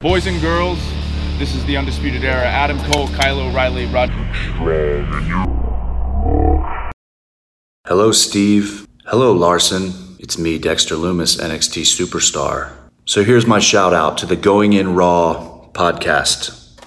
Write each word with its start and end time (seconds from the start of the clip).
Boys 0.00 0.26
and 0.26 0.42
girls, 0.42 0.78
this 1.38 1.54
is 1.54 1.64
the 1.64 1.74
Undisputed 1.74 2.22
Era. 2.22 2.44
Adam 2.44 2.78
Cole, 2.92 3.08
Kyle 3.08 3.40
O'Reilly, 3.40 3.86
Rod. 3.86 4.10
Hello, 7.86 8.12
Steve. 8.12 8.86
Hello, 9.06 9.32
Larson. 9.32 9.94
It's 10.18 10.36
me, 10.36 10.58
Dexter 10.58 10.96
Lumis, 10.96 11.40
NXT 11.40 11.84
Superstar. 11.84 12.72
So 13.06 13.24
here's 13.24 13.46
my 13.46 13.58
shout 13.58 13.94
out 13.94 14.18
to 14.18 14.26
the 14.26 14.36
Going 14.36 14.74
In 14.74 14.94
Raw 14.94 15.70
podcast. 15.72 16.78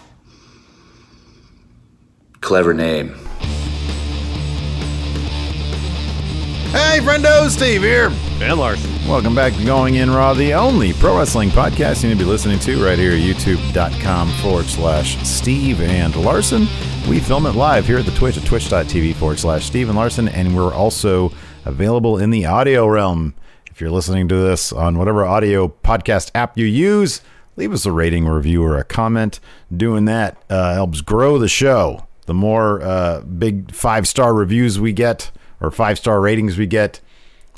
Clever 2.42 2.76
name. 2.76 3.16
Hey, 6.72 7.00
friendo, 7.02 7.50
Steve 7.50 7.82
here. 7.82 8.10
Ben 8.38 8.58
Larson. 8.58 8.92
Welcome 9.08 9.34
back 9.34 9.54
to 9.54 9.66
Going 9.66 9.96
In 9.96 10.12
Raw, 10.12 10.36
the 10.36 10.54
only 10.54 10.94
pro 10.94 11.18
wrestling 11.18 11.50
podcast 11.50 12.04
you 12.04 12.10
need 12.10 12.20
to 12.20 12.24
be 12.24 12.30
listening 12.30 12.60
to 12.60 12.86
right 12.86 13.00
here 13.00 13.14
at 13.14 13.18
youtube.com 13.18 14.30
forward 14.34 14.66
slash 14.66 15.18
Steve 15.28 15.82
and 15.82 16.16
Larson. 16.16 16.68
We 17.10 17.20
film 17.20 17.48
it 17.48 17.54
live 17.56 17.88
here 17.88 17.98
at 17.98 18.06
the 18.06 18.12
Twitch 18.12 18.38
at 18.38 18.46
twitch.tv 18.46 19.16
forward 19.16 19.40
slash 19.40 19.66
Steve 19.66 19.90
and 19.90 19.98
Larson, 19.98 20.30
and 20.30 20.56
we're 20.56 20.72
also 20.72 21.32
available 21.66 22.20
in 22.20 22.30
the 22.30 22.46
audio 22.46 22.86
realm. 22.86 23.34
If 23.72 23.82
you're 23.82 23.90
listening 23.90 24.28
to 24.28 24.36
this 24.36 24.72
on 24.72 25.00
whatever 25.00 25.26
audio 25.26 25.70
podcast 25.70 26.30
app 26.36 26.56
you 26.56 26.66
use, 26.68 27.22
leave 27.56 27.74
us 27.74 27.88
a 27.88 27.92
rating, 27.92 28.28
review, 28.28 28.64
or 28.64 28.78
a 28.78 28.84
comment. 28.84 29.40
Doing 29.76 30.06
that 30.06 30.38
uh, 30.52 30.76
helps 30.76 31.02
grow 31.02 31.40
the 31.40 31.48
show. 31.48 32.06
The 32.28 32.36
more 32.36 32.80
uh, 32.84 33.22
big 33.22 33.74
five 33.74 34.08
star 34.08 34.36
reviews 34.36 34.80
we 34.80 34.94
get, 34.94 35.32
or 35.62 35.72
five 35.72 35.98
star 35.98 36.20
ratings 36.22 36.58
we 36.58 36.66
get, 36.68 37.00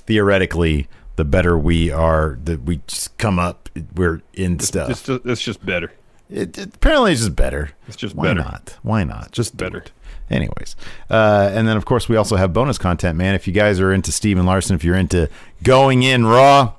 theoretically, 0.06 0.88
the 1.16 1.26
better 1.26 1.58
we 1.58 1.92
are. 1.92 2.38
That 2.44 2.64
we 2.64 2.82
just 2.88 3.18
come 3.18 3.40
up, 3.40 3.70
we're 3.96 4.22
in 4.34 4.60
stuff. 4.60 4.90
It's 4.90 5.04
just, 5.04 5.26
it's 5.26 5.42
just 5.42 5.66
better. 5.66 5.92
It, 6.30 6.58
it- 6.58 6.76
apparently, 6.76 7.12
it's 7.12 7.22
just 7.22 7.36
better. 7.36 7.72
It's 7.88 7.98
just 7.98 8.16
Why 8.16 8.26
better. 8.28 8.40
not? 8.42 8.78
Why 8.84 9.04
not? 9.04 9.32
Just 9.32 9.58
Better. 9.58 9.80
it. 9.80 9.92
Anyways, 10.30 10.78
uh, 11.10 11.50
and 11.54 11.68
then 11.68 11.76
of 11.76 11.84
course 11.84 12.08
we 12.08 12.16
also 12.16 12.38
have 12.38 12.54
bonus 12.54 12.78
content, 12.78 13.18
man. 13.18 13.36
If 13.36 13.48
you 13.48 13.54
guys 13.54 13.82
are 13.82 13.92
into 13.92 14.14
Steven 14.14 14.46
Larson, 14.46 14.76
if 14.78 14.84
you're 14.86 14.96
into 14.96 15.30
going 15.62 16.04
in 16.04 16.26
raw, 16.26 16.72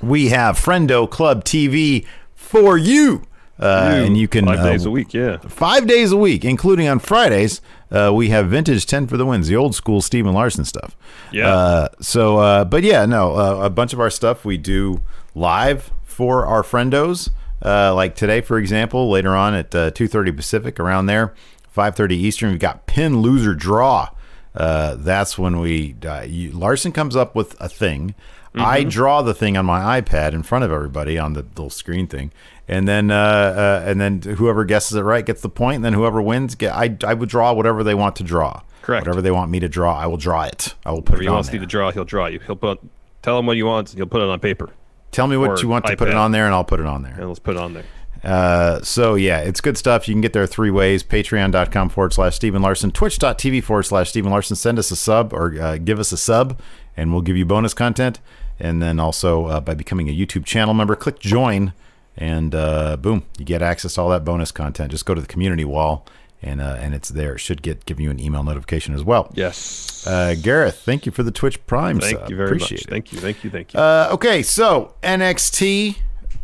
we 0.00 0.28
have 0.28 0.56
Friendo 0.56 1.10
Club 1.10 1.42
TV 1.42 2.06
for 2.36 2.78
you, 2.78 3.24
uh, 3.60 3.92
and 4.04 4.16
you 4.16 4.26
can 4.26 4.46
five 4.46 4.60
uh, 4.60 4.70
days 4.70 4.84
a 4.84 4.90
week. 4.90 5.12
Yeah, 5.14 5.36
five 5.38 5.86
days 5.86 6.12
a 6.12 6.16
week, 6.16 6.44
including 6.44 6.88
on 6.88 6.98
Fridays. 6.98 7.60
Uh, 7.90 8.12
we 8.14 8.28
have 8.30 8.48
vintage 8.48 8.86
ten 8.86 9.06
for 9.06 9.16
the 9.16 9.26
wins, 9.26 9.48
the 9.48 9.56
old 9.56 9.74
school 9.74 10.00
Steven 10.00 10.32
Larson 10.32 10.64
stuff. 10.64 10.96
Yeah. 11.32 11.48
Uh, 11.48 11.88
so, 12.00 12.38
uh, 12.38 12.64
but 12.64 12.82
yeah, 12.82 13.04
no, 13.04 13.36
uh, 13.36 13.64
a 13.64 13.70
bunch 13.70 13.92
of 13.92 14.00
our 14.00 14.10
stuff 14.10 14.44
we 14.44 14.56
do 14.56 15.00
live 15.34 15.90
for 16.04 16.46
our 16.46 16.62
friendos. 16.62 17.30
Uh, 17.62 17.94
like 17.94 18.14
today, 18.14 18.40
for 18.40 18.58
example, 18.58 19.10
later 19.10 19.36
on 19.36 19.54
at 19.54 19.74
uh, 19.74 19.90
two 19.90 20.08
thirty 20.08 20.32
Pacific, 20.32 20.80
around 20.80 21.06
there, 21.06 21.34
five 21.68 21.94
thirty 21.94 22.16
Eastern, 22.16 22.50
we've 22.50 22.60
got 22.60 22.86
pin 22.86 23.20
loser 23.20 23.54
draw. 23.54 24.08
Uh, 24.54 24.96
that's 24.98 25.38
when 25.38 25.60
we 25.60 25.94
uh, 26.04 26.22
you, 26.22 26.50
Larson 26.52 26.92
comes 26.92 27.14
up 27.14 27.34
with 27.34 27.60
a 27.60 27.68
thing. 27.68 28.14
I 28.52 28.82
draw 28.82 29.22
the 29.22 29.32
thing 29.32 29.56
on 29.56 29.64
my 29.64 30.00
iPad 30.00 30.32
in 30.32 30.42
front 30.42 30.64
of 30.64 30.72
everybody 30.72 31.16
on 31.16 31.34
the 31.34 31.42
little 31.42 31.70
screen 31.70 32.08
thing, 32.08 32.32
and 32.68 32.86
then 32.88 33.10
uh, 33.10 33.14
uh, 33.16 33.84
and 33.88 34.00
then 34.00 34.22
whoever 34.22 34.64
guesses 34.64 34.96
it 34.96 35.02
right 35.02 35.24
gets 35.24 35.40
the 35.42 35.48
point. 35.48 35.76
And 35.76 35.84
then 35.84 35.92
whoever 35.92 36.20
wins, 36.22 36.54
get 36.54 36.72
I 36.74 36.96
I 37.04 37.14
would 37.14 37.28
draw 37.28 37.52
whatever 37.52 37.82
they 37.84 37.94
want 37.94 38.16
to 38.16 38.22
draw. 38.22 38.62
Correct. 38.82 39.06
Whatever 39.06 39.20
they 39.22 39.30
want 39.30 39.50
me 39.50 39.60
to 39.60 39.68
draw, 39.68 39.96
I 39.96 40.06
will 40.06 40.16
draw 40.16 40.44
it. 40.44 40.74
I 40.86 40.92
will 40.92 41.02
put 41.02 41.16
if 41.16 41.20
it 41.20 41.24
he 41.24 41.28
on 41.28 41.34
wants 41.34 41.48
there. 41.48 41.56
you 41.56 41.60
to 41.60 41.66
draw, 41.66 41.90
he'll 41.92 42.04
draw 42.04 42.26
you. 42.26 42.40
He'll 42.46 42.56
put 42.56 42.80
tell 43.22 43.38
him 43.38 43.46
what 43.46 43.56
he 43.56 43.62
wants, 43.62 43.92
and 43.92 43.98
he'll 43.98 44.06
put 44.06 44.22
it 44.22 44.28
on 44.28 44.40
paper, 44.40 44.70
Tell 45.12 45.26
me 45.26 45.36
what 45.36 45.50
or 45.50 45.58
you 45.60 45.68
want 45.68 45.84
to 45.86 45.96
put 45.96 46.08
it 46.08 46.14
iPad. 46.14 46.20
on 46.20 46.32
there, 46.32 46.46
and 46.46 46.54
I'll 46.54 46.64
put 46.64 46.80
it 46.80 46.86
on 46.86 47.02
there. 47.02 47.14
and 47.14 47.26
let's 47.28 47.38
put 47.40 47.56
it 47.56 47.60
on 47.60 47.74
there. 47.74 47.84
Uh, 48.22 48.80
so 48.82 49.14
yeah, 49.14 49.40
it's 49.40 49.60
good 49.60 49.76
stuff. 49.78 50.06
You 50.06 50.14
can 50.14 50.20
get 50.20 50.32
there 50.32 50.46
three 50.46 50.70
ways: 50.70 51.02
Patreon.com 51.02 51.88
forward 51.88 52.12
slash 52.12 52.36
Stephen 52.36 52.62
Larson, 52.62 52.90
Twitch.tv 52.90 53.62
forward 53.64 53.82
slash 53.84 54.10
Stephen 54.10 54.30
Larson. 54.30 54.56
Send 54.56 54.78
us 54.78 54.90
a 54.90 54.96
sub 54.96 55.32
or 55.32 55.58
uh, 55.60 55.78
give 55.78 55.98
us 55.98 56.12
a 56.12 56.16
sub, 56.16 56.60
and 56.96 57.12
we'll 57.12 57.22
give 57.22 57.36
you 57.36 57.44
bonus 57.46 57.74
content. 57.74 58.20
And 58.58 58.82
then 58.82 59.00
also 59.00 59.46
uh, 59.46 59.60
by 59.60 59.72
becoming 59.74 60.08
a 60.08 60.12
YouTube 60.16 60.44
channel 60.44 60.74
member, 60.74 60.94
click 60.96 61.18
join, 61.18 61.72
and 62.20 62.54
uh, 62.54 62.96
boom, 62.98 63.24
you 63.38 63.44
get 63.44 63.62
access 63.62 63.94
to 63.94 64.00
all 64.02 64.10
that 64.10 64.24
bonus 64.24 64.52
content. 64.52 64.90
Just 64.92 65.06
go 65.06 65.14
to 65.14 65.20
the 65.20 65.26
community 65.26 65.64
wall, 65.64 66.06
and 66.42 66.60
uh, 66.60 66.76
and 66.78 66.94
it's 66.94 67.08
there. 67.08 67.34
It 67.34 67.38
should 67.38 67.62
get 67.62 67.86
give 67.86 67.98
you 67.98 68.10
an 68.10 68.20
email 68.20 68.44
notification 68.44 68.94
as 68.94 69.02
well. 69.02 69.32
Yes. 69.34 70.06
Uh, 70.06 70.34
Gareth, 70.40 70.76
thank 70.84 71.06
you 71.06 71.12
for 71.12 71.22
the 71.22 71.30
Twitch 71.32 71.64
Prime. 71.66 71.98
thank 71.98 72.18
sub. 72.18 72.30
you 72.30 72.36
very 72.36 72.48
Appreciate 72.50 72.78
much. 72.80 72.86
it. 72.86 72.90
Thank 72.90 73.12
you. 73.12 73.18
Thank 73.18 73.42
you. 73.44 73.50
Thank 73.50 73.74
you. 73.74 73.80
Uh, 73.80 74.08
okay, 74.12 74.42
so 74.42 74.94
NXT, 75.02 75.96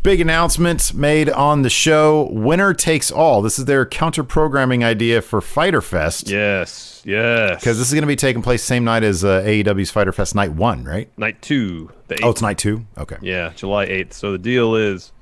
big 0.03 0.21
announcement 0.21 0.93
made 0.93 1.29
on 1.29 1.61
the 1.63 1.69
show. 1.69 2.29
Winner 2.31 2.73
takes 2.73 3.09
all. 3.11 3.41
This 3.41 3.57
is 3.57 3.65
their 3.65 3.85
counter 3.85 4.23
programming 4.23 4.83
idea 4.83 5.21
for 5.21 5.41
Fighter 5.41 5.81
Fest. 5.81 6.29
yes. 6.29 7.01
Yes. 7.05 7.61
Because 7.61 7.77
this 7.77 7.87
is 7.87 7.93
going 7.93 8.01
to 8.01 8.07
be 8.07 8.17
taking 8.17 8.41
place 8.41 8.61
same 8.61 8.83
night 8.83 9.01
as 9.01 9.23
uh, 9.23 9.41
AEW's 9.41 9.89
Fighter 9.89 10.11
Fest 10.11 10.35
Night 10.35 10.51
1, 10.51 10.83
right? 10.83 11.09
night 11.17 11.41
two. 11.41 11.89
The. 12.09 12.19
Oh, 12.21 12.31
it's 12.31 12.41
night 12.41 12.57
2? 12.57 12.85
Okay. 12.97 13.15
Yeah, 13.21 13.53
July 13.55 13.85
8th. 13.85 14.11
So 14.11 14.33
the 14.33 14.37
deal 14.37 14.75
is 14.75 15.13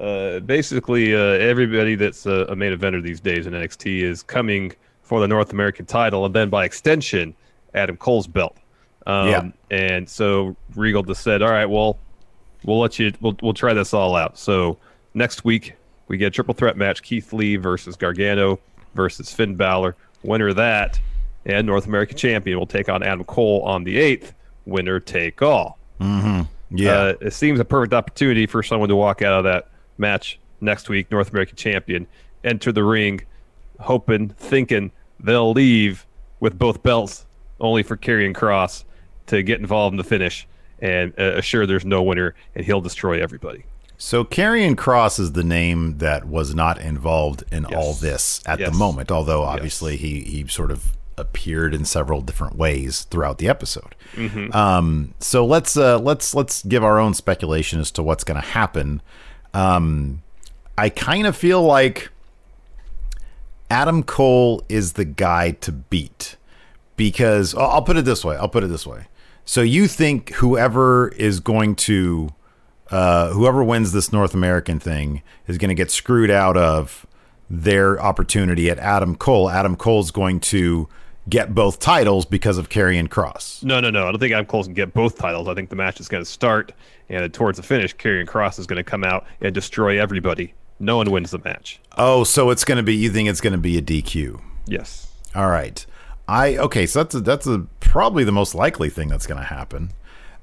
uh, 0.00 0.40
basically 0.40 1.14
uh, 1.14 1.18
everybody 1.18 1.94
that's 1.94 2.26
a, 2.26 2.46
a 2.48 2.56
main 2.56 2.76
eventer 2.76 3.02
these 3.02 3.20
days 3.20 3.46
in 3.46 3.52
NXT 3.52 4.02
is 4.02 4.22
coming 4.22 4.72
for 5.02 5.20
the 5.20 5.28
North 5.28 5.52
American 5.52 5.86
title, 5.86 6.24
and 6.24 6.34
then 6.34 6.50
by 6.50 6.64
extension, 6.64 7.34
Adam 7.74 7.96
Cole's 7.96 8.26
belt. 8.26 8.56
Um, 9.06 9.28
Yeah. 9.28 9.50
And 9.70 10.08
so 10.08 10.56
Regal 10.74 11.02
just 11.02 11.22
said, 11.22 11.42
"All 11.42 11.50
right, 11.50 11.66
well, 11.66 11.98
we'll 12.64 12.80
let 12.80 12.98
you. 12.98 13.12
We'll 13.20 13.36
we'll 13.40 13.54
try 13.54 13.72
this 13.72 13.94
all 13.94 14.16
out." 14.16 14.38
So 14.38 14.78
next 15.14 15.44
week 15.44 15.74
we 16.08 16.16
get 16.16 16.26
a 16.26 16.30
triple 16.30 16.54
threat 16.54 16.76
match: 16.76 17.02
Keith 17.02 17.32
Lee 17.32 17.56
versus 17.56 17.96
Gargano 17.96 18.58
versus 18.94 19.32
Finn 19.32 19.54
Balor. 19.54 19.94
Winner 20.22 20.48
of 20.48 20.56
that 20.56 20.98
and 21.46 21.66
North 21.66 21.86
American 21.86 22.16
champion 22.16 22.58
will 22.58 22.66
take 22.66 22.88
on 22.88 23.02
Adam 23.02 23.24
Cole 23.24 23.62
on 23.62 23.84
the 23.84 23.96
eighth. 23.98 24.34
Winner 24.66 24.98
take 24.98 25.40
all. 25.40 25.78
Yeah. 26.70 26.92
Uh, 26.92 27.14
it 27.20 27.32
seems 27.32 27.60
a 27.60 27.64
perfect 27.64 27.94
opportunity 27.94 28.46
for 28.46 28.62
someone 28.62 28.88
to 28.88 28.96
walk 28.96 29.22
out 29.22 29.32
of 29.38 29.44
that 29.44 29.68
match 29.98 30.38
next 30.60 30.88
week, 30.88 31.10
North 31.10 31.30
American 31.30 31.56
champion, 31.56 32.06
enter 32.44 32.72
the 32.72 32.84
ring, 32.84 33.20
hoping, 33.80 34.28
thinking 34.30 34.92
they'll 35.20 35.52
leave 35.52 36.06
with 36.40 36.58
both 36.58 36.82
belts, 36.82 37.26
only 37.60 37.82
for 37.82 37.96
Karrion 37.96 38.34
Cross 38.34 38.84
to 39.26 39.42
get 39.42 39.60
involved 39.60 39.94
in 39.94 39.98
the 39.98 40.04
finish 40.04 40.46
and 40.78 41.12
uh, 41.18 41.32
assure 41.36 41.66
there's 41.66 41.84
no 41.86 42.02
winner, 42.02 42.34
and 42.54 42.64
he'll 42.64 42.82
destroy 42.82 43.22
everybody. 43.22 43.64
So 43.98 44.24
Karrion 44.24 44.76
Cross 44.76 45.18
is 45.18 45.32
the 45.32 45.42
name 45.44 45.98
that 45.98 46.26
was 46.26 46.54
not 46.54 46.78
involved 46.78 47.44
in 47.50 47.64
all 47.64 47.94
this 47.94 48.42
at 48.44 48.60
Yes. 48.60 48.70
the 48.70 48.76
moment, 48.76 49.10
although 49.10 49.42
obviously 49.42 49.96
he, 49.96 50.20
he 50.20 50.46
sort 50.48 50.70
of 50.70 50.92
appeared 51.16 51.72
in 51.74 51.86
several 51.86 52.20
different 52.20 52.56
ways 52.56 53.02
throughout 53.10 53.38
the 53.38 53.48
episode. 53.48 53.94
Mm-hmm. 54.14 54.54
Um, 54.54 55.14
so 55.18 55.46
let's 55.46 55.74
uh, 55.78 55.98
let's 55.98 56.34
let's 56.34 56.62
give 56.62 56.84
our 56.84 56.98
own 56.98 57.14
speculation 57.14 57.80
as 57.80 57.90
to 57.92 58.02
what's 58.02 58.22
going 58.22 58.38
to 58.38 58.46
happen. 58.46 59.00
Um, 59.56 60.22
I 60.76 60.90
kind 60.90 61.26
of 61.26 61.34
feel 61.34 61.62
like 61.62 62.10
Adam 63.70 64.02
Cole 64.02 64.62
is 64.68 64.92
the 64.92 65.06
guy 65.06 65.52
to 65.52 65.72
beat 65.72 66.36
because 66.96 67.54
I'll 67.54 67.80
put 67.80 67.96
it 67.96 68.04
this 68.04 68.22
way. 68.22 68.36
I'll 68.36 68.50
put 68.50 68.64
it 68.64 68.66
this 68.66 68.86
way. 68.86 69.06
So 69.46 69.62
you 69.62 69.88
think 69.88 70.34
whoever 70.34 71.08
is 71.08 71.40
going 71.40 71.76
to 71.76 72.34
uh, 72.90 73.30
whoever 73.30 73.64
wins 73.64 73.92
this 73.92 74.12
North 74.12 74.34
American 74.34 74.78
thing 74.78 75.22
is 75.48 75.56
going 75.56 75.70
to 75.70 75.74
get 75.74 75.90
screwed 75.90 76.30
out 76.30 76.58
of 76.58 77.06
their 77.48 77.98
opportunity 77.98 78.68
at 78.68 78.78
Adam 78.78 79.16
Cole. 79.16 79.48
Adam 79.48 79.74
Cole's 79.74 80.10
going 80.10 80.38
to 80.40 80.86
get 81.28 81.54
both 81.54 81.78
titles 81.78 82.24
because 82.24 82.58
of 82.58 82.68
Karrion 82.68 83.10
Cross. 83.10 83.62
No, 83.62 83.80
no, 83.80 83.90
no. 83.90 84.06
I 84.06 84.10
don't 84.10 84.18
think 84.18 84.32
Adam 84.32 84.46
Cole 84.46 84.64
can 84.64 84.74
get 84.74 84.94
both 84.94 85.18
titles. 85.18 85.48
I 85.48 85.54
think 85.54 85.70
the 85.70 85.76
match 85.76 86.00
is 86.00 86.08
going 86.08 86.22
to 86.22 86.30
start, 86.30 86.72
and 87.08 87.32
towards 87.32 87.56
the 87.56 87.62
finish, 87.62 87.94
Karrion 87.96 88.26
Cross 88.26 88.58
is 88.58 88.66
going 88.66 88.78
to 88.78 88.84
come 88.84 89.04
out 89.04 89.26
and 89.40 89.54
destroy 89.54 90.00
everybody. 90.00 90.54
No 90.78 90.98
one 90.98 91.10
wins 91.10 91.30
the 91.30 91.38
match. 91.38 91.80
Oh, 91.96 92.24
so 92.24 92.50
it's 92.50 92.64
going 92.64 92.76
to 92.76 92.82
be 92.82 92.94
you 92.94 93.10
think 93.10 93.28
it's 93.28 93.40
going 93.40 93.52
to 93.52 93.58
be 93.58 93.78
a 93.78 93.82
DQ. 93.82 94.40
Yes. 94.66 95.12
All 95.34 95.48
right. 95.48 95.84
I 96.28 96.56
okay, 96.56 96.86
so 96.86 97.04
that's 97.04 97.14
a, 97.14 97.20
that's 97.20 97.46
a, 97.46 97.66
probably 97.80 98.24
the 98.24 98.32
most 98.32 98.54
likely 98.54 98.90
thing 98.90 99.08
that's 99.08 99.26
going 99.26 99.40
to 99.40 99.46
happen. 99.46 99.92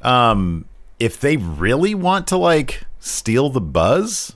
Um, 0.02 0.66
if 1.00 1.20
they 1.20 1.38
really 1.38 1.94
want 1.94 2.28
to 2.28 2.38
like 2.38 2.84
steal 3.00 3.50
the 3.50 3.62
buzz 3.62 4.34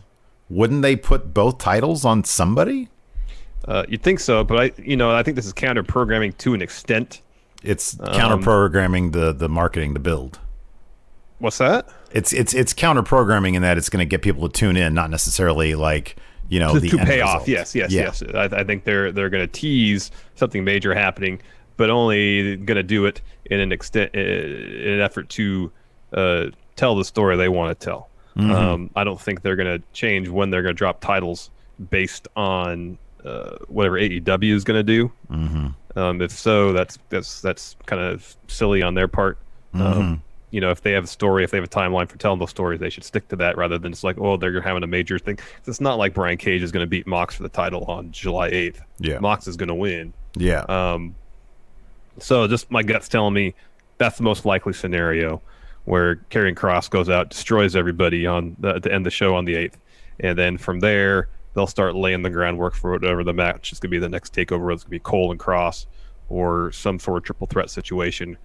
wouldn't 0.49 0.81
they 0.81 0.95
put 0.95 1.33
both 1.33 1.57
titles 1.57 2.05
on 2.05 2.23
somebody? 2.23 2.89
Uh, 3.67 3.85
you'd 3.87 4.01
think 4.01 4.19
so, 4.19 4.43
but 4.43 4.59
I, 4.59 4.81
you 4.81 4.95
know, 4.95 5.11
I 5.11 5.23
think 5.23 5.35
this 5.35 5.45
is 5.45 5.53
counter 5.53 5.83
programming 5.83 6.33
to 6.33 6.53
an 6.53 6.61
extent. 6.61 7.21
It's 7.63 7.95
counter 8.13 8.37
programming 8.37 9.11
the 9.11 9.33
the 9.33 9.49
marketing, 9.49 9.93
the 9.93 9.99
build. 9.99 10.39
What's 11.39 11.57
that? 11.57 11.89
It's 12.11 12.31
it's 12.33 12.53
it's 12.53 12.73
counter 12.73 13.03
programming 13.03 13.55
in 13.55 13.61
that 13.63 13.77
it's 13.77 13.89
going 13.89 13.99
to 13.99 14.09
get 14.09 14.21
people 14.21 14.47
to 14.47 14.59
tune 14.59 14.77
in, 14.77 14.93
not 14.93 15.09
necessarily 15.09 15.75
like 15.75 16.15
you 16.49 16.59
know 16.59 16.75
to, 16.75 16.79
the 16.79 16.89
to 16.89 16.97
pay 16.97 17.21
result. 17.21 17.41
off. 17.41 17.47
Yes, 17.47 17.75
yes, 17.75 17.91
Yeah. 17.91 18.01
yes. 18.03 18.23
I, 18.33 18.45
I 18.45 18.63
think 18.63 18.85
they're 18.85 19.11
they're 19.11 19.29
going 19.29 19.45
to 19.45 19.51
tease 19.51 20.11
something 20.35 20.63
major 20.63 20.93
happening, 20.93 21.41
but 21.75 21.89
only 21.89 22.55
going 22.57 22.77
to 22.77 22.83
do 22.83 23.05
it 23.05 23.21
in 23.45 23.59
an 23.59 23.71
extent 23.71 24.15
in 24.15 24.93
an 24.93 25.01
effort 25.01 25.29
to 25.29 25.71
uh, 26.13 26.45
tell 26.75 26.95
the 26.95 27.05
story 27.05 27.35
they 27.35 27.49
want 27.49 27.77
to 27.77 27.85
tell. 27.85 28.09
Mm-hmm. 28.37 28.51
Um, 28.51 28.89
I 28.95 29.03
don't 29.03 29.19
think 29.19 29.41
they're 29.41 29.55
going 29.55 29.79
to 29.79 29.85
change 29.93 30.29
when 30.29 30.51
they're 30.51 30.61
going 30.61 30.75
to 30.75 30.77
drop 30.77 31.01
titles 31.01 31.49
based 31.89 32.27
on 32.35 32.97
uh, 33.27 33.57
whatever 33.67 33.97
AEW 33.97 34.53
is 34.53 34.63
going 34.63 34.79
to 34.79 34.83
do. 34.83 35.11
Mm-hmm. 35.31 35.99
Um, 35.99 36.21
if 36.21 36.31
so, 36.31 36.73
that's 36.73 36.97
that's 37.09 37.41
that's 37.41 37.75
kind 37.85 38.01
of 38.01 38.35
silly 38.47 38.81
on 38.81 38.93
their 38.93 39.07
part. 39.07 39.37
Mm-hmm. 39.73 39.99
Um, 39.99 40.21
you 40.51 40.61
know, 40.61 40.71
if 40.71 40.81
they 40.81 40.93
have 40.93 41.03
a 41.03 41.07
story, 41.07 41.43
if 41.43 41.51
they 41.51 41.57
have 41.57 41.65
a 41.65 41.69
timeline 41.69 42.07
for 42.07 42.17
telling 42.17 42.39
those 42.39 42.51
stories, 42.51 42.79
they 42.79 42.89
should 42.89 43.03
stick 43.03 43.27
to 43.29 43.35
that 43.35 43.57
rather 43.57 43.77
than 43.77 43.91
just 43.91 44.03
like, 44.03 44.17
oh, 44.17 44.37
they're 44.37 44.61
having 44.61 44.83
a 44.83 44.87
major 44.87 45.19
thing. 45.19 45.37
It's 45.65 45.81
not 45.81 45.97
like 45.97 46.13
Brian 46.13 46.37
Cage 46.37 46.61
is 46.61 46.71
going 46.71 46.85
to 46.85 46.89
beat 46.89 47.05
Mox 47.05 47.35
for 47.35 47.43
the 47.43 47.49
title 47.49 47.83
on 47.85 48.11
July 48.11 48.49
8th. 48.51 48.79
Yeah. 48.99 49.19
Mox 49.19 49.47
is 49.47 49.57
going 49.57 49.67
to 49.67 49.75
win. 49.75 50.13
Yeah, 50.35 50.61
Um, 50.69 51.15
so 52.19 52.47
just 52.47 52.71
my 52.71 52.81
gut's 52.81 53.07
telling 53.07 53.33
me 53.33 53.53
that's 53.97 54.17
the 54.17 54.23
most 54.23 54.45
likely 54.45 54.73
scenario 54.73 55.41
where 55.85 56.17
Karrion 56.31 56.55
Cross 56.55 56.89
goes 56.89 57.09
out, 57.09 57.29
destroys 57.29 57.75
everybody 57.75 58.25
on 58.25 58.55
the, 58.59 58.79
to 58.79 58.91
end 58.91 59.05
the 59.05 59.11
show 59.11 59.35
on 59.35 59.45
the 59.45 59.55
8th. 59.55 59.73
And 60.19 60.37
then 60.37 60.57
from 60.57 60.79
there, 60.79 61.29
they'll 61.57 61.65
start 61.65 61.95
laying 61.95 62.21
the 62.21 62.29
groundwork 62.29 62.75
for 62.75 62.91
whatever 62.91 63.23
the 63.23 63.33
match 63.33 63.71
is 63.71 63.79
going 63.79 63.89
to 63.89 63.95
be 63.95 63.97
the 63.97 64.07
next 64.07 64.31
takeover. 64.31 64.71
It's 64.71 64.83
going 64.83 64.89
to 64.89 64.89
be 64.91 64.99
Cole 64.99 65.31
and 65.31 65.39
Cross 65.39 65.87
or 66.29 66.71
some 66.71 66.99
sort 66.99 67.17
of 67.17 67.23
triple 67.23 67.47
threat 67.47 67.71
situation. 67.71 68.37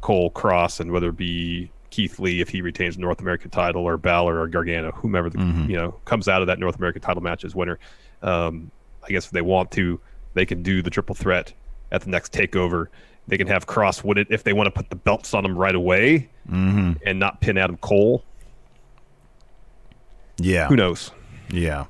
Cole, 0.00 0.30
Cross, 0.30 0.80
and 0.80 0.90
whether 0.90 1.10
it 1.10 1.16
be 1.16 1.70
Keith 1.90 2.18
Lee 2.18 2.40
if 2.40 2.48
he 2.48 2.60
retains 2.60 2.96
the 2.96 3.02
North 3.02 3.20
American 3.20 3.50
title 3.50 3.84
or 3.84 3.96
Balor 3.96 4.40
or 4.40 4.48
Gargano, 4.48 4.90
whomever 4.90 5.30
the, 5.30 5.38
you 5.68 5.76
know 5.76 5.92
comes 6.06 6.26
out 6.26 6.40
of 6.40 6.48
that 6.48 6.58
North 6.58 6.74
American 6.76 7.00
title 7.00 7.22
match 7.22 7.44
as 7.44 7.54
winner. 7.54 7.78
Um, 8.20 8.72
I 9.04 9.10
guess 9.10 9.26
if 9.26 9.30
they 9.30 9.40
want 9.40 9.70
to, 9.72 10.00
they 10.34 10.44
can 10.44 10.60
do 10.64 10.82
the 10.82 10.90
triple 10.90 11.14
threat 11.14 11.52
at 11.92 12.00
the 12.02 12.10
next 12.10 12.32
takeover. 12.32 12.88
They 13.28 13.38
can 13.38 13.46
have 13.46 13.66
Cross 13.66 14.02
win 14.02 14.18
it 14.18 14.26
if 14.28 14.42
they 14.42 14.52
want 14.52 14.66
to 14.66 14.72
put 14.72 14.90
the 14.90 14.96
belts 14.96 15.34
on 15.34 15.44
him 15.44 15.56
right 15.56 15.74
away 15.74 16.28
and 17.06 17.20
not 17.20 17.40
pin 17.40 17.56
Adam 17.56 17.76
Cole. 17.76 18.24
yeah. 20.38 20.66
Who 20.66 20.74
knows? 20.74 21.12
Yeah. 21.50 21.86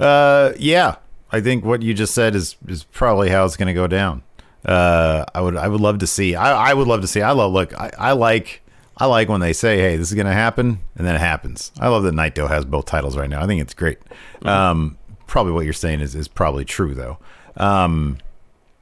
Uh, 0.00 0.52
yeah. 0.58 0.96
I 1.32 1.40
think 1.40 1.64
what 1.64 1.82
you 1.82 1.94
just 1.94 2.14
said 2.14 2.34
is 2.34 2.56
is 2.66 2.84
probably 2.84 3.28
how 3.30 3.44
it's 3.44 3.56
going 3.56 3.68
to 3.68 3.74
go 3.74 3.86
down. 3.86 4.22
Uh, 4.64 5.24
I 5.34 5.40
would 5.40 5.56
I 5.56 5.68
would 5.68 5.80
love 5.80 5.98
to 5.98 6.06
see. 6.06 6.34
I, 6.34 6.70
I 6.70 6.74
would 6.74 6.88
love 6.88 7.02
to 7.02 7.06
see. 7.06 7.22
I 7.22 7.32
love 7.32 7.52
look. 7.52 7.72
I, 7.78 7.90
I 7.98 8.12
like 8.12 8.62
I 8.96 9.06
like 9.06 9.28
when 9.28 9.40
they 9.40 9.52
say, 9.52 9.78
"Hey, 9.78 9.96
this 9.96 10.08
is 10.08 10.14
going 10.14 10.26
to 10.26 10.32
happen," 10.32 10.80
and 10.96 11.06
then 11.06 11.14
it 11.14 11.20
happens. 11.20 11.72
I 11.78 11.88
love 11.88 12.02
that 12.02 12.14
Naito 12.14 12.48
has 12.48 12.64
both 12.64 12.86
titles 12.86 13.16
right 13.16 13.30
now. 13.30 13.42
I 13.42 13.46
think 13.46 13.62
it's 13.62 13.74
great. 13.74 13.98
Um, 14.42 14.98
probably 15.26 15.52
what 15.52 15.64
you're 15.64 15.72
saying 15.72 16.00
is 16.00 16.14
is 16.14 16.28
probably 16.28 16.64
true 16.64 16.94
though. 16.94 17.18
Um, 17.56 18.18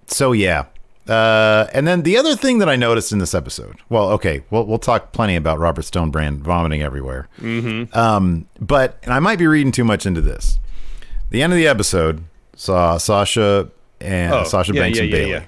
so 0.07 0.33
yeah. 0.33 0.67
Uh, 1.07 1.67
and 1.73 1.87
then 1.87 2.03
the 2.03 2.19
other 2.19 2.37
thing 2.37 2.59
that 2.59 2.69
I 2.69 2.77
noticed 2.77 3.13
in 3.13 3.19
this 3.19 3.35
episode, 3.35 3.77
well, 3.89 4.11
okay, 4.11 4.43
we'll, 4.51 4.67
we'll 4.67 4.79
talk 4.79 5.13
plenty 5.13 5.37
about 5.37 5.59
Robert 5.59 5.87
Stonebrand 5.87 6.41
vomiting 6.41 6.83
everywhere. 6.83 7.29
Um, 7.95 8.47
but, 8.61 8.99
and 9.03 9.15
I 9.15 9.19
might 9.19 9.39
be 9.39 9.47
reading 9.47 9.73
too 9.73 9.85
much 9.85 10.05
into 10.05 10.21
this. 10.21 10.59
The 11.31 11.43
end 11.43 11.53
of 11.53 11.57
the 11.59 11.67
episode 11.69 12.25
saw 12.57 12.97
Sasha 12.99 13.71
and 14.01 14.33
Oh, 14.33 14.45
Sasha 14.45 14.73
yeah, 14.75 14.81
Banks 14.81 14.99
yeah, 14.99 15.03
and 15.05 15.13
Bayley. 15.13 15.31
yeah. 15.33 15.45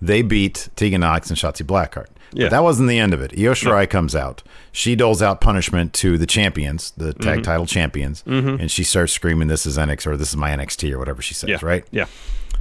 They 0.00 0.22
beat 0.22 0.68
Tegan 0.76 1.00
Knox 1.00 1.28
and 1.30 1.38
Shotzi 1.38 1.66
Blackheart. 1.66 2.06
Yeah. 2.32 2.44
But 2.44 2.50
that 2.50 2.62
wasn't 2.62 2.88
the 2.90 2.98
end 2.98 3.14
of 3.14 3.20
it. 3.22 3.32
Io 3.38 3.52
Shirai 3.52 3.88
comes 3.88 4.14
out. 4.14 4.42
She 4.70 4.94
doles 4.94 5.22
out 5.22 5.40
punishment 5.40 5.92
to 5.94 6.18
the 6.18 6.26
champions, 6.26 6.92
the 6.96 7.06
Mm-hmm. 7.14 7.22
tag 7.22 7.42
title 7.42 7.64
champions, 7.66 8.22
and 8.26 8.70
she 8.70 8.84
starts 8.84 9.12
screaming, 9.14 9.48
"This 9.48 9.64
is 9.64 9.78
NXT 9.78 10.06
or 10.06 10.16
this 10.16 10.28
is 10.28 10.36
my 10.36 10.50
NXT 10.50 10.92
or 10.92 10.98
whatever 10.98 11.22
she 11.22 11.32
says." 11.34 11.48
Yeah. 11.48 11.58
Right? 11.62 11.84
Yeah. 11.90 12.04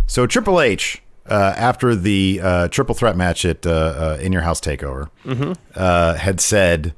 So 0.07 0.25
Triple 0.25 0.61
H, 0.61 1.01
uh, 1.29 1.53
after 1.57 1.95
the 1.97 2.39
uh, 2.41 2.67
triple 2.69 2.95
threat 2.95 3.17
match 3.17 3.43
at 3.43 3.67
uh, 3.67 3.71
uh, 3.71 4.17
In 4.21 4.31
Your 4.31 4.43
House 4.43 4.61
Takeover, 4.61 5.09
uh, 5.75 6.13
had 6.13 6.39
said 6.39 6.93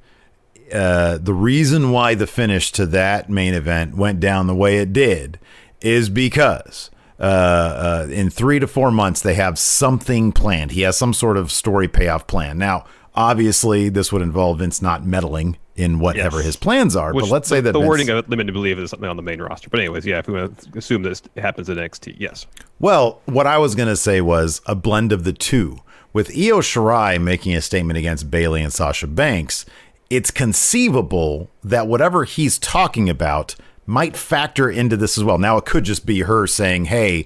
uh, 0.74 1.18
the 1.18 1.34
reason 1.34 1.92
why 1.92 2.16
the 2.16 2.28
finish 2.28 2.72
to 2.74 2.86
that 2.88 3.30
main 3.30 3.54
event 3.54 3.96
went 3.96 4.20
down 4.20 4.48
the 4.48 4.56
way 4.56 4.78
it 4.78 4.94
did 4.94 5.40
is 5.82 6.10
because 6.10 6.90
uh, 7.20 7.24
uh, 7.24 8.08
in 8.12 8.30
three 8.30 8.60
to 8.60 8.68
four 8.68 8.92
months 8.92 9.22
they 9.22 9.34
have 9.36 9.58
something 9.60 10.32
planned. 10.32 10.72
He 10.72 10.82
has 10.82 10.98
some 10.98 11.14
sort 11.14 11.38
of 11.38 11.52
story 11.52 11.88
payoff 11.88 12.28
plan. 12.28 12.58
Now, 12.58 12.86
obviously, 13.16 13.90
this 13.90 14.12
would 14.12 14.22
involve 14.22 14.60
Vince 14.60 14.82
not 14.82 15.06
meddling 15.06 15.58
in 15.76 16.00
whatever 16.00 16.38
Yes. 16.38 16.46
his 16.48 16.56
plans 16.58 16.96
are. 16.96 17.14
Which 17.14 17.24
but 17.26 17.32
let's 17.32 17.48
say 17.48 17.62
that 17.62 17.72
the 17.72 17.80
Vince- 17.80 17.88
wording 17.88 18.10
of 18.10 18.18
it 18.18 18.30
limited 18.30 18.48
to 18.48 18.54
believe 18.54 18.78
is 18.80 18.90
something 18.90 19.08
on 19.10 19.16
the 19.16 19.22
main 19.22 19.42
roster. 19.42 19.70
But 19.70 19.80
anyways, 19.80 20.06
yeah, 20.06 20.20
if 20.20 20.28
we 20.28 20.34
want 20.34 20.58
to 20.74 20.78
assume 20.78 21.04
this 21.04 21.22
happens 21.38 21.70
in 21.70 21.78
NXT, 21.78 22.16
yes. 22.20 22.46
Well, 22.80 23.22
what 23.26 23.48
I 23.48 23.58
was 23.58 23.76
going 23.76 23.88
to 23.90 23.96
say 23.96 24.20
was 24.22 24.62
a 24.66 24.76
blend 24.76 25.12
of 25.12 25.24
the 25.24 25.34
two. 25.34 25.80
With 26.12 26.32
Io 26.32 26.60
Shirai 26.60 27.22
making 27.22 27.54
a 27.56 27.62
statement 27.62 27.98
against 28.00 28.32
Bayley 28.32 28.62
and 28.64 28.74
Sasha 28.74 29.06
Banks, 29.08 29.66
it's 30.10 30.32
conceivable 30.32 31.50
that 31.64 31.88
whatever 31.88 32.24
he's 32.24 32.58
talking 32.58 33.10
about 33.10 33.56
might 33.86 34.16
factor 34.16 34.70
into 34.70 34.96
this 34.96 35.18
as 35.18 35.24
well. 35.24 35.38
Now, 35.40 35.58
it 35.58 35.66
could 35.66 35.84
just 35.84 36.06
be 36.06 36.22
her 36.22 36.46
saying, 36.46 36.86
hey, 36.86 37.26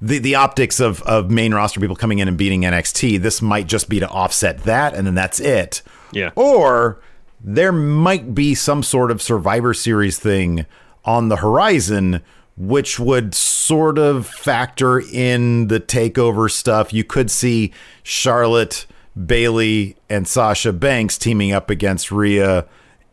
the, 0.00 0.18
the 0.18 0.34
optics 0.34 0.80
of, 0.80 1.02
of 1.02 1.30
main 1.30 1.54
roster 1.54 1.78
people 1.80 1.96
coming 1.96 2.18
in 2.18 2.28
and 2.28 2.36
beating 2.36 2.62
NXT, 2.62 3.20
this 3.20 3.40
might 3.40 3.66
just 3.68 3.88
be 3.88 4.00
to 4.00 4.08
offset 4.08 4.64
that, 4.64 4.94
and 4.94 5.06
then 5.06 5.14
that's 5.14 5.38
it. 5.38 5.82
Yeah. 6.12 6.30
Or 6.34 7.00
there 7.40 7.72
might 7.72 8.34
be 8.34 8.54
some 8.54 8.82
sort 8.82 9.10
of 9.10 9.22
Survivor 9.22 9.72
Series 9.72 10.18
thing 10.18 10.66
on 11.04 11.28
the 11.28 11.36
horizon, 11.36 12.22
which 12.56 12.98
would 12.98 13.34
sort 13.34 13.98
of 13.98 14.26
factor 14.26 15.00
in 15.00 15.68
the 15.68 15.78
takeover 15.78 16.50
stuff. 16.50 16.92
You 16.92 17.04
could 17.04 17.30
see 17.30 17.72
Charlotte, 18.02 18.86
Bayley, 19.26 19.96
and 20.08 20.26
Sasha 20.28 20.72
Banks 20.72 21.18
teaming 21.18 21.52
up 21.52 21.70
against 21.70 22.10
Rhea, 22.12 22.66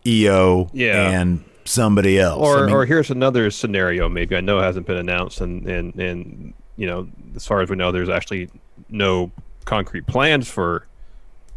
Io, 0.08 0.70
Yeah. 0.74 1.10
and 1.12 1.44
somebody 1.66 2.20
else. 2.20 2.42
Or, 2.48 2.64
I 2.64 2.66
mean, 2.68 2.76
or 2.76 2.86
here's 2.86 3.10
another 3.10 3.50
scenario. 3.50 4.08
Maybe 4.08 4.36
I 4.36 4.42
know 4.42 4.60
it 4.60 4.64
hasn't 4.64 4.86
been 4.86 4.98
announced, 4.98 5.42
and 5.42 5.68
and 5.68 5.96
and 5.96 6.54
you 6.78 6.86
know, 6.88 7.08
as 7.36 7.48
far 7.48 7.62
as 7.62 7.70
we 7.70 7.76
know, 7.76 7.92
there's 7.92 8.10
actually 8.10 8.50
no 8.90 9.32
concrete 9.66 10.06
plans 10.06 10.48
for 10.50 10.86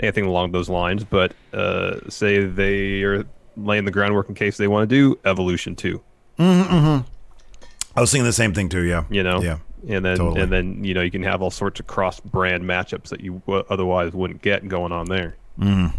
anything 0.00 0.25
along 0.25 0.52
those 0.52 0.69
lines. 0.71 1.05
But 1.05 1.33
uh, 1.52 1.97
say 2.09 2.45
they 2.45 3.02
are 3.02 3.25
laying 3.57 3.85
the 3.85 3.90
groundwork 3.90 4.28
in 4.28 4.35
case 4.35 4.57
they 4.57 4.69
want 4.69 4.88
to 4.88 4.95
do 4.95 5.19
Evolution 5.25 5.75
two. 5.76 6.00
I 6.38 7.02
was 7.97 8.12
thinking 8.12 8.25
the 8.25 8.33
same 8.33 8.55
thing 8.55 8.69
too. 8.69 8.83
Yeah, 8.83 9.05
You 9.11 9.23
know, 9.25 9.43
yeah, 9.43 9.59
and 9.87 10.05
then 10.05 10.17
totally. 10.17 10.41
and 10.41 10.51
then 10.53 10.83
you 10.85 10.95
know 10.95 11.03
you 11.03 11.11
can 11.11 11.23
have 11.23 11.43
all 11.43 11.51
sorts 11.51 11.79
of 11.81 11.87
cross 11.87 12.19
brand 12.21 12.65
matchups 12.65 13.09
that 13.11 13.21
you 13.21 13.43
w- 13.47 13.65
otherwise 13.69 14.13
wouldn't 14.13 14.43
get 14.43 14.67
going 14.69 14.93
on 14.93 15.07
there. 15.07 15.37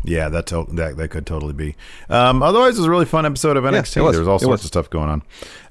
Yeah, 0.05 0.29
that 0.29 0.45
to- 0.47 0.67
that 0.71 0.95
that 0.95 1.09
could 1.09 1.25
totally 1.25 1.51
be. 1.51 1.75
Um, 2.09 2.41
otherwise, 2.41 2.77
it 2.77 2.79
was 2.79 2.85
a 2.87 2.89
really 2.89 3.03
fun 3.05 3.25
episode 3.25 3.57
of 3.57 3.65
NXT. 3.65 4.01
was. 4.01 4.13
There 4.15 4.21
was 4.21 4.27
all 4.29 4.37
It 4.37 4.39
sorts 4.39 4.61
was. 4.61 4.61
of 4.61 4.67
stuff 4.67 4.89
going 4.89 5.09
on. 5.09 5.21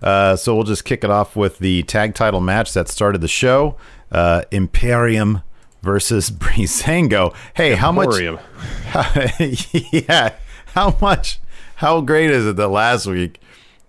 Uh, 0.02 0.36
so 0.36 0.54
we'll 0.54 0.64
just 0.64 0.84
kick 0.84 1.04
it 1.04 1.10
off 1.10 1.34
with 1.36 1.58
the 1.58 1.82
tag 1.84 2.14
title 2.14 2.40
match 2.40 2.74
that 2.74 2.88
started 2.88 3.22
the 3.22 3.28
show: 3.28 3.76
uh, 4.12 4.42
Imperium 4.50 5.40
versus 5.82 6.30
Breezango. 6.42 7.34
Hey, 7.54 7.76
how 7.76 7.90
much? 7.90 8.08
Yeah, 9.92 10.34
how 10.74 10.96
much? 11.00 11.38
How 11.76 12.00
great 12.00 12.30
is 12.30 12.44
it 12.46 12.56
that 12.56 12.68
last 12.68 13.06
week 13.06 13.40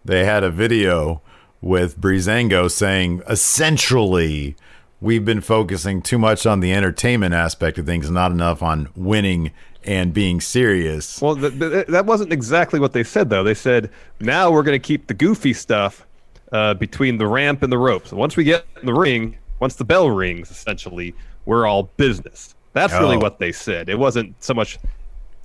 they 0.06 0.24
had 0.26 0.44
a 0.44 0.50
video 0.50 1.22
with 1.62 2.00
Breezango 2.00 2.70
saying 2.72 3.22
essentially 3.28 4.56
we've 5.02 5.26
been 5.26 5.42
focusing 5.42 6.02
too 6.02 6.18
much 6.18 6.46
on 6.46 6.60
the 6.60 6.74
entertainment 6.74 7.34
aspect 7.34 7.78
of 7.78 7.86
things, 7.86 8.10
not 8.10 8.32
enough 8.32 8.62
on 8.62 8.90
winning 8.96 9.52
and 9.86 10.14
being 10.14 10.42
serious. 10.42 11.22
Well, 11.22 11.36
th- 11.38 11.58
th- 11.58 11.88
that 11.88 12.06
wasn't 12.06 12.34
exactly 12.34 12.80
what 12.80 12.92
they 12.94 13.04
said, 13.04 13.30
though. 13.30 13.44
They 13.44 13.54
said 13.54 13.90
now 14.20 14.52
we're 14.52 14.64
going 14.64 14.80
to 14.80 14.86
keep 14.86 15.08
the 15.08 15.14
goofy 15.14 15.54
stuff 15.54 16.06
uh, 16.52 16.74
between 16.74 17.18
the 17.18 17.28
ramp 17.28 17.64
and 17.64 17.72
the 17.72 17.78
ropes. 17.78 18.12
Once 18.12 18.36
we 18.36 18.44
get 18.44 18.66
in 18.82 18.86
the 18.86 18.94
ring, 18.94 19.38
once 19.60 19.76
the 19.76 19.86
bell 19.86 20.10
rings, 20.10 20.52
essentially, 20.52 21.14
we're 21.46 21.66
all 21.66 21.84
business. 21.98 22.56
That's 22.74 22.94
really 22.94 23.16
Oh. 23.16 23.20
what 23.20 23.40
they 23.40 23.52
said. 23.52 23.88
It 23.90 23.98
wasn't 23.98 24.36
so 24.44 24.54
much 24.54 24.80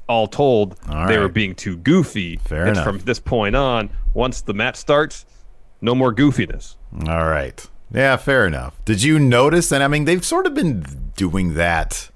all 0.08 0.26
told 0.26 0.76
All 0.88 1.06
they 1.08 1.18
were 1.18 1.28
being 1.28 1.54
too 1.54 1.76
goofy. 1.78 2.36
Fair 2.36 2.66
it's 2.66 2.78
enough. 2.78 2.84
from 2.84 2.98
this 3.00 3.18
point 3.20 3.54
on, 3.56 3.88
once 4.14 4.42
the 4.42 4.52
match 4.52 4.76
starts, 4.76 5.24
no 5.80 5.94
more 5.94 6.14
goofiness. 6.14 6.76
All 7.08 7.26
right. 7.26 7.66
Yeah, 7.92 8.16
fair 8.16 8.46
enough. 8.46 8.82
Did 8.84 9.02
you 9.02 9.18
notice? 9.18 9.70
And 9.72 9.82
I 9.82 9.88
mean, 9.88 10.04
they've 10.04 10.24
sort 10.24 10.46
of 10.46 10.54
been 10.54 11.12
doing 11.16 11.54
that 11.54 12.10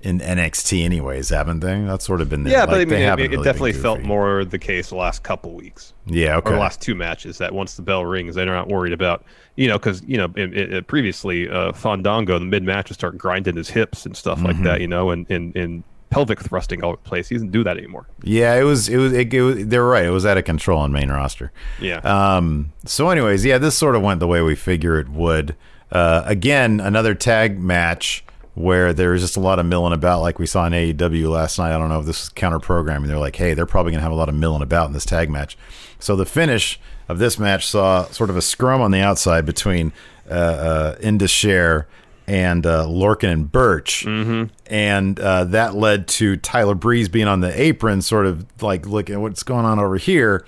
in 0.00 0.18
NXT, 0.18 0.82
anyways, 0.82 1.28
haven't 1.28 1.60
they? 1.60 1.82
That's 1.82 2.06
sort 2.06 2.22
of 2.22 2.30
been 2.30 2.44
the 2.44 2.50
Yeah, 2.50 2.60
like, 2.60 2.68
but 2.70 2.80
I 2.80 2.84
mean, 2.86 2.94
it, 3.00 3.04
haven't 3.04 3.24
it 3.26 3.30
really 3.32 3.44
definitely 3.44 3.72
felt 3.74 4.00
more 4.00 4.46
the 4.46 4.58
case 4.58 4.88
the 4.88 4.94
last 4.96 5.22
couple 5.22 5.52
weeks. 5.52 5.92
Yeah, 6.06 6.36
okay. 6.36 6.50
or 6.50 6.54
the 6.54 6.58
last 6.58 6.80
two 6.80 6.94
matches 6.94 7.36
that 7.38 7.52
once 7.52 7.74
the 7.74 7.82
bell 7.82 8.06
rings, 8.06 8.34
they're 8.34 8.46
not 8.46 8.68
worried 8.68 8.94
about, 8.94 9.24
you 9.56 9.68
know, 9.68 9.78
because, 9.78 10.02
you 10.04 10.16
know, 10.16 10.32
in, 10.36 10.54
in, 10.54 10.84
previously, 10.84 11.50
uh, 11.50 11.72
Fandango, 11.72 12.38
the 12.38 12.46
mid 12.46 12.62
match 12.62 12.88
would 12.88 12.94
start 12.94 13.18
grinding 13.18 13.56
his 13.56 13.68
hips 13.68 14.06
and 14.06 14.16
stuff 14.16 14.40
like 14.40 14.56
Mm-hmm. 14.56 14.64
that, 14.64 14.80
you 14.80 14.88
know, 14.88 15.10
and, 15.10 15.30
and, 15.30 15.54
and 15.54 15.84
pelvic 16.10 16.40
thrusting 16.40 16.82
all 16.82 16.90
over 16.90 17.00
the 17.02 17.08
place. 17.08 17.28
He 17.28 17.34
doesn't 17.34 17.52
do 17.52 17.64
that 17.64 17.78
anymore. 17.78 18.06
Yeah, 18.22 18.54
it 18.54 18.64
was. 18.64 18.88
It 18.88 18.98
was. 18.98 19.12
It, 19.12 19.32
it 19.32 19.42
was. 19.42 19.66
They 19.66 19.78
were 19.78 19.88
right. 19.88 20.04
It 20.04 20.10
was 20.10 20.26
out 20.26 20.36
of 20.36 20.44
control 20.44 20.80
on 20.80 20.92
main 20.92 21.10
roster. 21.10 21.52
Yeah. 21.80 21.98
Um. 21.98 22.72
So, 22.84 23.08
anyways, 23.08 23.44
yeah, 23.44 23.58
this 23.58 23.76
sort 23.76 23.96
of 23.96 24.02
went 24.02 24.20
the 24.20 24.26
way 24.26 24.42
we 24.42 24.54
figure 24.54 24.98
it 24.98 25.08
would. 25.08 25.56
Uh, 25.90 26.22
again, 26.26 26.80
another 26.80 27.14
tag 27.14 27.58
match 27.58 28.24
where 28.54 28.92
there 28.92 29.10
was 29.10 29.22
just 29.22 29.36
a 29.36 29.40
lot 29.40 29.58
of 29.58 29.66
milling 29.66 29.92
about, 29.92 30.20
like 30.20 30.38
we 30.38 30.46
saw 30.46 30.66
in 30.66 30.72
AEW 30.72 31.30
last 31.30 31.58
night. 31.58 31.74
I 31.74 31.78
don't 31.78 31.88
know 31.88 32.00
if 32.00 32.06
this 32.06 32.24
is 32.24 32.28
counter 32.28 32.58
programming. 32.58 33.08
They're 33.08 33.18
like, 33.18 33.36
hey, 33.36 33.54
they're 33.54 33.66
probably 33.66 33.92
gonna 33.92 34.02
have 34.02 34.12
a 34.12 34.16
lot 34.16 34.28
of 34.28 34.34
milling 34.34 34.62
about 34.62 34.88
in 34.88 34.92
this 34.92 35.06
tag 35.06 35.30
match. 35.30 35.56
So 35.98 36.16
the 36.16 36.26
finish 36.26 36.78
of 37.08 37.18
this 37.18 37.38
match 37.38 37.66
saw 37.66 38.04
sort 38.06 38.30
of 38.30 38.36
a 38.36 38.42
scrum 38.42 38.80
on 38.80 38.90
the 38.90 39.00
outside 39.00 39.46
between 39.46 39.92
uh, 40.30 40.34
uh, 40.34 40.96
Indus 41.00 41.30
Sher 41.30 41.86
and 42.30 42.64
uh, 42.64 42.86
Lorcan 42.86 43.32
and 43.32 43.50
Birch, 43.50 44.04
mm-hmm. 44.06 44.54
and 44.72 45.18
uh, 45.18 45.42
that 45.46 45.74
led 45.74 46.06
to 46.06 46.36
Tyler 46.36 46.76
Breeze 46.76 47.08
being 47.08 47.26
on 47.26 47.40
the 47.40 47.60
apron, 47.60 48.02
sort 48.02 48.24
of 48.24 48.46
like 48.62 48.86
looking 48.86 49.16
at 49.16 49.20
what's 49.20 49.42
going 49.42 49.64
on 49.64 49.80
over 49.80 49.96
here. 49.96 50.46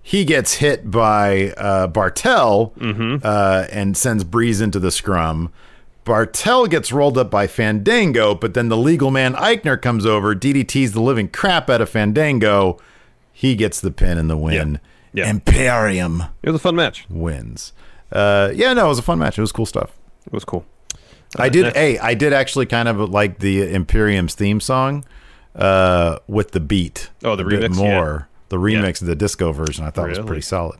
He 0.00 0.24
gets 0.24 0.54
hit 0.54 0.88
by 0.88 1.50
uh, 1.56 1.88
Barthel 1.88 2.70
uh, 3.24 3.66
and 3.72 3.96
sends 3.96 4.22
Breeze 4.22 4.60
into 4.60 4.78
the 4.78 4.92
scrum. 4.92 5.52
Barthel 6.04 6.70
gets 6.70 6.92
rolled 6.92 7.18
up 7.18 7.28
by 7.28 7.48
Fandango, 7.48 8.36
but 8.36 8.54
then 8.54 8.68
the 8.68 8.76
legal 8.76 9.10
man 9.10 9.34
Aichner 9.34 9.82
comes 9.82 10.06
over, 10.06 10.32
DDT's 10.32 10.92
the 10.92 11.00
living 11.00 11.26
crap 11.26 11.68
out 11.68 11.80
of 11.80 11.90
Fandango. 11.90 12.78
He 13.32 13.56
gets 13.56 13.80
the 13.80 13.90
pin 13.90 14.16
and 14.16 14.30
the 14.30 14.36
win. 14.36 14.78
Yeah. 15.12 15.24
Yeah. 15.24 15.30
Imperium 15.30 16.22
It 16.44 16.50
was 16.50 16.60
a 16.60 16.62
fun 16.62 16.76
match. 16.76 17.04
wins. 17.10 17.72
Uh, 18.12 18.52
yeah, 18.54 18.72
no, 18.74 18.86
it 18.86 18.88
was 18.90 19.00
a 19.00 19.02
fun 19.02 19.18
match. 19.18 19.38
It 19.38 19.40
was 19.40 19.50
cool 19.50 19.66
stuff. 19.66 19.98
It 20.24 20.32
was 20.32 20.44
cool. 20.44 20.64
I 21.38 21.48
did. 21.48 21.74
Hey, 21.76 21.98
I 21.98 22.14
did 22.14 22.32
actually 22.32 22.66
kind 22.66 22.88
of 22.88 22.98
like 23.10 23.40
the 23.40 23.72
Imperium's 23.74 24.34
theme 24.34 24.60
song 24.60 25.04
uh, 25.54 26.18
with 26.26 26.52
the 26.52 26.60
beat. 26.60 27.10
Oh, 27.24 27.36
the 27.36 27.44
remix, 27.44 27.76
yeah. 27.76 27.90
more. 27.98 28.28
The 28.48 28.56
remix 28.58 29.00
of 29.00 29.08
the 29.08 29.16
disco 29.16 29.50
version, 29.52 29.84
I 29.84 29.90
thought 29.90 30.08
was 30.08 30.18
pretty 30.20 30.42
solid. 30.42 30.78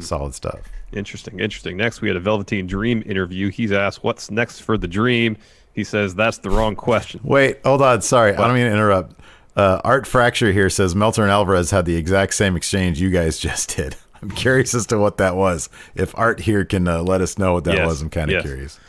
Solid 0.00 0.34
stuff. 0.34 0.60
Interesting, 0.92 1.40
interesting. 1.40 1.76
Next, 1.76 2.00
we 2.00 2.08
had 2.08 2.16
a 2.16 2.20
Velveteen 2.20 2.66
Dream 2.66 3.02
interview. 3.04 3.50
He's 3.50 3.72
asked, 3.72 4.04
"What's 4.04 4.30
next 4.30 4.60
for 4.60 4.78
the 4.78 4.86
Dream?" 4.86 5.36
He 5.72 5.82
says, 5.84 6.14
"That's 6.14 6.38
the 6.38 6.50
wrong 6.50 6.76
question." 6.76 7.20
Wait, 7.24 7.58
hold 7.64 7.82
on. 7.82 8.00
Sorry, 8.02 8.32
I 8.32 8.36
don't 8.46 8.54
mean 8.54 8.66
to 8.66 8.72
interrupt. 8.72 9.18
Uh, 9.56 9.80
Art 9.84 10.06
Fracture 10.06 10.52
here 10.52 10.70
says 10.70 10.94
Meltzer 10.94 11.22
and 11.22 11.30
Alvarez 11.32 11.70
had 11.72 11.84
the 11.84 11.96
exact 11.96 12.34
same 12.34 12.56
exchange 12.56 13.00
you 13.00 13.10
guys 13.10 13.38
just 13.40 13.76
did. 13.76 13.96
I'm 14.22 14.30
curious 14.30 14.72
as 14.74 14.86
to 14.86 14.98
what 14.98 15.16
that 15.16 15.34
was. 15.36 15.68
If 15.96 16.16
Art 16.16 16.40
here 16.40 16.64
can 16.64 16.86
uh, 16.86 17.02
let 17.02 17.20
us 17.20 17.38
know 17.38 17.54
what 17.54 17.64
that 17.64 17.74
Yes, 17.74 17.86
was, 17.86 18.02
I'm 18.02 18.10
kind 18.10 18.30
of 18.30 18.34
yes. 18.34 18.42
curious. 18.44 18.80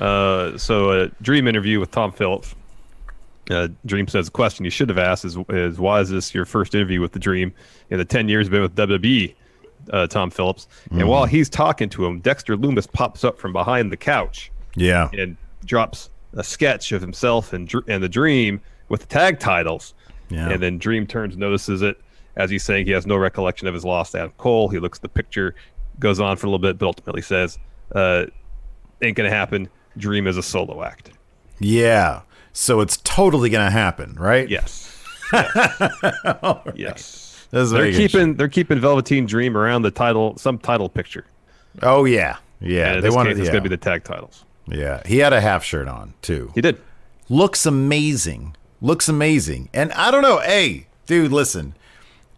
Uh, 0.00 0.56
so, 0.58 1.02
a 1.02 1.08
Dream 1.22 1.46
interview 1.46 1.78
with 1.80 1.90
Tom 1.90 2.12
Phillips. 2.12 2.54
Uh, 3.50 3.68
Dream 3.84 4.06
says, 4.08 4.26
"The 4.26 4.30
question 4.32 4.64
you 4.64 4.70
should 4.70 4.88
have 4.88 4.98
asked 4.98 5.24
is, 5.24 5.36
is 5.50 5.78
why 5.78 6.00
is 6.00 6.08
this 6.10 6.34
your 6.34 6.44
first 6.44 6.74
interview 6.74 7.00
with 7.00 7.12
the 7.12 7.18
Dream 7.18 7.52
in 7.90 7.98
the 7.98 8.04
ten 8.04 8.28
years 8.28 8.46
you've 8.46 8.52
been 8.52 8.62
with 8.62 8.74
WWE?" 8.76 9.34
Uh, 9.92 10.06
Tom 10.06 10.30
Phillips. 10.30 10.68
And 10.90 11.08
while 11.08 11.24
he's 11.24 11.48
talking 11.48 11.88
to 11.90 12.04
him, 12.06 12.20
Dexter 12.20 12.56
Lumis 12.56 12.90
pops 12.90 13.24
up 13.24 13.38
from 13.38 13.52
behind 13.52 13.90
the 13.90 13.96
couch 13.96 14.52
Yeah. 14.76 15.08
and 15.18 15.36
drops 15.64 16.10
a 16.34 16.44
sketch 16.44 16.92
of 16.92 17.00
himself 17.00 17.52
and 17.52 17.72
and 17.88 18.02
the 18.02 18.08
Dream 18.08 18.60
with 18.88 19.00
the 19.00 19.06
tag 19.06 19.40
titles. 19.40 19.94
Yeah. 20.28 20.50
And 20.50 20.62
then 20.62 20.78
Dream 20.78 21.06
turns, 21.06 21.36
notices 21.36 21.82
it 21.82 21.98
as 22.36 22.50
he's 22.50 22.62
saying 22.62 22.86
he 22.86 22.92
has 22.92 23.06
no 23.06 23.16
recollection 23.16 23.66
of 23.66 23.74
his 23.74 23.84
loss 23.84 24.12
to 24.12 24.18
Adam 24.18 24.32
Cole. 24.36 24.68
He 24.68 24.78
looks 24.78 24.98
at 24.98 25.02
the 25.02 25.08
picture, 25.08 25.54
goes 25.98 26.20
on 26.20 26.36
for 26.36 26.46
a 26.46 26.50
little 26.50 26.60
bit, 26.62 26.78
but 26.78 26.86
ultimately 26.86 27.22
says, 27.22 27.58
uh, 27.94 28.26
"Ain't 29.02 29.16
gonna 29.16 29.30
happen. 29.30 29.68
Dream 29.96 30.26
is 30.26 30.36
a 30.36 30.42
solo 30.42 30.82
act." 30.82 31.10
Yeah. 31.58 32.22
So 32.52 32.80
it's 32.80 32.96
totally 32.98 33.48
going 33.50 33.64
to 33.64 33.70
happen, 33.70 34.14
right? 34.18 34.48
Yes. 34.48 34.86
Yes. 35.32 36.72
yes. 36.74 37.46
This 37.50 37.70
They're 37.70 37.92
keeping 37.92 38.34
they're 38.34 38.48
keeping 38.48 38.80
Velveteen 38.80 39.26
Dream 39.26 39.56
around 39.56 39.82
the 39.82 39.90
title 39.90 40.36
some 40.36 40.58
title 40.58 40.88
picture. 40.88 41.24
Oh, 41.82 42.04
yeah. 42.04 42.36
Yeah. 42.60 42.94
and 42.94 43.02
they 43.04 43.10
wanted 43.10 43.30
case, 43.30 43.40
it's 43.40 43.46
yeah. 43.46 43.52
gonna 43.52 43.62
be 43.62 43.68
the 43.68 43.76
tag 43.76 44.04
titles. 44.04 44.44
yeah. 44.66 45.02
He 45.06 45.18
had 45.18 45.32
a 45.32 45.40
half 45.40 45.64
shirt 45.64 45.88
on, 45.88 46.14
too. 46.22 46.50
He 46.54 46.60
did. 46.60 46.80
looks 47.28 47.66
amazing. 47.66 48.56
Looks 48.80 49.08
amazing. 49.08 49.68
And 49.72 49.92
I 49.92 50.10
don't 50.10 50.22
know, 50.22 50.38
hey, 50.38 50.86
dude, 51.06 51.32
listen. 51.32 51.74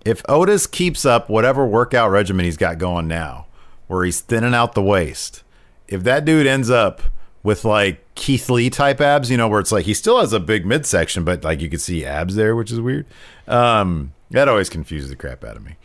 If 0.04 0.22
Otis 0.28 0.66
keeps 0.66 1.04
up 1.04 1.28
whatever 1.30 1.64
workout 1.66 2.10
regimen 2.10 2.44
he's 2.44 2.56
got 2.56 2.78
going 2.78 3.06
now, 3.06 3.46
where 3.86 4.04
he's 4.04 4.20
thinning 4.20 4.54
out 4.54 4.74
the 4.74 4.82
waist, 4.82 5.44
if 5.88 6.02
that 6.04 6.24
dude 6.24 6.46
ends 6.46 6.68
up 6.70 7.02
with 7.42 7.64
like 7.64 8.04
Keith 8.14 8.48
Lee 8.50 8.70
type 8.70 9.00
abs, 9.00 9.30
you 9.30 9.36
know, 9.36 9.48
where 9.48 9.60
it's 9.60 9.72
like 9.72 9.84
he 9.86 9.94
still 9.94 10.20
has 10.20 10.32
a 10.32 10.40
big 10.40 10.64
midsection, 10.66 11.24
but 11.24 11.42
like 11.44 11.60
you 11.60 11.68
can 11.68 11.78
see 11.80 12.04
abs 12.04 12.34
there, 12.36 12.54
which 12.54 12.70
is 12.70 12.80
weird. 12.80 13.06
Um, 13.48 14.12
that 14.30 14.48
always 14.48 14.68
confuses 14.68 15.10
the 15.10 15.16
crap 15.16 15.44
out 15.44 15.56
of 15.56 15.64
me. 15.64 15.76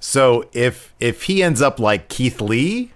So 0.00 0.48
if 0.52 0.94
if 1.00 1.24
he 1.24 1.42
ends 1.42 1.62
up 1.62 1.78
like 1.80 2.08
Keith 2.08 2.40
Lee, 2.40 2.92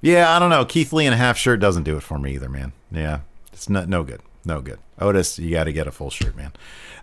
yeah, 0.00 0.34
I 0.34 0.38
don't 0.38 0.50
know. 0.50 0.64
Keith 0.64 0.92
Lee 0.92 1.06
in 1.06 1.12
a 1.12 1.16
half 1.16 1.36
shirt 1.36 1.60
doesn't 1.60 1.82
do 1.84 1.96
it 1.96 2.02
for 2.02 2.18
me 2.18 2.34
either, 2.34 2.48
man. 2.48 2.72
Yeah, 2.90 3.20
it's 3.52 3.68
no, 3.68 3.84
no 3.84 4.02
good. 4.04 4.20
No 4.44 4.60
good. 4.60 4.78
Otis, 5.00 5.38
you 5.38 5.50
got 5.50 5.64
to 5.64 5.72
get 5.72 5.86
a 5.88 5.90
full 5.90 6.10
shirt, 6.10 6.36
man. 6.36 6.52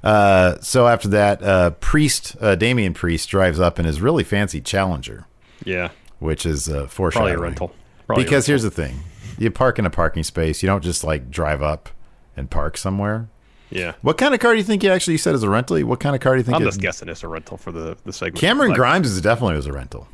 Uh, 0.04 0.58
so 0.62 0.88
after 0.88 1.08
that, 1.10 1.44
uh, 1.44 1.72
Priest, 1.72 2.36
uh, 2.40 2.56
Damian 2.56 2.94
Priest 2.94 3.30
drives 3.30 3.60
up 3.60 3.80
in 3.80 3.86
his 3.86 4.00
really 4.02 4.24
fancy 4.24 4.62
Challenger, 4.62 5.26
Yeah. 5.66 5.90
which 6.20 6.46
is 6.46 6.70
uh, 6.70 6.72
Probably 6.74 6.88
foreshadowing. 6.90 7.36
a 7.36 7.40
rental. 7.40 7.76
Probably 8.08 8.24
a 8.24 8.26
because 8.26 8.48
rental. 8.48 8.52
here's 8.52 8.64
the 8.64 8.72
thing: 8.72 9.00
you 9.38 9.52
park 9.52 9.80
in 9.80 9.86
a 9.86 9.90
parking 9.90 10.24
space. 10.24 10.64
You 10.64 10.68
don't 10.68 10.84
just 10.84 11.04
like 11.04 11.30
drive 11.30 11.62
up 11.62 11.90
and 12.36 12.50
park 12.50 12.78
somewhere. 12.78 13.30
Yeah. 13.70 13.94
What 14.02 14.18
kind 14.18 14.34
of 14.34 14.40
car 14.40 14.52
do 14.52 14.58
you 14.58 14.64
think 14.64 14.84
you 14.84 14.92
actually 14.92 15.18
said 15.18 15.34
is 15.34 15.42
a 15.44 15.50
rental? 15.50 15.80
What 15.82 16.00
kind 16.00 16.16
of 16.16 16.22
car 16.22 16.34
do 16.34 16.40
you 16.40 16.44
think? 16.44 16.58
I'm 16.58 16.64
just 16.64 16.80
guessing 16.80 17.10
it's 17.10 17.24
a 17.24 17.28
rental 17.28 17.58
for 17.58 17.72
the, 17.72 17.98
the 18.06 18.14
segment. 18.14 18.40
Cameron 18.40 18.70
Like, 18.70 18.78
Grimes 18.78 19.10
is 19.10 19.20
definitely 19.22 19.56
was 19.56 19.66
a 19.66 19.74
rental. 19.74 20.08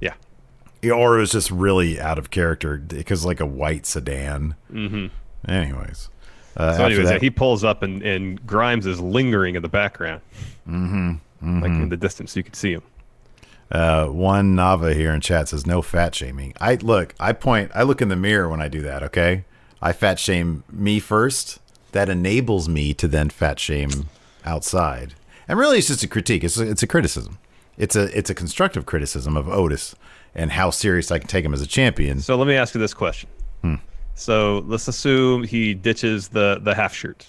Yeah. 0.00 0.14
Or 0.84 1.16
it 1.16 1.20
was 1.20 1.32
just 1.32 1.50
really 1.50 1.98
out 1.98 2.18
of 2.18 2.30
character 2.30 2.76
because 2.76 3.24
like 3.24 3.40
a 3.40 3.46
white 3.46 3.86
sedan. 3.86 4.54
Mm-hmm. 4.70 5.06
Anyways, 5.50 6.10
uh, 6.56 6.76
So, 6.76 6.84
anyways, 6.84 7.08
that- 7.08 7.14
yeah, 7.14 7.20
he 7.20 7.30
pulls 7.30 7.64
up 7.64 7.82
and, 7.82 8.02
and 8.02 8.46
Grimes 8.46 8.84
is 8.86 9.00
lingering 9.00 9.54
in 9.54 9.62
the 9.62 9.68
background, 9.68 10.20
mm-hmm. 10.68 11.62
like 11.62 11.70
in 11.70 11.88
the 11.88 11.96
distance, 11.96 12.36
you 12.36 12.42
can 12.42 12.54
see 12.54 12.72
him. 12.72 12.82
Uh, 13.70 14.06
one 14.06 14.56
Nava 14.56 14.94
here 14.94 15.12
in 15.12 15.20
chat 15.20 15.48
says 15.48 15.66
no 15.66 15.82
fat 15.82 16.14
shaming. 16.14 16.54
I 16.60 16.76
look, 16.76 17.14
I 17.20 17.32
point, 17.32 17.70
I 17.74 17.82
look 17.82 18.00
in 18.00 18.08
the 18.08 18.16
mirror 18.16 18.48
when 18.48 18.60
I 18.60 18.68
do 18.68 18.80
that. 18.82 19.02
Okay, 19.02 19.44
I 19.82 19.92
fat 19.92 20.18
shame 20.18 20.64
me 20.70 21.00
first. 21.00 21.58
That 21.92 22.08
enables 22.08 22.68
me 22.68 22.92
to 22.94 23.08
then 23.08 23.30
fat 23.30 23.58
shame 23.58 24.08
outside. 24.44 25.14
And 25.46 25.58
really, 25.58 25.78
it's 25.78 25.88
just 25.88 26.02
a 26.02 26.08
critique. 26.08 26.44
It's 26.44 26.58
a, 26.58 26.68
it's 26.68 26.82
a 26.82 26.86
criticism. 26.86 27.38
It's 27.76 27.96
a 27.96 28.16
it's 28.16 28.30
a 28.30 28.34
constructive 28.34 28.86
criticism 28.86 29.36
of 29.36 29.48
Otis 29.48 29.94
and 30.34 30.52
how 30.52 30.70
serious 30.70 31.10
I 31.10 31.18
can 31.18 31.28
take 31.28 31.44
him 31.44 31.54
as 31.54 31.60
a 31.60 31.66
champion. 31.66 32.20
So 32.20 32.36
let 32.36 32.46
me 32.46 32.54
ask 32.54 32.74
you 32.74 32.80
this 32.80 32.94
question. 32.94 33.28
Hmm. 33.62 33.76
So 34.14 34.64
let's 34.66 34.88
assume 34.88 35.44
he 35.44 35.74
ditches 35.74 36.28
the 36.28 36.60
the 36.62 36.74
half 36.74 36.94
shirt. 36.94 37.26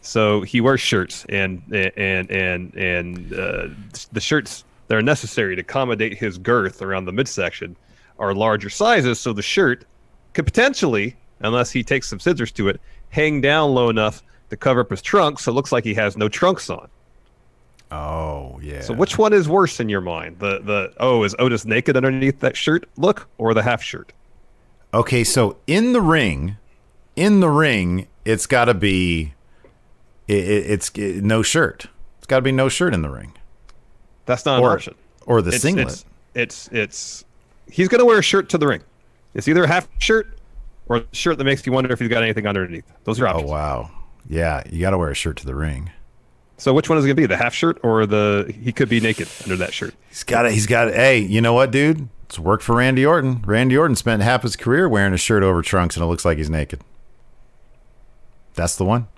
So 0.00 0.42
he 0.42 0.60
wears 0.60 0.80
shirts 0.80 1.24
and 1.28 1.62
and 1.72 2.30
and 2.30 2.74
and 2.74 3.32
uh, 3.32 3.68
the 4.12 4.20
shirts 4.20 4.64
that 4.88 4.96
are 4.96 5.02
necessary 5.02 5.56
to 5.56 5.60
accommodate 5.60 6.16
his 6.16 6.38
girth 6.38 6.82
around 6.82 7.04
the 7.04 7.12
midsection 7.12 7.76
are 8.18 8.34
larger 8.34 8.70
sizes. 8.70 9.18
So 9.18 9.32
the 9.32 9.42
shirt 9.42 9.84
could 10.32 10.44
potentially, 10.44 11.16
unless 11.40 11.70
he 11.70 11.82
takes 11.82 12.08
some 12.08 12.20
scissors 12.20 12.52
to 12.52 12.68
it, 12.68 12.80
hang 13.10 13.40
down 13.40 13.74
low 13.74 13.88
enough 13.88 14.22
to 14.50 14.56
cover 14.56 14.80
up 14.80 14.90
his 14.90 15.02
trunks, 15.02 15.44
so 15.44 15.52
it 15.52 15.54
looks 15.54 15.72
like 15.72 15.84
he 15.84 15.94
has 15.94 16.16
no 16.16 16.28
trunks 16.28 16.70
on. 16.70 16.88
Oh 17.90 18.58
yeah. 18.62 18.80
So 18.80 18.94
which 18.94 19.18
one 19.18 19.32
is 19.32 19.48
worse 19.48 19.78
in 19.78 19.88
your 19.88 20.00
mind? 20.00 20.38
The 20.38 20.60
the 20.60 20.92
oh 20.98 21.22
is 21.22 21.34
Otis 21.38 21.64
naked 21.64 21.96
underneath 21.96 22.40
that 22.40 22.56
shirt 22.56 22.88
look 22.96 23.28
or 23.38 23.54
the 23.54 23.62
half 23.62 23.82
shirt? 23.82 24.12
Okay, 24.92 25.24
so 25.24 25.56
in 25.66 25.92
the 25.92 26.00
ring, 26.00 26.56
in 27.16 27.40
the 27.40 27.48
ring, 27.48 28.06
it's 28.24 28.46
got 28.46 28.66
to 28.66 28.74
be, 28.74 29.34
it, 30.28 30.36
it, 30.36 30.70
it's 30.70 30.90
it, 30.94 31.24
no 31.24 31.42
shirt. 31.42 31.86
It's 32.18 32.26
got 32.26 32.36
to 32.36 32.42
be 32.42 32.52
no 32.52 32.68
shirt 32.68 32.94
in 32.94 33.02
the 33.02 33.10
ring, 33.10 33.32
That's 34.26 34.44
not 34.46 34.58
an 34.58 34.64
or 34.64 34.72
option. 34.72 34.94
or 35.26 35.42
the 35.42 35.50
It's, 35.50 35.62
singlet. 35.62 35.88
It's, 35.88 36.04
it's 36.34 36.68
it's 36.72 37.24
he's 37.70 37.88
gonna 37.88 38.04
wear 38.04 38.18
a 38.18 38.22
shirt 38.22 38.48
to 38.50 38.58
the 38.58 38.66
ring. 38.66 38.82
It's 39.34 39.48
either 39.48 39.64
a 39.64 39.68
half 39.68 39.88
shirt 39.98 40.38
or 40.88 40.98
a 40.98 41.04
shirt 41.12 41.38
that 41.38 41.44
makes 41.44 41.66
you 41.66 41.72
wonder 41.72 41.92
if 41.92 41.98
he's 41.98 42.08
got 42.08 42.22
anything 42.22 42.46
underneath. 42.46 42.84
Those 43.04 43.20
are 43.20 43.26
oh, 43.26 43.30
options. 43.30 43.50
oh 43.50 43.52
wow, 43.52 43.90
yeah, 44.28 44.62
you 44.70 44.80
got 44.80 44.90
to 44.90 44.98
wear 44.98 45.10
a 45.10 45.14
shirt 45.14 45.36
to 45.38 45.46
the 45.46 45.54
ring. 45.54 45.90
So 46.56 46.72
which 46.72 46.88
one 46.88 46.98
is 46.98 47.04
it 47.04 47.08
gonna 47.08 47.16
be? 47.16 47.26
The 47.26 47.36
half 47.36 47.54
shirt 47.54 47.78
or 47.82 48.06
the 48.06 48.54
he 48.62 48.72
could 48.72 48.88
be 48.88 49.00
naked 49.00 49.28
under 49.42 49.56
that 49.56 49.72
shirt? 49.72 49.94
He's 50.08 50.22
got 50.24 50.42
to. 50.42 50.50
He's 50.50 50.66
got. 50.66 50.86
to 50.86 50.92
Hey, 50.92 51.18
you 51.18 51.40
know 51.40 51.52
what, 51.52 51.70
dude? 51.70 52.08
It's 52.26 52.38
worked 52.38 52.62
for 52.62 52.76
Randy 52.76 53.04
Orton. 53.04 53.42
Randy 53.46 53.76
Orton 53.76 53.96
spent 53.96 54.22
half 54.22 54.42
his 54.42 54.56
career 54.56 54.88
wearing 54.88 55.12
a 55.12 55.18
shirt 55.18 55.42
over 55.42 55.62
trunks, 55.62 55.96
and 55.96 56.02
it 56.04 56.06
looks 56.06 56.24
like 56.24 56.38
he's 56.38 56.50
naked. 56.50 56.80
That's 58.54 58.76
the 58.76 58.84
one. 58.84 59.08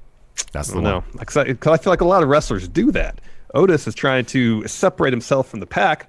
That's 0.52 0.68
the 0.68 0.80
don't 0.80 0.84
one. 0.84 1.04
Because 1.18 1.36
I 1.36 1.44
feel 1.76 1.92
like 1.92 2.00
a 2.00 2.06
lot 2.06 2.22
of 2.22 2.28
wrestlers 2.28 2.68
do 2.68 2.90
that. 2.92 3.20
Otis 3.56 3.86
is 3.86 3.94
trying 3.94 4.26
to 4.26 4.66
separate 4.68 5.12
himself 5.12 5.48
from 5.48 5.60
the 5.60 5.66
pack 5.66 6.08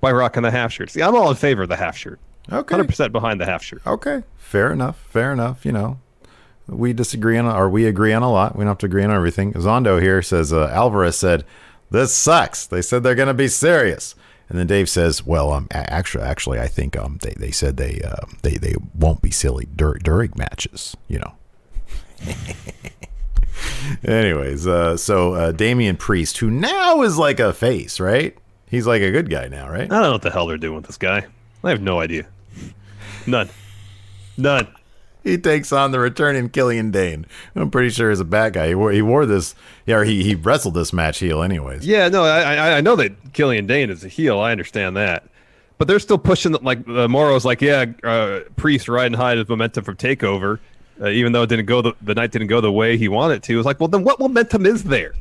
by 0.00 0.12
rocking 0.12 0.42
the 0.44 0.50
half 0.50 0.72
shirt. 0.72 0.90
See, 0.90 1.02
I'm 1.02 1.14
all 1.14 1.28
in 1.30 1.36
favor 1.36 1.64
of 1.64 1.68
the 1.68 1.76
half 1.76 1.96
shirt. 1.96 2.20
Okay. 2.52 2.76
100% 2.76 3.10
behind 3.12 3.40
the 3.40 3.46
half 3.46 3.62
shirt. 3.62 3.82
Okay, 3.86 4.22
fair 4.36 4.70
enough. 4.72 4.98
Fair 5.10 5.32
enough. 5.32 5.64
You 5.64 5.72
know, 5.72 5.98
we 6.68 6.92
disagree 6.92 7.36
on, 7.36 7.46
or 7.46 7.68
we 7.68 7.86
agree 7.86 8.12
on 8.12 8.22
a 8.22 8.30
lot. 8.30 8.54
We 8.54 8.60
don't 8.60 8.68
have 8.68 8.78
to 8.78 8.86
agree 8.86 9.02
on 9.02 9.10
everything. 9.10 9.52
Zondo 9.54 10.00
here 10.00 10.22
says 10.22 10.52
uh, 10.52 10.68
Alvarez 10.68 11.16
said, 11.16 11.44
"This 11.90 12.14
sucks." 12.14 12.66
They 12.66 12.82
said 12.82 13.02
they're 13.02 13.14
going 13.14 13.28
to 13.28 13.34
be 13.34 13.48
serious, 13.48 14.14
and 14.48 14.58
then 14.58 14.66
Dave 14.66 14.88
says, 14.88 15.24
"Well, 15.26 15.52
um, 15.52 15.68
actually, 15.72 16.24
actually, 16.24 16.60
I 16.60 16.68
think 16.68 16.96
um, 16.96 17.18
they 17.22 17.32
they 17.38 17.50
said 17.50 17.78
they 17.78 18.00
uh, 18.02 18.26
they 18.42 18.56
they 18.56 18.74
won't 18.94 19.22
be 19.22 19.30
silly 19.30 19.66
dur- 19.74 19.98
during 20.02 20.32
matches. 20.36 20.96
You 21.08 21.20
know." 21.20 21.34
Anyways, 24.04 24.66
uh, 24.66 24.96
so 24.96 25.34
uh, 25.34 25.52
Damian 25.52 25.96
Priest, 25.96 26.38
who 26.38 26.50
now 26.50 27.02
is 27.02 27.16
like 27.18 27.40
a 27.40 27.52
face, 27.52 28.00
right? 28.00 28.36
He's 28.68 28.86
like 28.86 29.02
a 29.02 29.10
good 29.10 29.30
guy 29.30 29.48
now, 29.48 29.68
right? 29.68 29.82
I 29.84 29.86
don't 29.86 30.02
know 30.02 30.12
what 30.12 30.22
the 30.22 30.30
hell 30.30 30.46
they're 30.46 30.56
doing 30.58 30.76
with 30.76 30.86
this 30.86 30.98
guy. 30.98 31.26
I 31.62 31.70
have 31.70 31.80
no 31.82 32.00
idea. 32.00 32.26
None. 33.26 33.48
None. 34.36 34.66
he 35.22 35.38
takes 35.38 35.72
on 35.72 35.92
the 35.92 35.98
returning 35.98 36.48
Killian 36.50 36.90
Dain. 36.90 37.24
I'm 37.54 37.70
pretty 37.70 37.90
sure 37.90 38.10
he's 38.10 38.20
a 38.20 38.24
bad 38.24 38.52
guy. 38.54 38.68
He 38.68 38.74
wore, 38.74 38.90
he 38.92 39.00
wore 39.00 39.24
this, 39.26 39.54
yeah, 39.86 39.96
or 39.96 40.04
he, 40.04 40.22
he 40.24 40.34
wrestled 40.34 40.74
this 40.74 40.92
match 40.92 41.18
heel, 41.20 41.42
anyways. 41.42 41.86
Yeah, 41.86 42.08
no, 42.08 42.24
I, 42.24 42.54
I 42.54 42.76
I 42.76 42.80
know 42.80 42.96
that 42.96 43.32
Killian 43.32 43.66
Dain 43.66 43.90
is 43.90 44.04
a 44.04 44.08
heel. 44.08 44.40
I 44.40 44.50
understand 44.52 44.96
that, 44.96 45.24
but 45.78 45.88
they're 45.88 45.98
still 46.00 46.18
pushing 46.18 46.52
the, 46.52 46.58
like 46.58 46.86
uh, 46.88 47.08
Mauro's 47.08 47.44
like, 47.44 47.62
yeah, 47.62 47.86
uh, 48.02 48.40
Priest 48.56 48.88
riding 48.88 49.16
high 49.16 49.36
his 49.36 49.48
momentum 49.48 49.84
from 49.84 49.96
Takeover, 49.96 50.58
uh, 51.00 51.08
even 51.08 51.32
though 51.32 51.42
it 51.42 51.48
didn't 51.48 51.66
go 51.66 51.82
the, 51.82 51.94
the 52.02 52.14
night 52.14 52.30
didn't 52.32 52.48
go 52.48 52.60
the 52.60 52.72
way 52.72 52.96
he 52.96 53.08
wanted 53.08 53.42
to. 53.44 53.56
was 53.56 53.66
like, 53.66 53.80
well, 53.80 53.88
then 53.88 54.04
what 54.04 54.18
momentum 54.18 54.66
is 54.66 54.84
there? 54.84 55.14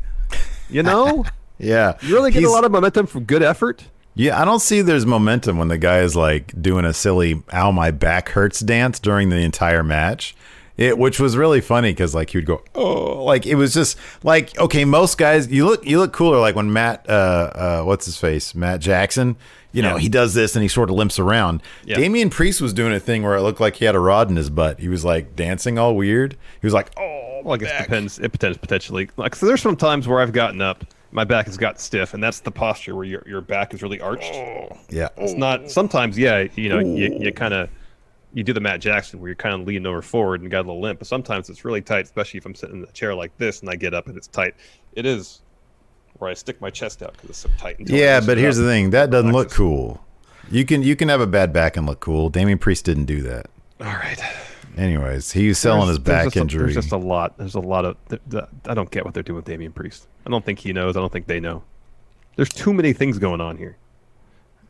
You 0.70 0.84
know, 0.84 1.26
Yeah, 1.60 1.98
you 2.02 2.16
really 2.16 2.32
get 2.32 2.44
a 2.44 2.50
lot 2.50 2.66
of 2.66 2.72
momentum 2.72 3.08
from 3.08 3.24
good 3.24 3.44
effort. 3.44 3.86
Yeah, 4.16 4.40
I 4.40 4.46
don't 4.46 4.60
see 4.60 4.82
there's 4.82 5.06
momentum 5.06 5.58
when 5.58 5.70
the 5.70 5.78
guy 5.78 6.00
is 6.00 6.16
like 6.16 6.62
doing 6.62 6.86
a 6.86 6.94
silly 6.94 7.42
"ow 7.52 7.72
my 7.72 7.92
back 7.92 8.30
hurts" 8.30 8.60
dance 8.60 9.00
during 9.00 9.30
the 9.30 9.38
entire 9.38 9.84
match. 9.84 10.36
It, 10.76 10.98
which 10.98 11.20
was 11.20 11.38
really 11.38 11.62
funny 11.62 11.92
because 11.92 12.16
like 12.16 12.32
he 12.32 12.38
would 12.40 12.48
go 12.48 12.64
oh 12.74 13.24
like 13.24 13.46
it 13.46 13.56
was 13.56 13.76
just 13.76 13.96
like 14.24 14.58
okay 14.60 14.86
most 14.86 15.20
guys 15.20 15.48
you 15.52 15.66
look 15.68 15.86
you 15.86 16.00
look 16.00 16.14
cooler 16.14 16.40
like 16.40 16.56
when 16.56 16.74
Matt 16.74 17.06
uh 17.08 17.12
uh 17.54 17.84
what's 17.84 18.06
his 18.06 18.18
face 18.18 18.56
Matt 18.56 18.80
Jackson 18.80 19.36
you 19.72 19.84
know 19.84 19.98
Yeah. 19.98 20.00
he 20.02 20.10
does 20.10 20.34
this 20.34 20.56
and 20.56 20.64
he 20.64 20.68
sort 20.70 20.90
of 20.90 20.96
limps 20.96 21.20
around 21.20 21.62
Yeah. 21.86 21.98
Damian 21.98 22.32
Priest 22.32 22.60
was 22.60 22.74
doing 22.74 22.92
a 22.92 23.00
thing 23.00 23.22
where 23.22 23.36
it 23.36 23.42
looked 23.42 23.60
like 23.60 23.76
he 23.76 23.86
had 23.86 23.94
a 23.94 24.00
rod 24.00 24.32
in 24.32 24.36
his 24.36 24.50
butt 24.50 24.80
he 24.80 24.88
was 24.88 25.06
like 25.06 25.36
dancing 25.36 25.78
all 25.78 25.96
weird 25.96 26.36
he 26.60 26.66
was 26.66 26.74
like 26.74 26.90
oh 26.98 27.42
Well, 27.44 27.54
I 27.54 27.58
guess 27.58 27.80
it 27.80 27.84
depends. 27.84 28.18
It 28.20 28.32
depends 28.32 28.58
potentially. 28.58 29.10
Like, 29.18 29.36
so 29.36 29.46
there's 29.46 29.62
some 29.62 29.76
times 29.76 30.08
where 30.08 30.22
I've 30.22 30.32
gotten 30.32 30.62
up, 30.62 30.86
my 31.12 31.26
back 31.26 31.46
has 31.48 31.58
got 31.58 31.78
stiff, 31.80 32.14
and 32.14 32.24
that's 32.24 32.40
the 32.40 32.52
posture 32.52 32.96
where 32.96 33.04
your 33.06 33.22
your 33.28 33.42
back 33.42 33.74
is 33.74 33.84
really 33.84 34.00
arched. 34.00 34.34
yeah 34.90 35.10
It's 35.18 35.34
not. 35.34 35.70
Sometimes, 35.70 36.18
yeah, 36.18 36.48
you 36.56 36.70
know, 36.70 36.80
you, 36.80 37.16
you 37.20 37.34
kind 37.34 37.54
of 37.54 37.70
you 38.34 38.44
do 38.44 38.54
the 38.54 38.60
Matt 38.60 38.82
Jackson 38.82 39.20
where 39.20 39.30
you're 39.30 39.36
kind 39.36 39.54
of 39.62 39.68
leaning 39.68 39.86
over 39.86 40.02
forward 40.02 40.42
and 40.42 40.50
got 40.50 40.60
a 40.60 40.68
little 40.68 40.82
limp. 40.82 41.00
But 41.00 41.08
sometimes 41.08 41.50
it's 41.50 41.64
really 41.66 41.82
tight, 41.82 42.06
especially 42.06 42.40
if 42.40 42.46
I'm 42.46 42.56
sitting 42.56 42.78
in 42.78 42.84
a 42.84 42.92
chair 42.92 43.14
like 43.14 43.36
this 43.38 43.62
and 43.62 43.70
I 43.70 43.76
get 43.76 43.94
up 43.94 44.08
and 44.08 44.18
it's 44.18 44.28
tight. 44.28 44.56
It 44.94 45.06
is 45.06 45.42
where 46.18 46.30
I 46.30 46.34
stick 46.34 46.60
my 46.62 46.70
chest 46.70 47.04
out 47.04 47.14
because 47.14 47.30
it's 47.32 47.40
so 47.40 47.50
tight. 47.58 47.78
Yeah, 47.80 48.20
but 48.20 48.38
here's 48.38 48.58
the 48.58 48.66
thing: 48.66 48.90
that 48.92 49.10
doesn't 49.12 49.32
look 49.32 49.52
cool. 49.52 50.04
You 50.52 50.66
can 50.66 50.84
you 50.84 50.96
can 50.96 51.10
have 51.10 51.22
a 51.22 51.28
bad 51.28 51.54
back 51.54 51.78
and 51.78 51.86
look 51.88 52.00
cool. 52.00 52.30
Damian 52.30 52.58
Priest 52.60 52.86
didn't 52.86 53.06
do 53.06 53.22
that. 53.24 53.48
All 53.80 53.88
right. 53.88 54.20
Anyways, 54.76 55.32
he 55.32 55.48
was 55.50 55.60
selling 55.60 55.82
There's- 55.82 55.90
his 55.98 56.00
back 56.00 56.24
just 56.26 56.36
a- 56.36 56.40
injury. 56.42 56.64
there's 56.64 56.76
just 56.76 56.92
a 56.92 56.98
lot. 56.98 57.38
There's 57.38 57.54
a 57.56 57.60
lot 57.60 57.86
of. 57.86 57.96
th- 58.10 58.22
th- 58.32 58.44
I 58.66 58.74
don't 58.74 58.90
get 58.90 59.06
what 59.06 59.14
they're 59.14 59.22
doing 59.22 59.36
with 59.36 59.46
Damian 59.46 59.72
Priest. 59.72 60.08
I 60.26 60.32
don't 60.32 60.44
think 60.44 60.58
he 60.60 60.74
knows. 60.74 60.98
I 60.98 61.00
don't 61.00 61.12
think 61.14 61.28
they 61.28 61.40
know. 61.40 61.62
There's 62.36 62.50
too 62.50 62.74
many 62.74 62.92
things 62.94 63.20
going 63.20 63.40
on 63.42 63.58
here. 63.58 63.78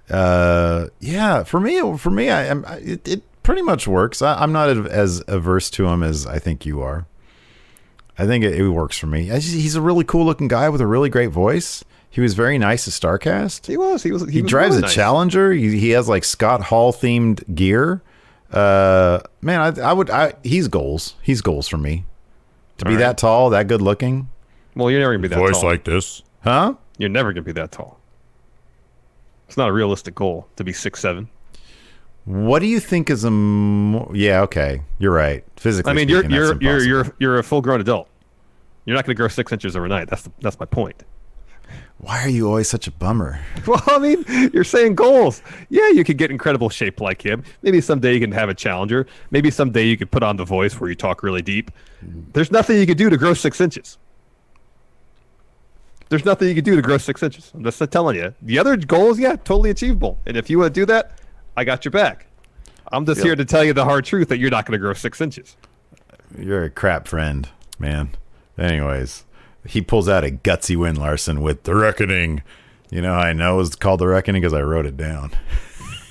uh, 0.10 0.88
yeah, 1.00 1.43
for 1.43 1.60
me, 1.62 1.98
for 1.98 2.10
me, 2.10 2.29
I 2.29 2.43
am. 2.46 2.65
It, 2.82 3.08
it 3.08 3.22
pretty 3.43 3.62
much 3.62 3.88
works. 3.88 4.21
I, 4.21 4.41
I'm 4.41 4.51
not 4.51 4.69
as 4.69 5.23
averse 5.27 5.70
to 5.72 5.87
him 5.87 6.01
as 6.03 6.25
I 6.25 6.39
think 6.39 6.65
you 6.65 6.81
are. 6.81 7.05
I 8.18 8.25
think 8.25 8.44
it, 8.44 8.53
it 8.59 8.70
works 8.70 8.98
for 8.98 9.07
me. 9.07 9.27
Just- 9.27 9.53
he's 9.53 9.75
a 9.75 9.81
really 9.81 10.03
cool 10.03 10.25
looking 10.25 10.48
guy 10.48 10.70
with 10.70 10.81
a 10.81 10.87
really 10.87 11.09
great 11.09 11.31
voice. 11.31 11.83
He 12.09 12.22
was 12.22 12.35
very 12.35 12.59
nice 12.59 12.87
at 12.87 12.94
Starcast. 12.94 13.65
He 13.65 13.75
was. 13.75 14.03
He 14.03 14.11
was. 14.11 14.24
He, 14.25 14.33
He 14.33 14.41
was 14.44 14.50
drives 14.51 14.70
really 14.75 14.79
a 14.79 14.85
nice. 14.85 14.94
Challenger. 14.94 15.51
He, 15.51 15.79
he 15.79 15.89
has 15.91 16.07
like 16.07 16.24
Scott 16.24 16.61
Hall 16.65 16.94
themed 16.94 17.55
gear. 17.55 18.01
Uh, 18.51 19.20
man, 19.41 19.59
I, 19.79 19.81
I 19.89 19.94
would. 19.94 20.11
I 20.11 20.33
he's 20.44 20.68
goals. 20.68 21.15
He's 21.24 21.41
goals 21.41 21.68
for 21.68 21.77
me. 21.77 22.05
To 22.77 22.85
be 22.85 22.91
All 22.91 22.96
right. 22.98 23.00
that 23.00 23.18
tall, 23.18 23.50
that 23.50 23.68
good 23.68 23.81
looking, 23.81 24.29
Well, 24.75 24.91
you're 24.91 25.00
never 25.00 25.13
gonna 25.13 25.24
be 25.24 25.27
that 25.29 25.35
tall. 25.35 25.48
Voice 25.48 25.63
like 25.63 25.83
this, 25.85 26.22
huh? 26.44 26.75
You're 27.00 27.09
never 27.09 27.33
gonna 27.33 27.41
be 27.44 27.51
that 27.53 27.72
tall. 27.72 28.00
It's 29.48 29.57
not 29.57 29.70
a 29.70 29.74
realistic 29.74 30.13
goal 30.15 30.48
to 30.55 30.63
be 30.63 30.72
six 30.74 31.00
seven. 31.00 31.29
What 32.25 32.59
do 32.59 32.68
you 32.68 32.79
think 32.79 33.09
is 33.09 33.24
a? 33.24 33.31
Mo- 33.31 34.12
yeah, 34.14 34.42
okay, 34.42 34.81
you're 34.98 35.12
right. 35.12 35.44
Physically, 35.57 35.92
I 35.92 35.94
mean, 35.94 36.07
you're 36.07 36.25
you're 36.25 36.62
you're 36.62 36.83
you're 36.83 37.16
you're 37.20 37.40
a 37.40 37.44
full 37.44 37.62
grown 37.62 37.81
adult. 37.81 38.07
You're 38.86 38.96
not 38.96 39.05
gonna 39.05 39.16
grow 39.16 39.27
six 39.27 39.51
inches 39.51 39.75
overnight. 39.75 40.09
That's 40.09 40.24
the, 40.24 40.31
that's 40.40 40.59
my 40.59 40.66
point. 40.66 41.03
Why 41.98 42.22
are 42.22 42.29
you 42.29 42.48
always 42.48 42.68
such 42.68 42.88
a 42.88 42.92
bummer? 42.92 43.40
Well, 43.68 43.81
I 43.88 43.98
mean, 43.98 44.25
you're 44.53 44.66
saying 44.66 44.96
goals. 44.96 45.42
Yeah, 45.70 45.90
you 45.90 46.03
could 46.03 46.18
get 46.18 46.31
incredible 46.31 46.70
shape 46.70 47.00
like 47.00 47.22
him. 47.22 47.44
Maybe 47.62 47.79
someday 47.79 48.14
you 48.14 48.20
can 48.20 48.31
have 48.33 48.50
a 48.50 48.53
challenger. 48.53 49.07
Maybe 49.31 49.50
someday 49.50 49.86
you 49.86 49.96
could 49.96 50.12
put 50.12 50.22
on 50.22 50.36
the 50.36 50.44
voice 50.44 50.79
where 50.79 50.90
you 50.90 50.96
talk 50.96 51.24
really 51.24 51.42
deep. 51.42 51.72
There's 52.01 52.51
nothing 52.51 52.77
you 52.77 52.86
could 52.86 52.98
do 52.98 53.09
to 53.09 53.16
grow 53.16 53.33
six 53.33 53.62
inches. 53.62 53.98
There's 56.09 56.25
nothing 56.25 56.50
you 56.50 56.55
could 56.55 56.66
do 56.66 56.75
to 56.75 56.81
grow 56.81 56.98
six 56.98 57.24
inches. 57.24 57.51
I'm 57.55 57.64
just 57.64 57.81
telling 57.92 58.18
you. 58.18 58.33
The 58.42 58.59
other 58.59 58.75
goals, 58.75 59.18
yeah, 59.18 59.38
totally 59.38 59.70
achievable. 59.70 60.20
And 60.25 60.36
if 60.36 60.50
you 60.50 60.59
want 60.59 60.74
to 60.74 60.81
do 60.81 60.86
that, 60.88 61.18
I 61.55 61.63
got 61.63 61.85
your 61.85 61.92
back. 61.92 62.27
I'm 62.92 63.05
just 63.05 63.24
here 63.24 63.35
to 63.35 63.46
tell 63.46 63.63
you 63.63 63.74
the 63.74 63.85
hard 63.85 64.05
truth 64.05 64.29
that 64.29 64.37
you're 64.37 64.51
not 64.51 64.66
going 64.66 64.74
to 64.74 64.77
grow 64.77 64.94
six 64.94 65.22
inches. 65.22 65.55
You're 66.37 66.63
a 66.63 66.70
crap 66.70 67.07
friend, 67.07 67.48
man. 67.79 68.11
Anyways, 68.57 69.24
he 69.66 69.81
pulls 69.81 70.07
out 70.09 70.24
a 70.24 70.29
gutsy 70.29 70.75
win, 70.75 70.96
Larson, 70.96 71.42
with 71.42 71.63
the 71.63 71.75
reckoning. 71.75 72.44
You 72.92 73.01
know 73.01 73.13
I 73.13 73.33
know 73.33 73.59
it's 73.59 73.75
called 73.75 74.00
the 74.00 74.07
reckoning 74.07 74.42
because 74.42 74.53
I 74.53 74.61
wrote 74.61 74.85
it 74.85 74.98
down. 74.98 75.31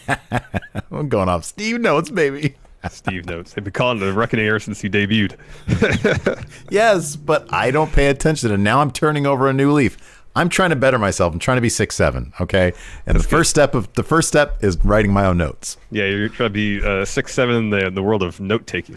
I'm 0.90 1.09
going 1.09 1.28
off 1.28 1.44
Steve 1.44 1.81
notes, 1.81 2.11
baby. 2.11 2.57
Steve 2.90 3.26
notes. 3.26 3.52
They've 3.52 3.62
been 3.62 3.72
calling 3.72 3.98
it 3.98 4.00
the 4.00 4.12
reckoning 4.12 4.46
ever 4.46 4.59
since 4.59 4.81
he 4.81 4.90
debuted. 4.90 5.37
Yes, 6.70 7.16
but 7.16 7.52
I 7.52 7.70
don't 7.70 7.92
pay 7.92 8.09
attention, 8.09 8.50
and 8.50 8.64
now 8.64 8.81
I'm 8.81 8.90
turning 8.90 9.26
over 9.26 9.48
a 9.48 9.52
new 9.52 9.72
leaf. 9.72 10.12
I'm 10.35 10.49
trying 10.49 10.71
to 10.71 10.77
better 10.77 10.99
myself. 10.99 11.33
I'm 11.33 11.38
trying 11.38 11.59
to 11.59 11.62
be 11.62 11.68
six 11.68 11.95
seven. 11.95 12.33
Okay, 12.40 12.73
and 13.07 13.18
the 13.18 13.23
first 13.23 13.51
step 13.51 13.75
of 13.75 13.92
the 13.95 14.03
first 14.03 14.29
step 14.29 14.62
is 14.64 14.79
writing 14.85 15.12
my 15.12 15.27
own 15.27 15.38
notes. 15.38 15.77
Yeah, 15.90 16.07
you're 16.07 16.29
trying 16.29 16.49
to 16.49 16.53
be 16.53 16.83
uh, 16.83 17.05
six 17.05 17.35
seven 17.35 17.55
in 17.57 17.71
the, 17.71 17.90
the 17.90 18.03
world 18.03 18.23
of 18.23 18.40
note 18.40 18.66
taking. 18.66 18.97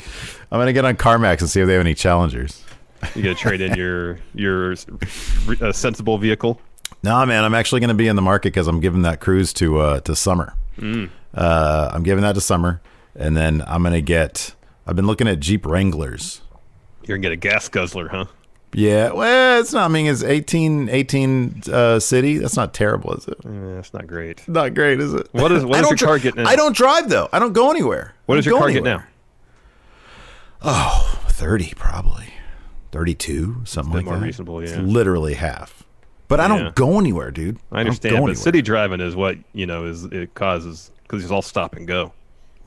I'm 0.52 0.60
gonna 0.60 0.74
get 0.74 0.86
on 0.86 0.96
CarMax 0.96 1.42
and 1.42 1.50
see 1.50 1.62
if 1.62 1.68
they 1.68 1.74
have 1.74 1.82
any 1.82 1.96
challengers. 1.96 2.64
You 3.14 3.24
to 3.24 3.36
trade 3.36 3.62
in 3.62 3.76
your 3.76 4.20
your 4.34 4.76
uh, 5.62 5.72
sensible 5.72 6.18
vehicle. 6.18 6.60
No, 7.04 7.26
man, 7.26 7.44
I'm 7.44 7.54
actually 7.54 7.82
going 7.82 7.90
to 7.90 7.94
be 7.96 8.08
in 8.08 8.16
the 8.16 8.22
market 8.22 8.54
because 8.54 8.68
I'm 8.68 8.80
giving 8.80 9.04
that 9.04 9.20
cruise 9.20 9.54
to 9.54 9.80
uh, 9.80 10.00
to 10.02 10.16
summer. 10.16 10.56
Uh, 10.82 11.92
I'm 11.94 12.04
giving 12.04 12.24
that 12.24 12.34
to 12.34 12.42
summer, 12.42 12.82
and 13.16 13.36
then 13.38 13.64
I'm 13.68 13.84
going 13.84 13.94
to 13.94 14.02
get. 14.02 14.56
I've 14.88 14.96
been 14.96 15.08
looking 15.08 15.28
at 15.28 15.40
Jeep 15.40 15.66
Wranglers. 15.66 16.42
You're 17.04 17.18
gonna 17.18 17.22
get 17.22 17.32
a 17.32 17.36
gas 17.36 17.70
guzzler, 17.70 18.08
huh? 18.08 18.26
Yeah, 18.78 19.14
well, 19.14 19.62
it's 19.62 19.72
not. 19.72 19.86
I 19.86 19.88
mean, 19.88 20.06
it's 20.08 20.22
18, 20.22 20.90
18 20.90 21.62
uh, 21.72 22.00
city. 22.00 22.40
That's 22.40 22.58
not 22.58 22.74
terrible, 22.74 23.14
is 23.14 23.26
it? 23.28 23.38
Eh, 23.46 23.76
that's 23.76 23.94
not 23.94 24.06
great. 24.06 24.46
Not 24.50 24.74
great, 24.74 25.00
is 25.00 25.14
it? 25.14 25.30
What 25.32 25.52
is- 25.54 25.64
what 25.64 25.78
I 25.78 25.82
is 25.82 26.02
your 26.02 26.08
car 26.10 26.20
getting 26.20 26.44
now? 26.44 26.50
I 26.50 26.56
don't 26.58 26.76
drive 26.76 27.08
though. 27.10 27.30
I 27.32 27.40
don't 27.40 27.54
go 27.54 27.72
anywhere. 27.72 28.14
What 28.26 28.36
I 28.36 28.38
does 28.40 28.46
don't 28.46 28.52
your 28.52 28.60
car 28.60 28.70
get 28.72 28.78
anywhere. 28.86 29.08
now? 30.62 31.02
Thirty, 31.28 31.74
probably. 31.76 32.34
Thirty-two, 32.92 33.62
something 33.66 33.94
like 33.94 34.06
more 34.06 34.16
that. 34.18 34.24
reasonable, 34.26 34.60
It's 34.62 34.72
yeah. 34.74 34.82
literally 34.82 35.34
half. 35.36 35.84
But 36.28 36.40
I 36.40 36.48
don't 36.48 36.74
go 36.76 36.98
anywhere, 37.00 37.30
dude. 37.30 37.60
I 37.72 37.82
understand, 37.82 38.12
go 38.14 38.18
but 38.22 38.24
anywhere. 38.30 38.36
city 38.36 38.62
driving 38.62 39.00
is 39.00 39.16
what 39.16 39.38
you 39.54 39.66
know 39.68 39.86
is 39.86 40.06
it 40.06 40.34
causes 40.34 40.92
because 41.04 41.24
it's 41.24 41.32
all 41.32 41.42
stop 41.42 41.76
and 41.76 41.86
go. 41.88 42.14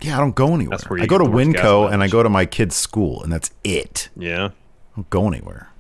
Yeah, 0.01 0.17
I 0.17 0.21
don't 0.21 0.35
go 0.37 0.55
anywhere. 0.55 0.77
That's 0.79 0.89
where 0.89 1.01
I 1.03 1.07
go 1.07 1.19
to 1.19 1.25
the 1.25 1.31
worst 1.31 1.53
gas 1.53 1.65
Winco 1.65 1.93
and 1.93 2.03
I 2.03 2.09
go 2.09 2.23
to 2.23 2.29
my 2.29 2.47
kid's 2.47 2.77
school, 2.77 3.23
and 3.23 3.33
that's 3.33 3.51
it. 3.65 4.11
Yeah, 4.17 4.47
I 4.47 4.51
don't 4.97 5.11
go 5.11 5.27
anywhere. 5.27 5.71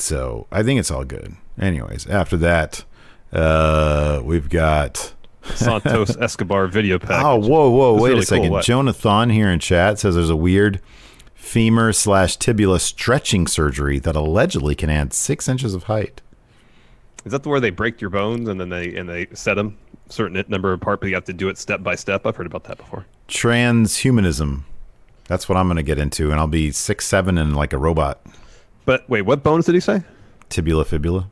So 0.00 0.46
I 0.50 0.62
think 0.62 0.80
it's 0.80 0.90
all 0.90 1.04
good. 1.04 1.36
Anyways, 1.58 2.06
after 2.06 2.36
that, 2.38 2.84
uh, 3.32 4.20
we've 4.24 4.48
got. 4.48 5.14
Santos 5.54 6.16
Escobar 6.20 6.66
video 6.66 6.98
pack. 6.98 7.24
Oh, 7.24 7.36
whoa, 7.36 7.70
whoa! 7.70 7.94
Wait 7.94 8.10
really 8.10 8.20
a 8.20 8.26
second. 8.26 8.50
Cool. 8.50 8.60
Jonathan 8.60 9.30
here 9.30 9.48
in 9.48 9.58
chat 9.58 9.98
says 9.98 10.14
there's 10.14 10.30
a 10.30 10.36
weird 10.36 10.80
femur 11.34 11.92
slash 11.92 12.36
tibula 12.36 12.78
stretching 12.78 13.46
surgery 13.46 13.98
that 13.98 14.14
allegedly 14.14 14.74
can 14.74 14.90
add 14.90 15.12
six 15.12 15.48
inches 15.48 15.74
of 15.74 15.84
height. 15.84 16.20
Is 17.24 17.32
that 17.32 17.42
the 17.42 17.48
where 17.48 17.60
they 17.60 17.70
break 17.70 18.00
your 18.00 18.10
bones 18.10 18.48
and 18.48 18.60
then 18.60 18.68
they 18.68 18.94
and 18.94 19.08
they 19.08 19.26
set 19.32 19.54
them 19.54 19.76
certain 20.08 20.42
number 20.48 20.72
apart, 20.72 21.00
but 21.00 21.08
you 21.08 21.14
have 21.14 21.24
to 21.24 21.32
do 21.32 21.48
it 21.48 21.58
step 21.58 21.82
by 21.82 21.94
step? 21.94 22.26
I've 22.26 22.36
heard 22.36 22.46
about 22.46 22.64
that 22.64 22.78
before. 22.78 23.06
Transhumanism. 23.28 24.62
That's 25.26 25.48
what 25.48 25.56
I'm 25.56 25.66
going 25.68 25.76
to 25.76 25.82
get 25.82 25.98
into, 25.98 26.30
and 26.30 26.40
I'll 26.40 26.46
be 26.48 26.70
six 26.72 27.06
seven 27.06 27.38
and 27.38 27.56
like 27.56 27.72
a 27.72 27.78
robot. 27.78 28.20
But 28.90 29.08
wait, 29.08 29.22
what 29.22 29.44
bones 29.44 29.66
did 29.66 29.76
he 29.76 29.80
say? 29.80 30.02
Tibula 30.48 30.84
fibula. 30.84 31.30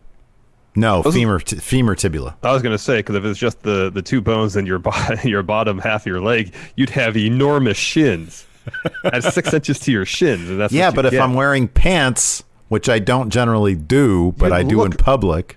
No, 0.77 1.03
Those- 1.03 1.15
femur 1.15 1.41
t- 1.41 1.57
femur 1.57 1.97
tibula. 1.97 2.37
I 2.45 2.53
was 2.53 2.63
gonna 2.63 2.79
say 2.79 2.99
because 3.01 3.17
if 3.17 3.25
it's 3.25 3.37
just 3.41 3.63
the 3.63 3.91
the 3.91 4.01
two 4.01 4.21
bones 4.21 4.55
in 4.55 4.65
your 4.65 4.79
bottom 4.79 5.19
your 5.29 5.43
bottom 5.43 5.81
half 5.81 6.03
of 6.03 6.07
your 6.07 6.21
leg, 6.21 6.55
you'd 6.77 6.91
have 6.91 7.17
enormous 7.17 7.77
shins. 7.77 8.47
Add 9.05 9.25
six 9.25 9.53
inches 9.53 9.81
to 9.81 9.91
your 9.91 10.05
shins, 10.05 10.49
and 10.49 10.61
that's 10.61 10.73
Yeah, 10.73 10.93
but 10.93 11.05
if 11.05 11.11
get. 11.11 11.21
I'm 11.21 11.35
wearing 11.35 11.67
pants, 11.67 12.45
which 12.69 12.89
I 12.89 13.01
don't 13.01 13.31
generally 13.31 13.75
do, 13.75 14.35
but 14.39 14.51
Yeah, 14.53 14.59
I 14.59 14.63
do 14.63 14.85
in 14.85 14.93
public. 14.93 15.57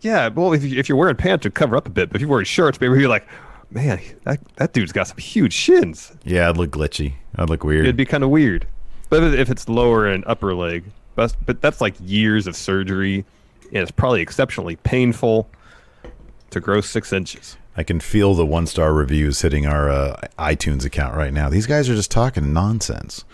yeah, 0.00 0.26
well, 0.26 0.52
if, 0.54 0.64
you, 0.64 0.76
if 0.76 0.88
you're 0.88 0.98
wearing 0.98 1.14
pants, 1.14 1.44
to 1.44 1.50
cover 1.52 1.76
up 1.76 1.86
a 1.86 1.90
bit. 1.90 2.08
But 2.08 2.16
if 2.16 2.22
you're 2.22 2.30
wearing 2.30 2.46
shirts, 2.46 2.80
maybe 2.80 2.98
you're 2.98 3.08
like, 3.08 3.28
man, 3.70 4.00
that 4.24 4.40
that 4.56 4.72
dude's 4.72 4.90
got 4.90 5.06
some 5.06 5.18
huge 5.18 5.52
shins. 5.52 6.10
Yeah, 6.24 6.48
I'd 6.48 6.56
look 6.56 6.70
glitchy. 6.72 7.12
I'd 7.36 7.48
look 7.48 7.62
weird. 7.62 7.84
It'd 7.84 7.96
be 7.96 8.06
kind 8.06 8.24
of 8.24 8.30
weird. 8.30 8.66
But 9.10 9.22
if- 9.22 9.50
it's 9.50 9.68
lower 9.68 10.06
and 10.06 10.24
upper 10.26 10.54
leg, 10.54 10.84
but 11.16 11.36
but 11.44 11.60
that's 11.60 11.80
like 11.80 11.94
years 12.00 12.46
of 12.46 12.56
surgery, 12.56 13.24
and 13.72 13.82
it's 13.82 13.90
probably 13.90 14.22
exceptionally 14.22 14.76
painful 14.76 15.50
to 16.50 16.60
grow 16.60 16.80
six 16.80 17.12
inches. 17.12 17.56
I 17.76 17.82
can 17.82 18.00
feel 18.00 18.34
the 18.34 18.46
one 18.46 18.66
star 18.66 18.92
reviews 18.92 19.42
hitting 19.42 19.66
our 19.66 19.88
uh, 19.90 20.20
iTunes 20.38 20.84
account 20.84 21.14
right 21.16 21.32
now. 21.32 21.48
These 21.48 21.66
guys 21.66 21.88
are 21.88 21.94
just 21.94 22.10
talking 22.10 22.52
nonsense. 22.52 23.24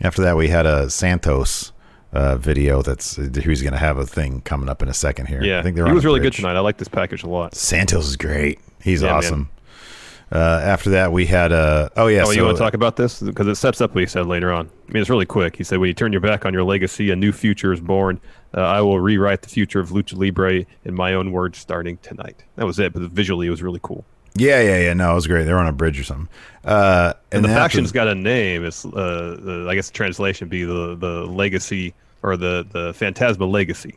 After 0.00 0.22
that, 0.22 0.36
we 0.36 0.48
had 0.48 0.66
a 0.66 0.88
Santos 0.90 1.72
uh, 2.12 2.36
video 2.36 2.82
that's 2.82 3.16
he's 3.16 3.62
going 3.62 3.72
to 3.72 3.78
have 3.78 3.98
a 3.98 4.06
thing 4.06 4.40
coming 4.42 4.68
up 4.68 4.82
in 4.82 4.88
a 4.88 4.94
second 4.94 5.26
here. 5.26 5.42
Yeah, 5.42 5.60
I 5.60 5.62
think 5.62 5.76
they're 5.76 5.86
he 5.86 5.92
was 5.92 6.04
really 6.04 6.20
good 6.20 6.32
tonight. 6.32 6.56
I 6.56 6.60
like 6.60 6.78
this 6.78 6.88
package 6.88 7.22
a 7.22 7.28
lot. 7.28 7.54
Santos 7.54 8.06
is 8.08 8.16
great. 8.16 8.58
He's 8.82 9.02
Yeah, 9.02 9.12
man. 9.12 9.48
Uh, 10.32 10.60
after 10.64 10.90
that, 10.90 11.12
we 11.12 11.26
had 11.26 11.52
a. 11.52 11.90
oh 11.96 12.06
yeah, 12.06 12.24
Oh, 12.26 12.30
you 12.30 12.42
want 12.42 12.56
to 12.56 12.62
talk 12.62 12.72
about 12.74 12.96
this 12.96 13.20
because 13.20 13.46
it 13.46 13.56
sets 13.56 13.82
up 13.82 13.94
what 13.94 14.00
he 14.00 14.06
said 14.06 14.26
later 14.26 14.50
on. 14.50 14.70
I 14.88 14.92
mean, 14.92 15.02
it's 15.02 15.10
really 15.10 15.26
quick. 15.26 15.56
He 15.56 15.62
said, 15.64 15.78
"When 15.78 15.88
you 15.88 15.94
turn 15.94 16.10
your 16.12 16.22
back 16.22 16.46
on 16.46 16.54
your 16.54 16.64
legacy, 16.64 17.10
a 17.10 17.16
new 17.16 17.32
future 17.32 17.72
is 17.72 17.80
born. 17.80 18.18
Uh, 18.56 18.62
I 18.62 18.80
will 18.80 18.98
rewrite 18.98 19.42
the 19.42 19.50
future 19.50 19.78
of 19.80 19.90
lucha 19.90 20.16
libre 20.16 20.64
in 20.84 20.94
my 20.94 21.12
own 21.14 21.32
words, 21.32 21.58
starting 21.58 21.98
tonight." 21.98 22.44
That 22.56 22.64
was 22.64 22.78
it, 22.78 22.94
but 22.94 23.02
visually, 23.02 23.46
it 23.46 23.50
was 23.50 23.62
really 23.62 23.80
cool. 23.82 24.04
Yeah, 24.34 24.62
yeah, 24.62 24.78
yeah. 24.78 24.94
No, 24.94 25.12
it 25.12 25.14
was 25.16 25.26
great. 25.26 25.44
They 25.44 25.52
were 25.52 25.58
on 25.58 25.66
a 25.66 25.72
bridge 25.72 26.00
or 26.00 26.04
something. 26.04 26.28
Uh, 26.64 27.12
And, 27.30 27.44
the 27.44 27.48
then 27.48 27.56
after- 27.58 27.64
faction's 27.64 27.92
got 27.92 28.08
a 28.08 28.14
name. 28.14 28.64
It's 28.64 28.86
uh, 28.86 29.66
I 29.68 29.74
guess 29.74 29.88
the 29.88 29.92
translation 29.94 30.46
would 30.46 30.50
be 30.50 30.64
the 30.64 30.96
the 30.96 31.26
legacy 31.26 31.92
or 32.22 32.38
the 32.38 32.66
the 32.70 32.92
Fantasma 32.94 33.50
legacy. 33.50 33.96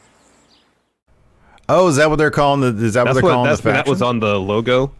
Oh, 1.73 1.87
is 1.87 1.95
that 1.97 2.09
what 2.09 2.17
they're 2.17 2.31
calling 2.31 2.61
the? 2.61 2.85
Is 2.85 2.93
that 2.95 3.05
what 3.05 3.13
they're 3.13 3.23
what 3.23 3.31
calling 3.31 3.49
that's, 3.49 3.61
the 3.61 3.71
that 3.71 3.87
was 3.87 4.01
on 4.01 4.19
the 4.19 4.39
logo, 4.39 4.91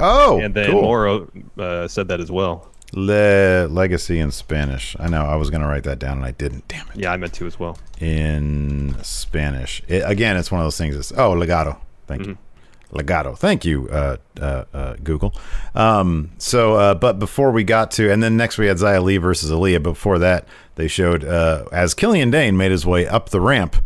Oh, 0.00 0.40
and 0.40 0.54
then 0.54 0.70
cool. 0.70 0.82
Mauro 0.82 1.30
uh, 1.58 1.88
said 1.88 2.08
that 2.08 2.20
as 2.20 2.30
well. 2.30 2.68
Le- 2.92 3.66
legacy 3.66 4.18
in 4.18 4.30
Spanish. 4.30 4.96
I 4.98 5.08
know. 5.08 5.24
I 5.24 5.36
was 5.36 5.50
going 5.50 5.60
to 5.60 5.66
write 5.66 5.84
that 5.84 5.98
down 5.98 6.18
and 6.18 6.26
I 6.26 6.30
didn't. 6.30 6.68
Damn 6.68 6.86
it. 6.88 6.96
Yeah, 6.96 7.12
I 7.12 7.16
meant 7.16 7.34
to 7.34 7.46
as 7.46 7.58
well. 7.58 7.78
In 8.00 8.96
Spanish. 9.02 9.82
It, 9.88 10.02
again, 10.06 10.36
it's 10.36 10.52
one 10.52 10.60
of 10.60 10.66
those 10.66 10.78
things. 10.78 10.96
It's, 10.96 11.12
oh, 11.12 11.34
Legado. 11.34 11.78
Thank 12.06 12.26
you. 12.26 12.38
Legado. 12.92 13.36
Thank 13.36 13.64
you, 13.64 13.88
uh, 13.88 14.16
uh, 14.40 14.64
uh, 14.72 14.94
Google. 15.02 15.34
Um, 15.74 16.30
so, 16.38 16.74
uh, 16.76 16.94
but 16.94 17.18
before 17.18 17.50
we 17.50 17.64
got 17.64 17.90
to, 17.92 18.10
and 18.12 18.22
then 18.22 18.36
next 18.36 18.58
we 18.58 18.66
had 18.66 18.76
Xia 18.76 19.02
Li 19.02 19.16
versus 19.16 19.50
Aliyah. 19.50 19.82
Before 19.82 20.18
that, 20.20 20.46
they 20.76 20.86
showed 20.86 21.24
uh, 21.24 21.64
as 21.72 21.94
Killian 21.94 22.30
Dain 22.30 22.56
made 22.56 22.70
his 22.70 22.86
way 22.86 23.06
up 23.06 23.30
the 23.30 23.40
ramp, 23.40 23.76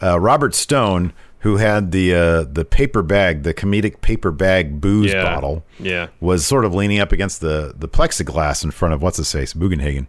uh, 0.00 0.20
Robert 0.20 0.54
Stone, 0.54 1.12
who 1.44 1.58
had 1.58 1.92
the 1.92 2.14
uh, 2.14 2.42
the 2.44 2.64
paper 2.64 3.02
bag, 3.02 3.42
the 3.42 3.52
comedic 3.52 4.00
paper 4.00 4.30
bag 4.32 4.80
booze 4.80 5.12
Yeah. 5.12 5.22
bottle, 5.22 5.62
Yeah. 5.78 6.06
was 6.18 6.44
sort 6.46 6.64
of 6.64 6.74
leaning 6.74 6.98
up 7.00 7.12
against 7.12 7.40
the 7.42 7.74
the 7.78 7.86
plexiglass 7.88 8.64
in 8.64 8.70
front 8.70 8.94
of 8.94 9.02
what's 9.02 9.18
his 9.18 9.30
face, 9.30 9.52
Bugenhagen, 9.52 10.06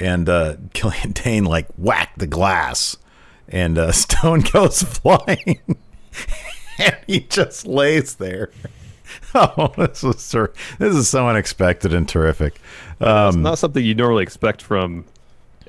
and 0.00 0.28
uh, 0.28 0.56
Killian 0.74 1.12
Dain 1.12 1.44
like 1.44 1.68
whacked 1.78 2.18
the 2.18 2.26
glass, 2.26 2.96
and 3.48 3.78
uh, 3.78 3.92
Stone 4.04 4.40
goes 4.52 4.82
flying, 4.98 5.60
and 6.78 6.96
he 7.06 7.20
just 7.20 7.66
lays 7.68 8.16
there. 8.16 8.50
Oh, 9.32 9.72
this 9.76 10.02
was 10.02 10.28
ter- 10.28 10.52
this 10.78 10.94
is 10.96 11.08
so 11.08 11.28
unexpected 11.28 11.94
and 11.94 12.08
terrific. 12.08 12.60
it's 13.00 13.36
not 13.36 13.58
something 13.58 13.84
you 13.84 13.94
normally 13.94 14.24
expect 14.24 14.60
from 14.60 15.04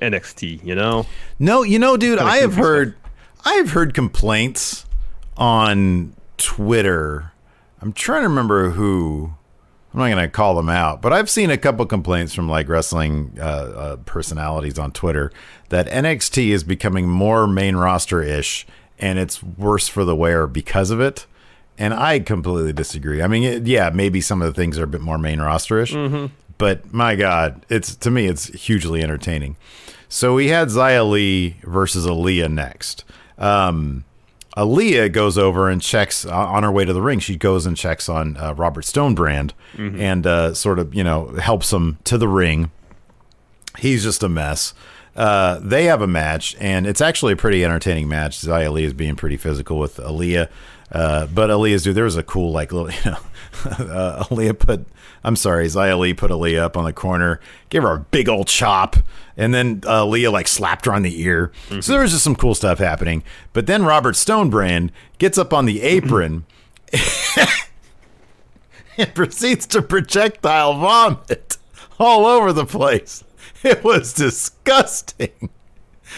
NXT. 0.02 0.64
You 0.64 0.74
know, 0.74 1.06
No, 1.38 1.62
you 1.62 1.78
know, 1.78 1.96
dude, 1.96 2.18
I 2.18 2.38
have 2.38 2.54
heard, 2.56 2.96
I 3.44 3.54
have 3.54 3.70
heard 3.70 3.94
complaints 3.94 4.84
on 5.36 6.14
Twitter. 6.38 7.32
I'm 7.80 7.92
trying 7.92 8.22
to 8.22 8.28
remember 8.28 8.70
who. 8.70 9.32
I'm 9.92 10.00
not 10.00 10.10
going 10.10 10.26
to 10.26 10.28
call 10.28 10.54
them 10.56 10.68
out, 10.68 11.00
but 11.00 11.14
I've 11.14 11.30
seen 11.30 11.48
a 11.50 11.56
couple 11.56 11.86
complaints 11.86 12.34
from 12.34 12.50
like 12.50 12.68
wrestling 12.68 13.32
uh, 13.38 13.42
uh, 13.42 13.96
personalities 14.04 14.78
on 14.78 14.92
Twitter 14.92 15.32
that 15.70 15.86
NXT 15.86 16.48
is 16.48 16.64
becoming 16.64 17.08
more 17.08 17.46
main 17.46 17.76
roster 17.76 18.20
ish, 18.22 18.66
and 18.98 19.18
it's 19.18 19.42
worse 19.42 19.88
for 19.88 20.04
the 20.04 20.14
wearer 20.14 20.46
because 20.46 20.90
of 20.90 21.00
it. 21.00 21.24
And 21.78 21.94
I 21.94 22.20
completely 22.20 22.74
disagree. 22.74 23.22
I 23.22 23.26
mean, 23.26 23.42
it, 23.42 23.66
yeah, 23.66 23.88
maybe 23.88 24.20
some 24.20 24.42
of 24.42 24.48
the 24.48 24.60
things 24.60 24.78
are 24.78 24.84
a 24.84 24.86
bit 24.86 25.00
more 25.00 25.16
main 25.16 25.40
roster 25.40 25.78
ish, 25.80 25.94
but 26.58 26.92
my 26.92 27.16
God, 27.16 27.64
it's 27.70 27.94
to 27.96 28.10
me, 28.10 28.26
it's 28.26 28.48
hugely 28.48 29.02
entertaining. 29.02 29.56
So 30.10 30.34
we 30.34 30.48
had 30.48 30.68
Xia 30.68 31.08
Li 31.08 31.56
versus 31.62 32.06
Aliyah 32.06 32.50
next. 32.52 33.04
Um, 33.38 34.04
Aliyah 34.56 35.12
goes 35.12 35.36
over 35.36 35.68
and 35.68 35.82
checks 35.82 36.24
uh, 36.24 36.30
on 36.34 36.62
her 36.62 36.72
way 36.72 36.84
to 36.84 36.92
the 36.92 37.02
ring. 37.02 37.18
She 37.18 37.36
goes 37.36 37.66
and 37.66 37.76
checks 37.76 38.08
on 38.08 38.36
uh, 38.38 38.54
Robert 38.54 38.84
Stonebrand 38.84 39.52
and 40.00 40.26
uh, 40.26 40.54
sort 40.54 40.78
of, 40.78 40.94
you 40.94 41.04
know, 41.04 41.26
helps 41.34 41.72
him 41.72 41.98
to 42.04 42.16
the 42.16 42.28
ring. 42.28 42.70
He's 43.78 44.02
just 44.02 44.22
a 44.22 44.28
mess. 44.28 44.72
Uh, 45.14 45.58
they 45.62 45.84
have 45.84 46.00
a 46.02 46.06
match, 46.06 46.56
and 46.58 46.86
it's 46.86 47.00
actually 47.00 47.32
a 47.34 47.36
pretty 47.36 47.64
entertaining 47.64 48.08
match. 48.08 48.38
Xia 48.38 48.70
Li 48.72 48.84
is 48.84 48.92
being 48.92 49.16
pretty 49.16 49.36
physical 49.36 49.78
with 49.78 49.96
Aliyah. 49.96 50.48
Uh, 50.92 51.26
but 51.26 51.50
Aliyah's 51.50 51.82
dude, 51.82 51.96
there 51.96 52.04
was 52.04 52.16
a 52.16 52.22
cool, 52.22 52.52
like, 52.52 52.72
little, 52.72 52.90
you 53.04 53.10
know, 53.10 53.18
uh, 53.92 54.24
Aliyah 54.24 54.58
put, 54.58 54.86
I'm 55.24 55.36
sorry, 55.36 55.66
Xia 55.66 55.98
Li 55.98 56.14
put 56.14 56.30
Aliyah 56.30 56.60
up 56.60 56.76
on 56.76 56.84
the 56.84 56.92
corner, 56.92 57.40
gave 57.70 57.82
her 57.82 57.92
a 57.94 57.98
big 57.98 58.28
old 58.28 58.46
chop, 58.46 58.96
and 59.36 59.52
then 59.52 59.82
uh, 59.86 60.04
Leah, 60.06 60.30
like, 60.30 60.48
slapped 60.48 60.86
her 60.86 60.92
on 60.92 61.02
the 61.02 61.20
ear. 61.22 61.50
So 61.80 61.92
there 61.92 62.02
was 62.02 62.12
just 62.12 62.24
some 62.24 62.36
cool 62.36 62.54
stuff 62.54 62.78
happening. 62.78 63.22
But 63.52 63.66
then 63.66 63.84
Robert 63.84 64.14
Stonebrand 64.14 64.90
gets 65.18 65.38
up 65.38 65.52
on 65.52 65.66
the 65.66 65.82
apron 65.82 66.46
and 68.96 69.14
proceeds 69.14 69.66
to 69.66 69.82
projectile 69.82 70.78
vomit 70.78 71.56
all 71.98 72.26
over 72.26 72.52
the 72.52 72.66
place. 72.66 73.24
it 73.62 73.82
was 73.84 74.12
disgusting. 74.12 75.50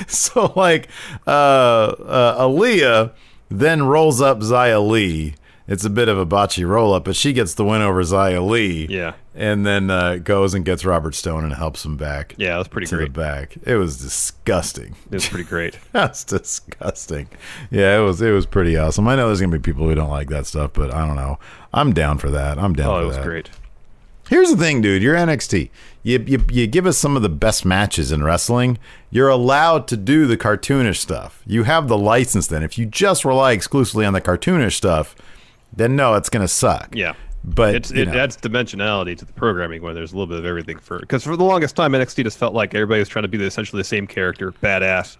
So 0.06 0.52
like 0.54 0.86
uh, 1.26 1.30
uh 1.30 2.42
Aliyah 2.42 3.12
then 3.48 3.82
rolls 3.84 4.20
up 4.20 4.38
Xia 4.40 4.86
Li. 4.86 5.34
It's 5.66 5.84
a 5.84 5.90
bit 5.90 6.08
of 6.08 6.16
a 6.16 6.24
botchy 6.24 6.66
roll 6.66 6.94
up, 6.94 7.04
but 7.04 7.14
she 7.14 7.34
gets 7.34 7.52
the 7.52 7.62
win 7.64 7.82
over 7.82 8.02
Xia 8.02 8.42
Li. 8.46 8.86
Yeah. 8.88 9.12
And 9.34 9.66
then 9.66 9.90
uh, 9.90 10.16
goes 10.16 10.54
and 10.54 10.64
gets 10.64 10.82
Robert 10.84 11.14
Stone 11.14 11.44
and 11.44 11.52
helps 11.52 11.84
him 11.84 11.96
back. 11.98 12.34
Yeah, 12.38 12.52
that 12.52 12.58
was 12.58 12.68
pretty 12.68 12.86
to 12.86 12.96
great. 12.96 13.12
the 13.12 13.20
back. 13.20 13.56
It 13.64 13.76
was 13.76 13.98
disgusting. 13.98 14.96
It 15.10 15.14
was 15.14 15.28
pretty 15.28 15.44
great. 15.44 15.78
That's 15.92 16.24
disgusting. 16.24 17.28
Yeah, 17.70 17.98
it 17.98 18.02
was 18.02 18.20
it 18.22 18.30
was 18.32 18.46
pretty 18.46 18.76
awesome. 18.78 19.06
I 19.08 19.14
know 19.16 19.26
there's 19.26 19.40
gonna 19.42 19.52
be 19.58 19.62
people 19.72 19.86
who 19.86 19.94
don't 19.94 20.08
like 20.10 20.28
that 20.30 20.46
stuff, 20.46 20.72
but 20.72 20.92
I 20.92 21.06
don't 21.06 21.16
know. 21.16 21.38
I'm 21.74 21.92
down 21.92 22.16
for 22.18 22.30
that. 22.30 22.58
I'm 22.58 22.72
down 22.72 22.86
Oh, 22.88 22.90
for 22.90 22.94
that. 22.94 23.00
Oh, 23.00 23.02
it 23.02 23.06
was 23.06 23.16
that. 23.16 23.24
great. 23.26 23.50
Here's 24.28 24.50
the 24.50 24.56
thing, 24.56 24.80
dude. 24.82 25.02
You're 25.02 25.16
NXT. 25.16 25.70
You, 26.02 26.18
you 26.26 26.44
you 26.50 26.66
give 26.66 26.86
us 26.86 26.98
some 26.98 27.16
of 27.16 27.22
the 27.22 27.28
best 27.28 27.64
matches 27.64 28.12
in 28.12 28.22
wrestling. 28.22 28.78
You're 29.10 29.28
allowed 29.28 29.88
to 29.88 29.96
do 29.96 30.26
the 30.26 30.36
cartoonish 30.36 30.96
stuff. 30.96 31.42
You 31.46 31.64
have 31.64 31.88
the 31.88 31.98
license. 31.98 32.46
Then, 32.46 32.62
if 32.62 32.78
you 32.78 32.86
just 32.86 33.24
rely 33.24 33.52
exclusively 33.52 34.04
on 34.04 34.12
the 34.12 34.20
cartoonish 34.20 34.74
stuff, 34.74 35.16
then 35.72 35.96
no, 35.96 36.14
it's 36.14 36.28
gonna 36.28 36.48
suck. 36.48 36.94
Yeah. 36.94 37.14
But 37.44 37.74
it's, 37.74 37.90
it 37.90 38.08
know. 38.08 38.18
adds 38.18 38.36
dimensionality 38.36 39.16
to 39.16 39.24
the 39.24 39.32
programming 39.32 39.80
when 39.80 39.94
there's 39.94 40.12
a 40.12 40.16
little 40.16 40.26
bit 40.26 40.38
of 40.38 40.44
everything 40.44 40.78
for 40.78 40.98
because 40.98 41.24
for 41.24 41.36
the 41.36 41.44
longest 41.44 41.76
time 41.76 41.92
NXT 41.92 42.24
just 42.24 42.36
felt 42.36 42.52
like 42.52 42.74
everybody 42.74 42.98
was 42.98 43.08
trying 43.08 43.22
to 43.22 43.28
be 43.28 43.42
essentially 43.42 43.80
the 43.80 43.84
same 43.84 44.06
character, 44.06 44.52
badass. 44.52 45.16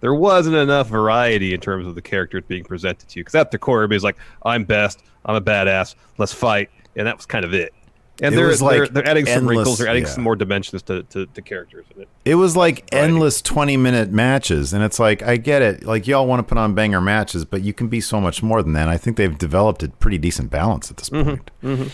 There 0.00 0.14
wasn't 0.14 0.56
enough 0.56 0.88
variety 0.88 1.54
in 1.54 1.60
terms 1.60 1.86
of 1.86 1.94
the 1.94 2.02
characters 2.02 2.42
being 2.48 2.64
presented 2.64 3.08
to 3.08 3.18
you 3.18 3.24
because 3.24 3.34
at 3.34 3.50
the 3.50 3.58
core 3.58 3.82
everybody's 3.82 4.04
like, 4.04 4.16
"I'm 4.44 4.64
best, 4.64 5.02
I'm 5.24 5.36
a 5.36 5.40
badass, 5.40 5.94
let's 6.18 6.32
fight," 6.32 6.70
and 6.96 7.06
that 7.06 7.16
was 7.16 7.26
kind 7.26 7.44
of 7.44 7.54
it. 7.54 7.72
And 8.22 8.34
It 8.34 8.36
they're, 8.36 8.46
was 8.46 8.60
they're 8.60 8.82
like 8.82 8.92
they're 8.92 9.06
adding 9.06 9.26
some 9.26 9.46
wrinkles, 9.48 9.78
they're 9.78 9.88
adding 9.88 10.04
yeah. 10.04 10.10
some 10.10 10.22
more 10.22 10.36
dimensions 10.36 10.82
to, 10.82 11.02
to, 11.04 11.26
to 11.26 11.42
characters. 11.42 11.86
And 11.94 12.02
it, 12.02 12.08
It 12.24 12.34
was 12.34 12.56
like 12.56 12.88
endless 12.92 13.40
20 13.40 13.76
minute 13.76 14.10
matches. 14.10 14.72
And 14.72 14.84
it's 14.84 14.98
like, 14.98 15.22
I 15.22 15.36
get 15.36 15.62
it. 15.62 15.84
Like, 15.84 16.06
y'all 16.06 16.26
want 16.26 16.40
to 16.40 16.42
put 16.42 16.58
on 16.58 16.74
banger 16.74 17.00
matches, 17.00 17.44
but 17.44 17.62
you 17.62 17.72
can 17.72 17.88
be 17.88 18.00
so 18.00 18.20
much 18.20 18.42
more 18.42 18.62
than 18.62 18.74
that. 18.74 18.88
I 18.88 18.98
think 18.98 19.16
they've 19.16 19.36
developed 19.36 19.82
a 19.82 19.88
pretty 19.88 20.18
decent 20.18 20.50
balance 20.50 20.90
at 20.90 20.98
this 20.98 21.08
point. 21.08 21.50
Mm-hmm. 21.62 21.82
Uh, 21.82 21.86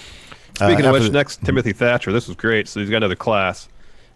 Speaking 0.55 0.87
of 0.87 0.95
after- 0.97 1.01
which, 1.05 1.13
next 1.13 1.45
Timothy 1.45 1.73
Thatcher. 1.73 2.13
This 2.13 2.27
was 2.27 2.37
great. 2.37 2.67
So 2.69 2.81
he's 2.81 2.91
got 2.91 2.99
another 2.99 3.17
class. 3.17 3.69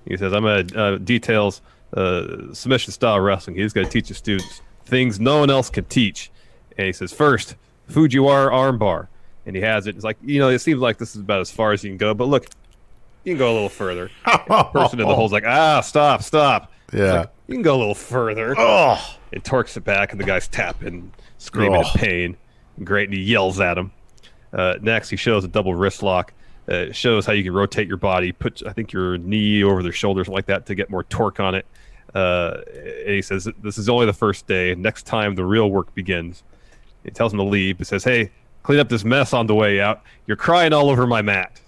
He 0.07 0.17
says, 0.17 0.33
"I'm 0.33 0.43
gonna 0.43 0.67
uh, 0.75 0.99
details 0.99 1.61
uh, 1.95 2.53
submission 2.55 2.93
style 2.93 3.21
wrestling. 3.21 3.57
He's 3.57 3.73
gonna 3.75 3.89
teach 3.89 4.09
the 4.09 4.15
students 4.15 4.63
things 4.87 5.21
no 5.21 5.39
one 5.41 5.51
else 5.51 5.69
can 5.69 5.85
teach." 5.85 6.31
And 6.79 6.87
he 6.87 6.93
says, 6.95 7.13
first, 7.13 7.57
Fujiwara 7.91 8.51
armbar, 8.51 9.09
and 9.47 9.55
he 9.57 9.63
has 9.63 9.87
it. 9.87 9.95
It's 9.97 10.05
like 10.05 10.19
you 10.23 10.39
know, 10.39 10.49
it 10.49 10.59
seems 10.61 10.81
like 10.81 10.99
this 10.99 11.15
is 11.15 11.21
about 11.23 11.41
as 11.41 11.51
far 11.51 11.73
as 11.73 11.83
you 11.85 11.91
can 11.91 11.97
go. 11.99 12.15
But 12.15 12.27
look, 12.29 12.47
you 13.25 13.33
can 13.33 13.39
go 13.39 13.51
a 13.51 13.55
little 13.55 13.69
further. 13.69 14.11
Person 14.25 15.01
in 15.01 15.09
the 15.09 15.15
hole's 15.15 15.33
like, 15.33 15.45
"Ah, 15.47 15.81
stop, 15.81 16.23
stop." 16.23 16.73
Yeah. 16.93 17.13
like, 17.21 17.31
you 17.47 17.55
can 17.55 17.63
go 17.63 17.77
a 17.77 17.79
little 17.79 17.95
further. 17.95 18.55
Oh. 18.59 19.17
It 19.33 19.45
torques 19.45 19.77
it 19.77 19.85
back, 19.85 20.11
and 20.11 20.21
the 20.21 20.25
guy's 20.25 20.49
tapping, 20.49 21.13
screaming 21.39 21.85
Oh. 21.85 21.89
in 21.95 22.01
pain. 22.01 22.37
Great, 22.83 23.09
and 23.09 23.17
he 23.17 23.23
yells 23.23 23.61
at 23.61 23.79
him. 23.79 23.93
Uh, 24.53 24.75
next, 24.81 25.09
he 25.11 25.17
shows 25.17 25.45
a 25.45 25.49
double 25.49 25.75
wrist 25.75 26.03
lock. 26.03 26.33
Uh, 26.69 26.91
shows 26.93 27.27
how 27.27 27.33
you 27.33 27.43
can 27.45 27.53
rotate 27.53 27.87
your 27.89 27.97
body, 27.97 28.33
put 28.33 28.63
I 28.67 28.73
think 28.73 28.93
your 28.93 29.19
knee 29.19 29.63
over 29.65 29.83
their 29.83 29.93
shoulders 29.93 30.29
like 30.29 30.47
that 30.47 30.67
to 30.67 30.75
get 30.75 30.91
more 30.91 31.05
torque 31.05 31.39
on 31.41 31.55
it. 31.55 31.67
Uh, 32.15 32.59
and 32.75 33.15
he 33.15 33.23
says 33.23 33.49
this 33.63 33.79
is 33.79 33.89
only 33.89 34.07
the 34.07 34.13
first 34.13 34.47
day. 34.49 34.75
Next 34.75 35.05
time, 35.07 35.37
the 35.37 35.45
real 35.45 35.71
work 35.71 35.95
begins. 35.95 36.43
He 37.05 37.11
tells 37.11 37.33
him 37.33 37.39
to 37.39 37.45
leave. 37.45 37.79
He 37.79 37.85
says, 37.85 38.03
"Hey, 38.05 38.31
clean 38.63 38.79
up 38.79 38.89
this 38.89 39.05
mess 39.05 39.33
on 39.33 39.47
the 39.47 39.55
way 39.55 39.81
out. 39.81 40.03
You're 40.27 40.37
crying 40.37 40.73
all 40.73 40.91
over 40.91 41.07
my 41.07 41.23
mat." 41.23 41.61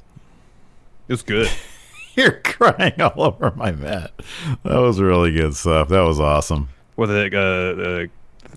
It 1.08 1.12
was 1.12 1.22
good. 1.22 1.50
You're 2.14 2.40
crying 2.44 3.00
all 3.00 3.22
over 3.22 3.52
my 3.56 3.72
mat. 3.72 4.12
That 4.64 4.78
was 4.78 5.00
really 5.00 5.32
good 5.32 5.54
stuff. 5.54 5.88
That 5.88 6.02
was 6.02 6.20
awesome. 6.20 6.68
With 6.96 7.10
a 7.10 7.30
uh, 7.34 7.82
uh, 7.82 8.52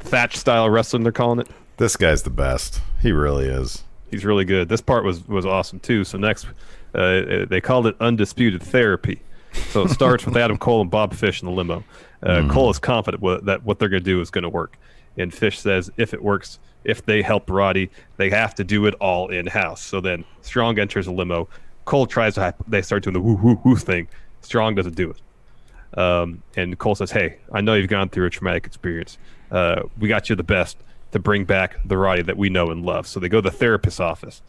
thatch 0.00 0.36
style 0.36 0.68
wrestling, 0.70 1.02
they're 1.02 1.12
calling 1.12 1.40
it. 1.40 1.48
This 1.76 1.96
guy's 1.96 2.22
the 2.22 2.30
best. 2.30 2.80
He 3.00 3.12
really 3.12 3.46
is. 3.46 3.84
He's 4.10 4.24
really 4.24 4.44
good. 4.44 4.68
This 4.68 4.80
part 4.80 5.04
was 5.04 5.26
was 5.28 5.46
awesome 5.46 5.80
too. 5.80 6.04
So 6.04 6.18
next, 6.18 6.46
uh, 6.94 7.46
they 7.48 7.60
called 7.60 7.86
it 7.86 7.96
undisputed 8.00 8.62
therapy. 8.62 9.22
So 9.70 9.82
it 9.82 9.90
starts 9.90 10.24
with 10.24 10.36
Adam 10.36 10.58
Cole 10.58 10.80
and 10.80 10.90
Bob 10.90 11.12
Fish 11.12 11.42
in 11.42 11.46
the 11.46 11.52
limo. 11.52 11.84
Uh, 12.22 12.48
Cole 12.50 12.70
is 12.70 12.78
confident 12.78 13.22
wa- 13.22 13.40
that 13.44 13.64
what 13.64 13.78
they're 13.78 13.88
going 13.88 14.02
to 14.02 14.10
do 14.10 14.20
is 14.20 14.30
going 14.30 14.42
to 14.42 14.48
work, 14.48 14.78
and 15.16 15.32
Fish 15.32 15.58
says 15.58 15.90
if 15.96 16.14
it 16.14 16.22
works, 16.22 16.58
if 16.84 17.04
they 17.04 17.22
help 17.22 17.50
Roddy, 17.50 17.90
they 18.16 18.30
have 18.30 18.54
to 18.56 18.64
do 18.64 18.86
it 18.86 18.94
all 18.94 19.28
in 19.28 19.46
house. 19.46 19.82
So 19.82 20.00
then 20.00 20.24
Strong 20.42 20.78
enters 20.78 21.06
a 21.06 21.12
limo. 21.12 21.48
Cole 21.84 22.06
tries 22.06 22.34
to. 22.34 22.54
They 22.68 22.82
start 22.82 23.02
doing 23.02 23.14
the 23.14 23.20
woo 23.20 23.34
woo 23.34 23.60
woo 23.64 23.76
thing. 23.76 24.08
Strong 24.42 24.76
doesn't 24.76 24.96
do 24.96 25.10
it. 25.10 25.98
Um, 25.98 26.42
and 26.56 26.78
Cole 26.78 26.94
says, 26.94 27.10
"Hey, 27.10 27.38
I 27.52 27.60
know 27.60 27.74
you've 27.74 27.88
gone 27.88 28.08
through 28.08 28.26
a 28.26 28.30
traumatic 28.30 28.66
experience. 28.66 29.18
Uh, 29.50 29.82
we 29.98 30.08
got 30.08 30.30
you 30.30 30.36
the 30.36 30.44
best 30.44 30.76
to 31.12 31.18
bring 31.18 31.44
back 31.44 31.76
the 31.84 31.98
Roddy 31.98 32.22
that 32.22 32.36
we 32.36 32.48
know 32.48 32.70
and 32.70 32.84
love." 32.84 33.06
So 33.06 33.18
they 33.18 33.28
go 33.28 33.40
to 33.40 33.50
the 33.50 33.56
therapist's 33.56 33.98
office, 33.98 34.42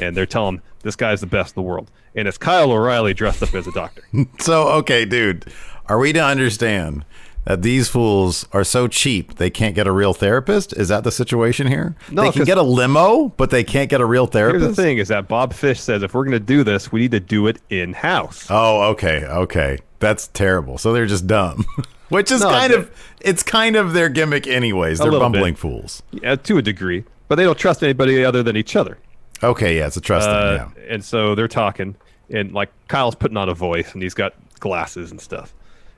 and 0.00 0.16
they're 0.16 0.26
telling 0.26 0.56
him 0.56 0.62
this 0.82 0.96
guy's 0.96 1.20
the 1.20 1.26
best 1.26 1.56
in 1.56 1.62
the 1.62 1.68
world. 1.68 1.90
And 2.14 2.26
it's 2.26 2.38
Kyle 2.38 2.72
O'Reilly 2.72 3.14
dressed 3.14 3.42
up 3.42 3.54
as 3.54 3.66
a 3.66 3.72
doctor. 3.72 4.02
So, 4.40 4.68
okay, 4.68 5.04
dude, 5.04 5.44
are 5.86 5.98
we 5.98 6.12
to 6.12 6.24
understand 6.24 7.04
that 7.48 7.62
these 7.62 7.88
fools 7.88 8.46
are 8.52 8.62
so 8.62 8.86
cheap 8.88 9.36
they 9.36 9.48
can't 9.48 9.74
get 9.74 9.86
a 9.86 9.92
real 9.92 10.12
therapist? 10.12 10.72
Is 10.74 10.88
that 10.88 11.02
the 11.02 11.10
situation 11.10 11.66
here? 11.66 11.96
No, 12.10 12.22
they 12.22 12.30
can 12.30 12.44
get 12.44 12.58
a 12.58 12.62
limo, 12.62 13.28
but 13.38 13.48
they 13.50 13.64
can't 13.64 13.88
get 13.88 14.00
a 14.02 14.06
real 14.06 14.26
therapist. 14.26 14.62
Here's 14.64 14.76
the 14.76 14.82
thing: 14.82 14.98
is 14.98 15.08
that 15.08 15.26
Bob 15.28 15.54
Fish 15.54 15.80
says 15.80 16.02
if 16.02 16.12
we're 16.14 16.24
going 16.24 16.32
to 16.32 16.40
do 16.40 16.62
this, 16.62 16.92
we 16.92 17.00
need 17.00 17.10
to 17.12 17.20
do 17.20 17.46
it 17.46 17.58
in 17.70 17.94
house. 17.94 18.46
Oh, 18.50 18.82
okay, 18.90 19.24
okay. 19.24 19.78
That's 19.98 20.28
terrible. 20.28 20.76
So 20.78 20.92
they're 20.92 21.06
just 21.06 21.26
dumb. 21.26 21.64
Which 22.10 22.30
is 22.30 22.40
No, 22.42 22.50
kind 22.50 22.72
of 22.72 22.90
it's 23.20 23.42
kind 23.42 23.76
of 23.76 23.92
their 23.94 24.08
gimmick 24.08 24.46
anyways. 24.46 24.98
They're 24.98 25.10
bumbling 25.10 25.54
bit. 25.54 25.58
fools. 25.60 26.02
Yeah, 26.12 26.36
to 26.36 26.58
a 26.58 26.62
degree, 26.62 27.04
but 27.28 27.34
they 27.36 27.44
don't 27.44 27.58
trust 27.58 27.82
anybody 27.82 28.24
other 28.24 28.42
than 28.42 28.56
each 28.56 28.76
other. 28.76 28.98
Okay, 29.42 29.76
yeah, 29.78 29.86
it's 29.86 29.96
a 29.96 30.00
trust 30.00 30.28
Uh, 30.28 30.58
thing, 30.66 30.72
yeah. 30.86 30.94
And 30.94 31.04
so 31.04 31.34
they're 31.34 31.48
talking, 31.48 31.96
and 32.30 32.52
like 32.52 32.70
Kyle's 32.88 33.14
putting 33.14 33.36
on 33.36 33.48
a 33.48 33.54
voice, 33.54 33.92
and 33.94 34.02
he's 34.02 34.14
got 34.14 34.34
glasses 34.58 35.10
and 35.10 35.20
stuff. 35.20 35.54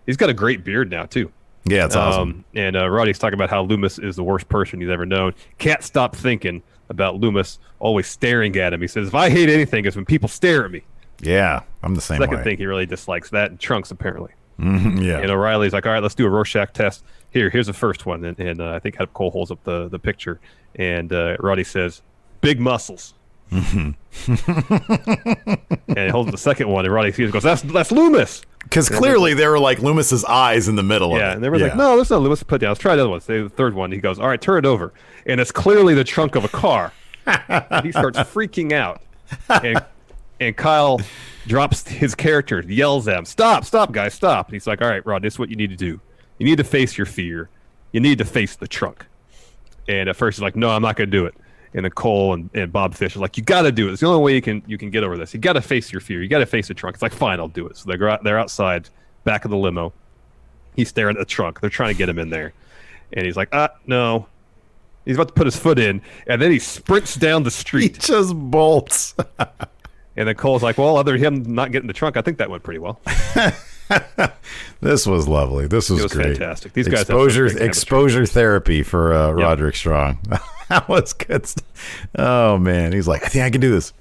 He's 0.07 0.17
got 0.17 0.31
a 0.31 0.35
great 0.35 0.65
beard 0.65 0.91
now 0.91 1.07
too. 1.07 1.31
Yeah, 1.65 1.85
it's 1.87 1.95
awesome. 1.97 2.21
Um, 2.31 2.45
and 2.55 2.77
uh, 2.77 2.89
Roddy's 2.89 3.19
talking 3.19 3.35
about 3.35 3.51
how 3.51 3.67
Lumis 3.67 4.03
is 4.03 4.17
the 4.17 4.25
worst 4.25 4.49
person 4.49 4.81
he's 4.81 4.89
ever 4.91 5.05
known. 5.07 5.35
Can't 5.59 5.83
stop 5.83 6.17
thinking 6.17 6.63
about 6.89 7.21
Lumis 7.21 7.59
always 7.79 8.07
staring 8.07 8.57
at 8.57 8.73
him. 8.73 8.81
He 8.81 8.87
says, 8.89 9.09
"If 9.09 9.15
I 9.15 9.29
hate 9.31 9.49
anything, 9.51 9.85
it's 9.85 9.95
when 9.97 10.05
people 10.07 10.29
stare 10.29 10.65
at 10.65 10.71
me." 10.71 10.83
Yeah, 11.21 11.61
I'm 11.83 11.95
the 11.95 12.01
same 12.01 12.19
Second 12.19 12.39
way. 12.39 12.43
thing 12.45 12.57
he 12.59 12.67
really 12.67 12.87
dislikes 12.87 13.31
that, 13.31 13.51
and 13.51 13.61
Trunks 13.61 13.91
apparently. 13.91 14.31
Mhm, 14.59 15.05
yeah. 15.05 15.19
And 15.19 15.31
O'Reilly's 15.31 15.73
like, 15.73 15.87
"All 15.87 15.93
right, 15.93 16.03
let's 16.03 16.15
do 16.15 16.27
a 16.27 16.31
Rorschach 16.31 16.73
test. 16.73 17.05
Here, 17.31 17.51
here's 17.51 17.67
the 17.67 17.73
first 17.75 18.07
one." 18.07 18.25
And, 18.25 18.39
and 18.41 18.61
uh, 18.61 18.73
I 18.73 18.79
think 18.79 18.97
Cole 19.13 19.31
holds 19.31 19.51
up 19.51 19.63
the 19.65 19.89
the 19.89 19.99
picture, 19.99 20.41
and 20.77 21.13
uh, 21.13 21.37
Roddy 21.41 21.65
says, 21.65 22.01
"Big 22.41 22.59
muscles." 22.59 23.15
Mm-hmm. 23.51 23.91
and 25.89 25.99
he 25.99 26.09
holds 26.09 26.31
the 26.31 26.39
second 26.39 26.69
one, 26.69 26.85
and 26.85 26.95
Roddy 26.95 27.09
it, 27.09 27.33
goes, 27.33 27.43
"That's 27.43 27.63
that's 27.63 27.91
Lumis." 27.91 28.45
Because 28.63 28.89
clearly 28.89 29.35
there 29.35 29.51
were 29.51 29.59
like 29.59 29.79
Lumis's 29.79 30.25
eyes 30.25 30.69
in 30.69 30.77
the 30.77 30.83
middle 30.83 31.13
of 31.13 31.19
Yeah, 31.19 31.33
and 31.33 31.43
they 31.43 31.49
were 31.49 31.59
like, 31.59 31.75
no, 31.77 31.97
there's 31.97 32.11
no 32.11 32.21
Lumis. 32.21 32.47
Put 32.47 32.61
down. 32.61 32.71
Let's 32.71 32.81
try 32.81 32.95
the 32.95 33.03
other 33.03 33.11
one. 33.11 33.21
Say 33.21 33.43
the 33.43 33.49
third 33.49 33.75
one. 33.75 33.91
He 33.91 33.99
goes, 33.99 34.19
all 34.19 34.29
right, 34.29 34.41
turn 34.41 34.59
it 34.59 34.69
over, 34.69 34.93
and 35.27 35.41
it's 35.41 35.51
clearly 35.51 35.95
the 35.95 36.05
trunk 36.05 36.37
of 36.37 36.45
a 36.45 36.49
car. 36.49 36.93
and 37.27 37.85
he 37.85 37.93
starts 37.93 38.19
freaking 38.19 38.73
out, 38.73 39.03
and 39.49 39.83
and 40.39 40.57
Kyle 40.57 41.01
drops 41.47 41.89
his 41.89 42.15
character, 42.15 42.63
yells 42.67 43.09
at 43.09 43.19
him, 43.19 43.25
"Stop, 43.25 43.65
stop, 43.65 43.93
guys, 43.93 44.15
stop!" 44.15 44.49
And 44.49 44.55
he's 44.55 44.67
like, 44.67 44.81
all 44.83 44.89
right, 44.89 45.05
Rod, 45.05 45.23
this 45.23 45.35
is 45.35 45.39
what 45.39 45.49
you 45.51 45.57
need 45.57 45.71
to 45.71 45.77
do. 45.77 46.01
You 46.39 46.47
need 46.47 46.57
to 46.57 46.65
face 46.65 46.97
your 46.97 47.07
fear. 47.07 47.51
You 47.93 48.01
need 48.01 48.19
to 48.19 48.25
face 48.25 48.57
the 48.57 48.69
trunk. 48.69 49.07
And 49.89 50.09
at 50.09 50.17
first 50.17 50.39
he's 50.39 50.43
like, 50.43 50.57
no, 50.57 50.71
I'm 50.71 50.83
not 50.83 50.97
going 50.97 51.11
to 51.11 51.17
do 51.17 51.27
it. 51.27 51.35
And 51.73 51.85
then 51.85 51.93
Cole 51.93 52.35
and, 52.35 52.51
and 52.53 52.73
Bob 52.73 52.95
Fish 52.95 53.15
are 53.17 53.21
like, 53.21 53.37
you 53.37 53.45
got 53.45 53.63
to 53.63 53.73
do 53.73 53.89
it. 53.89 53.93
It's 53.93 54.01
the 54.01 54.09
only 54.09 54.23
way 54.23 54.35
you 54.35 54.43
can 54.43 54.63
you 54.67 54.77
can 54.77 54.91
get 54.91 55.05
over 55.05 55.17
this. 55.17 55.33
You 55.33 55.41
got 55.41 55.53
to 55.53 55.63
face 55.63 55.93
your 55.93 56.01
fear. 56.01 56.23
You 56.23 56.29
got 56.29 56.41
to 56.41 56.47
face 56.47 56.69
the 56.69 56.75
trunk. 56.75 56.95
It's 56.95 57.03
like, 57.03 57.13
fine, 57.13 57.39
I'll 57.39 57.49
do 57.49 57.67
it. 57.67 57.77
So 57.77 57.91
they 57.91 57.97
go 57.97 58.09
out, 58.09 58.25
they're 58.25 58.39
outside, 58.39 58.89
back 59.25 59.45
of 59.45 59.51
the 59.51 59.57
limo. 59.57 59.93
He's 60.75 60.89
staring 60.89 61.17
at 61.17 61.21
the 61.21 61.27
trunk. 61.27 61.61
They're 61.61 61.71
trying 61.71 61.95
to 61.95 61.99
get 61.99 62.09
him 62.09 62.19
in 62.19 62.31
there, 62.31 62.53
and 63.13 63.25
he's 63.25 63.37
like, 63.37 63.49
ah, 63.53 63.71
no. 63.87 64.27
He's 65.05 65.17
about 65.17 65.29
to 65.29 65.35
put 65.35 65.47
his 65.47 65.57
foot 65.57 65.79
in, 65.79 66.03
and 66.27 66.43
then 66.43 66.51
he 66.51 66.59
sprints 66.59 67.17
down 67.17 67.43
the 67.43 67.51
street. 67.51 67.97
He 67.97 68.03
just 68.03 68.35
bolts. 68.35 69.15
And 70.17 70.29
then 70.29 70.35
Cole's 70.35 70.63
like, 70.63 70.77
well, 70.77 70.99
other 70.99 71.13
than 71.13 71.23
him 71.23 71.55
not 71.55 71.73
getting 71.73 71.87
the 71.87 71.95
trunk, 71.95 72.17
I 72.19 72.21
think 72.21 72.39
that 72.39 72.51
went 72.51 72.63
pretty 72.63 72.81
well. 72.81 73.01
This 74.81 75.07
was 75.07 75.29
lovely. 75.29 75.67
This 75.67 75.91
was, 75.91 76.03
was 76.03 76.13
great. 76.13 76.39
fantastic. 76.39 76.73
These 76.73 76.89
guys 76.89 77.03
exposure 77.03 77.47
exposure 77.47 78.25
therapy 78.25 78.83
for 78.83 79.13
uh, 79.13 79.33
Roderick 79.33 79.77
Strong. 79.77 80.21
that 80.71 80.89
was 80.89 81.13
good. 81.13 81.47
Stuff. 81.47 81.67
Oh 82.17 82.57
man, 82.59 82.93
he's 82.93 83.07
like, 83.07 83.23
I 83.25 83.29
think 83.29 83.45
I 83.45 83.51
can 83.51 83.61
do 83.61 83.71
this. 83.71 83.93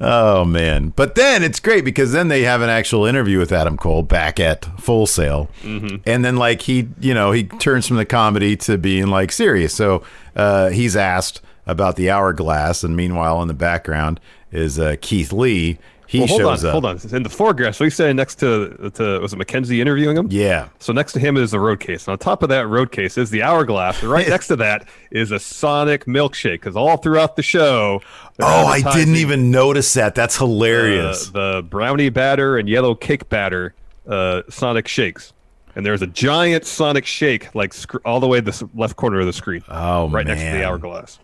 oh 0.00 0.44
man, 0.44 0.90
but 0.90 1.14
then 1.14 1.42
it's 1.42 1.60
great 1.60 1.84
because 1.84 2.12
then 2.12 2.28
they 2.28 2.42
have 2.42 2.60
an 2.62 2.68
actual 2.70 3.04
interview 3.06 3.38
with 3.38 3.52
Adam 3.52 3.76
Cole 3.76 4.02
back 4.02 4.38
at 4.40 4.64
Full 4.80 5.06
Sail, 5.06 5.48
Mm-hmm. 5.62 5.96
and 6.06 6.24
then 6.24 6.36
like 6.36 6.62
he, 6.62 6.88
you 7.00 7.14
know, 7.14 7.32
he 7.32 7.44
turns 7.44 7.86
from 7.86 7.96
the 7.96 8.04
comedy 8.04 8.56
to 8.58 8.78
being 8.78 9.08
like 9.08 9.32
serious. 9.32 9.74
So 9.74 10.02
uh, 10.36 10.68
he's 10.70 10.96
asked 10.96 11.40
about 11.66 11.96
the 11.96 12.10
hourglass, 12.10 12.82
and 12.84 12.96
meanwhile 12.96 13.42
in 13.42 13.48
the 13.48 13.54
background 13.54 14.20
is 14.52 14.78
uh, 14.78 14.96
Keith 15.00 15.32
Lee. 15.32 15.78
He 16.10 16.20
well, 16.20 16.28
hold 16.28 16.40
shows 16.40 16.64
on, 16.64 16.68
up. 16.68 16.72
hold 16.72 16.84
on. 16.86 16.98
In 17.14 17.22
the 17.22 17.28
foreground, 17.28 17.74
so 17.74 17.84
he's 17.84 17.92
standing 17.92 18.16
next 18.16 18.36
to 18.36 18.90
to 18.94 19.20
was 19.20 19.34
it 19.34 19.36
Mackenzie 19.36 19.78
interviewing 19.78 20.16
him? 20.16 20.28
Yeah. 20.30 20.68
So 20.78 20.94
next 20.94 21.12
to 21.12 21.18
him 21.20 21.36
is 21.36 21.50
the 21.50 21.60
road 21.60 21.80
case. 21.80 22.06
And 22.06 22.12
on 22.12 22.18
top 22.18 22.42
of 22.42 22.48
that 22.48 22.66
road 22.66 22.92
case 22.92 23.18
is 23.18 23.28
the 23.28 23.42
hourglass. 23.42 24.00
And 24.00 24.10
right 24.10 24.26
next 24.36 24.46
to 24.46 24.56
that 24.56 24.88
is 25.10 25.30
a 25.32 25.38
Sonic 25.38 26.06
milkshake. 26.06 26.52
Because 26.54 26.76
all 26.76 26.96
throughout 26.96 27.36
the 27.36 27.42
show, 27.42 28.00
Oh, 28.40 28.66
I 28.66 28.80
didn't 28.94 29.16
even 29.16 29.50
notice 29.50 29.92
that. 29.94 30.14
That's 30.14 30.40
uh, 30.40 30.46
hilarious. 30.46 31.28
the 31.28 31.62
brownie 31.68 32.08
batter 32.08 32.56
and 32.56 32.70
yellow 32.70 32.94
cake 32.94 33.28
batter 33.28 33.74
uh, 34.08 34.40
Sonic 34.48 34.88
shakes. 34.88 35.34
And 35.76 35.84
there's 35.84 36.00
a 36.00 36.06
giant 36.06 36.64
Sonic 36.64 37.04
shake, 37.04 37.54
like 37.54 37.74
sc- 37.74 37.96
all 38.06 38.18
the 38.18 38.26
way 38.26 38.40
to 38.40 38.50
the 38.50 38.68
left 38.74 38.96
corner 38.96 39.20
of 39.20 39.26
the 39.26 39.32
screen. 39.34 39.62
Oh, 39.68 40.08
right 40.08 40.26
next 40.26 40.40
to 40.40 40.50
the 40.52 40.64
hourglass. 40.64 41.18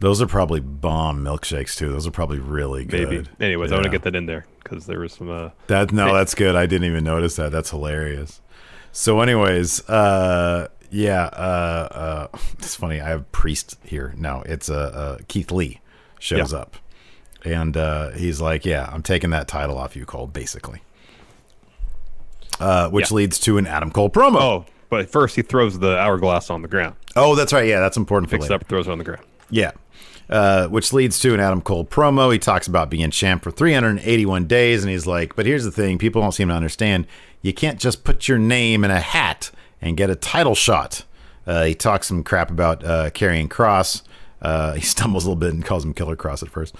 Those 0.00 0.22
are 0.22 0.26
probably 0.26 0.60
bomb 0.60 1.22
milkshakes 1.22 1.76
too. 1.76 1.92
Those 1.92 2.06
are 2.06 2.10
probably 2.10 2.38
really 2.38 2.84
good. 2.86 3.08
Maybe. 3.10 3.28
Anyways, 3.38 3.70
I 3.70 3.74
want 3.76 3.84
to 3.84 3.90
get 3.90 4.02
that 4.02 4.16
in 4.16 4.26
there 4.26 4.46
because 4.62 4.86
there 4.86 4.98
was 5.00 5.12
some. 5.12 5.30
Uh, 5.30 5.50
That 5.66 5.92
no, 5.92 6.14
that's 6.14 6.34
good. 6.34 6.56
I 6.56 6.66
didn't 6.66 6.88
even 6.88 7.04
notice 7.04 7.36
that. 7.36 7.52
That's 7.52 7.70
hilarious. 7.70 8.40
So, 8.92 9.20
anyways, 9.20 9.86
uh, 9.88 10.68
yeah, 10.90 11.24
uh, 11.24 12.28
uh, 12.32 12.38
it's 12.58 12.74
funny. 12.74 13.00
I 13.00 13.08
have 13.10 13.30
priest 13.30 13.76
here. 13.84 14.14
No, 14.16 14.42
it's 14.46 14.70
uh, 14.70 14.74
uh 14.74 15.18
Keith 15.28 15.52
Lee 15.52 15.80
shows 16.18 16.52
Yeah. 16.52 16.58
up, 16.60 16.76
and 17.44 17.76
uh, 17.76 18.10
he's 18.12 18.40
like, 18.40 18.64
"Yeah, 18.64 18.88
I'm 18.90 19.02
taking 19.02 19.30
that 19.30 19.48
title 19.48 19.76
off 19.76 19.96
you, 19.96 20.06
Cole." 20.06 20.26
Basically, 20.26 20.80
uh, 22.58 22.88
which 22.88 23.10
Yeah. 23.10 23.16
leads 23.16 23.38
to 23.40 23.58
an 23.58 23.66
Adam 23.66 23.90
Cole 23.90 24.08
promo. 24.10 24.40
oh, 24.40 24.64
but 24.88 25.10
first 25.10 25.36
he 25.36 25.42
throws 25.42 25.78
the 25.78 25.98
hourglass 25.98 26.48
on 26.50 26.62
the 26.62 26.68
ground. 26.68 26.96
Oh, 27.16 27.34
that's 27.34 27.52
right. 27.52 27.66
Yeah, 27.66 27.80
that's 27.80 27.96
important 27.98 28.30
for 28.30 28.36
Picks 28.38 28.46
it 28.46 28.52
up, 28.52 28.66
throws 28.66 28.88
it 28.88 28.90
on 28.90 28.98
the 28.98 29.04
ground. 29.04 29.24
Yeah. 29.50 29.72
Uh, 30.30 30.68
which 30.68 30.92
leads 30.92 31.18
to 31.18 31.34
an 31.34 31.40
Adam 31.40 31.60
Cole 31.60 31.84
promo. 31.84 32.32
He 32.32 32.38
talks 32.38 32.68
about 32.68 32.88
being 32.88 33.10
champ 33.10 33.42
for 33.42 33.50
381 33.50 34.44
days, 34.44 34.84
and 34.84 34.90
he's 34.90 35.04
like, 35.04 35.34
"But 35.34 35.44
here's 35.44 35.64
the 35.64 35.72
thing: 35.72 35.98
people 35.98 36.22
don't 36.22 36.30
seem 36.30 36.46
to 36.48 36.54
understand. 36.54 37.08
You 37.42 37.52
can't 37.52 37.80
just 37.80 38.04
put 38.04 38.28
your 38.28 38.38
name 38.38 38.84
in 38.84 38.92
a 38.92 39.00
hat 39.00 39.50
and 39.82 39.96
get 39.96 40.08
a 40.08 40.14
title 40.14 40.54
shot." 40.54 41.04
Uh, 41.48 41.64
he 41.64 41.74
talks 41.74 42.06
some 42.06 42.22
crap 42.22 42.48
about 42.48 42.84
uh, 42.84 43.10
Karrion 43.10 43.50
Cross. 43.50 44.04
Uh, 44.40 44.72
he 44.74 44.82
stumbles 44.82 45.24
a 45.24 45.28
little 45.28 45.40
bit 45.40 45.52
and 45.52 45.64
calls 45.64 45.84
him 45.84 45.92
Killer 45.92 46.14
Cross 46.14 46.44
at 46.44 46.48
first, 46.48 46.76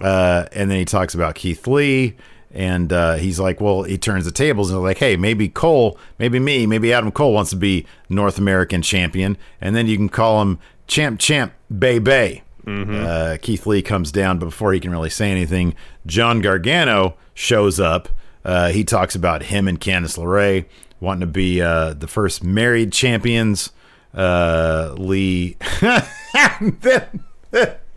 uh, 0.00 0.46
and 0.52 0.70
then 0.70 0.78
he 0.78 0.84
talks 0.84 1.12
about 1.12 1.34
Keith 1.34 1.66
Lee. 1.66 2.16
And 2.54 2.92
uh, 2.92 3.14
he's 3.14 3.40
like, 3.40 3.60
well, 3.60 3.82
he 3.82 3.96
turns 3.96 4.26
the 4.26 4.30
tables 4.30 4.70
and 4.70 4.80
like, 4.82 4.98
hey, 4.98 5.16
maybe 5.16 5.48
Cole, 5.48 5.98
maybe 6.18 6.38
me, 6.38 6.66
maybe 6.66 6.92
Adam 6.92 7.10
Cole 7.10 7.32
wants 7.32 7.50
to 7.50 7.56
be 7.56 7.86
North 8.10 8.38
American 8.38 8.82
champion, 8.82 9.36
and 9.60 9.74
then 9.74 9.88
you 9.88 9.96
can 9.96 10.08
call 10.08 10.40
him 10.42 10.58
Champ 10.86 11.18
Champ 11.18 11.52
Bay 11.76 11.98
Bay. 11.98 12.42
Uh, 12.66 13.36
Keith 13.40 13.66
Lee 13.66 13.82
comes 13.82 14.12
down, 14.12 14.38
but 14.38 14.46
before 14.46 14.72
he 14.72 14.80
can 14.80 14.90
really 14.90 15.10
say 15.10 15.30
anything, 15.30 15.74
John 16.06 16.40
Gargano 16.40 17.16
shows 17.34 17.80
up. 17.80 18.08
Uh, 18.44 18.68
he 18.70 18.84
talks 18.84 19.14
about 19.14 19.44
him 19.44 19.68
and 19.68 19.80
Candice 19.80 20.18
LeRae 20.18 20.64
wanting 21.00 21.20
to 21.20 21.26
be 21.26 21.60
uh, 21.60 21.92
the 21.94 22.08
first 22.08 22.42
married 22.44 22.92
champions. 22.92 23.72
Uh, 24.14 24.94
Lee. 24.96 25.56
then, 26.60 27.24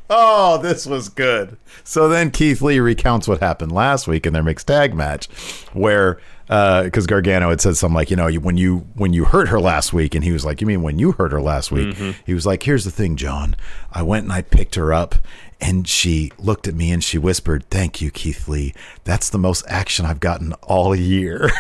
oh, 0.10 0.60
this 0.62 0.86
was 0.86 1.10
good. 1.10 1.58
So 1.84 2.08
then 2.08 2.32
Keith 2.32 2.62
Lee 2.62 2.80
recounts 2.80 3.28
what 3.28 3.40
happened 3.42 3.72
last 3.72 4.08
week 4.08 4.26
in 4.26 4.34
their 4.34 4.44
mixed 4.44 4.68
tag 4.68 4.94
match, 4.94 5.28
where 5.74 6.20
Uh, 6.48 6.84
because 6.84 7.08
Gargano 7.08 7.50
had 7.50 7.60
said 7.60 7.76
something 7.76 7.96
like, 7.96 8.12
you 8.12 8.16
know, 8.16 8.32
when 8.34 8.56
you 8.56 8.86
when 8.94 9.14
you 9.14 9.26
hurt 9.26 9.48
her 9.48 9.60
last 9.60 9.94
week, 9.94 10.14
and 10.14 10.24
he 10.24 10.32
was 10.32 10.46
like, 10.46 10.62
you 10.62 10.68
mean 10.68 10.84
when 10.84 11.00
you 11.00 11.14
hurt 11.14 11.32
her 11.32 11.42
last 11.42 11.72
week? 11.72 11.96
Mm-hmm. 11.96 12.22
He 12.26 12.36
was 12.36 12.46
like, 12.46 12.64
here's 12.64 12.86
the 12.86 12.92
thing, 12.92 13.16
John. 13.16 13.56
I 13.92 14.04
went 14.04 14.26
and 14.26 14.34
I 14.34 14.44
picked 14.44 14.76
her 14.76 14.94
up, 14.94 15.16
and 15.60 15.88
she 15.88 16.32
looked 16.38 16.68
at 16.68 16.76
me 16.76 16.92
and 16.92 17.04
she 17.04 17.18
whispered, 17.18 17.68
"Thank 17.70 18.02
you, 18.02 18.12
Keith 18.12 18.48
Lee. 18.48 18.74
That's 19.04 19.30
the 19.30 19.40
most 19.40 19.66
action 19.68 20.06
I've 20.06 20.20
gotten 20.20 20.54
all 20.64 20.96
year." 20.96 21.50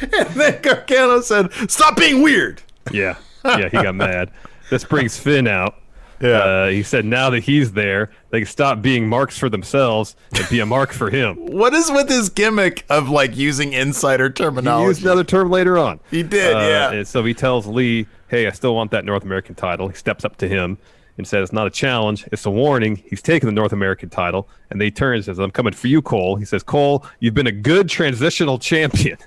and 0.00 0.28
then 0.30 0.62
Gargano 0.62 1.20
said, 1.20 1.52
"Stop 1.68 1.96
being 1.96 2.22
weird." 2.22 2.62
Yeah, 2.90 3.16
yeah, 3.44 3.68
he 3.68 3.82
got 3.82 3.94
mad. 3.94 4.30
This 4.70 4.84
brings 4.84 5.18
Finn 5.18 5.46
out. 5.46 5.74
Yeah. 6.20 6.28
Uh, 6.38 6.68
he 6.68 6.82
said 6.82 7.04
now 7.04 7.30
that 7.30 7.44
he's 7.44 7.72
there, 7.72 8.10
they 8.30 8.40
can 8.40 8.46
stop 8.48 8.82
being 8.82 9.08
marks 9.08 9.38
for 9.38 9.48
themselves 9.48 10.16
and 10.34 10.48
be 10.48 10.60
a 10.60 10.66
mark 10.66 10.92
for 10.92 11.10
him. 11.10 11.36
What 11.58 11.74
is 11.74 11.90
with 11.90 12.08
his 12.08 12.28
gimmick 12.28 12.84
of 12.90 13.08
like 13.08 13.36
using 13.36 13.72
insider 13.72 14.28
terminology? 14.30 14.82
He 14.84 14.88
used 14.88 15.02
another 15.02 15.24
term 15.24 15.50
later 15.50 15.78
on. 15.78 16.00
He 16.10 16.22
did, 16.22 16.56
Uh, 16.56 16.60
yeah. 16.60 16.90
And 16.92 17.06
so 17.06 17.24
he 17.24 17.34
tells 17.34 17.66
Lee, 17.66 18.06
"Hey, 18.28 18.46
I 18.46 18.50
still 18.50 18.74
want 18.74 18.90
that 18.92 19.04
North 19.04 19.22
American 19.24 19.54
title." 19.54 19.88
He 19.88 19.94
steps 19.94 20.24
up 20.24 20.36
to 20.38 20.48
him 20.48 20.78
and 21.16 21.26
says, 21.26 21.44
"It's 21.44 21.52
not 21.52 21.66
a 21.66 21.70
challenge; 21.70 22.24
it's 22.32 22.46
a 22.46 22.50
warning." 22.50 23.02
He's 23.08 23.22
taking 23.22 23.46
the 23.48 23.52
North 23.54 23.72
American 23.72 24.08
title, 24.08 24.48
and 24.70 24.80
they 24.80 24.90
turn 24.90 25.16
and 25.16 25.24
says, 25.24 25.38
"I'm 25.38 25.50
coming 25.50 25.72
for 25.72 25.86
you, 25.88 26.00
Cole." 26.02 26.36
He 26.36 26.44
says, 26.44 26.62
"Cole, 26.62 27.04
you've 27.20 27.34
been 27.34 27.46
a 27.48 27.52
good 27.52 27.88
transitional 27.88 28.58
champion." 28.70 29.18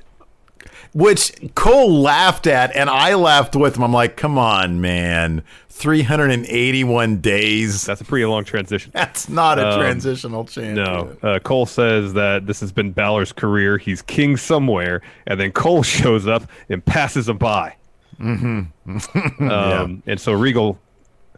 Which 0.93 1.31
Cole 1.55 2.01
laughed 2.01 2.47
at, 2.47 2.75
and 2.75 2.89
I 2.89 3.13
laughed 3.15 3.55
with 3.55 3.77
him. 3.77 3.83
I'm 3.83 3.93
like, 3.93 4.17
come 4.17 4.37
on, 4.37 4.81
man. 4.81 5.41
381 5.69 7.17
days. 7.21 7.85
That's 7.85 8.01
a 8.01 8.05
pretty 8.05 8.25
long 8.25 8.43
transition. 8.43 8.91
That's 8.93 9.29
not 9.29 9.57
a 9.57 9.69
Um, 9.73 9.79
transitional 9.79 10.45
change. 10.45 10.75
No, 10.75 11.15
uh, 11.23 11.39
Cole 11.39 11.65
says 11.65 12.13
that 12.13 12.45
this 12.45 12.59
has 12.59 12.71
been 12.71 12.91
Balor's 12.91 13.31
career. 13.31 13.77
He's 13.77 14.01
king 14.01 14.35
somewhere, 14.37 15.01
and 15.27 15.39
then 15.39 15.51
Cole 15.51 15.81
shows 15.97 16.27
up 16.27 16.43
and 16.69 16.83
passes 16.85 17.29
him 17.29 17.37
by. 17.37 17.75
Mm-hmm. 18.19 19.43
um, 19.49 20.03
And 20.05 20.19
so 20.19 20.33
Regal 20.33 20.77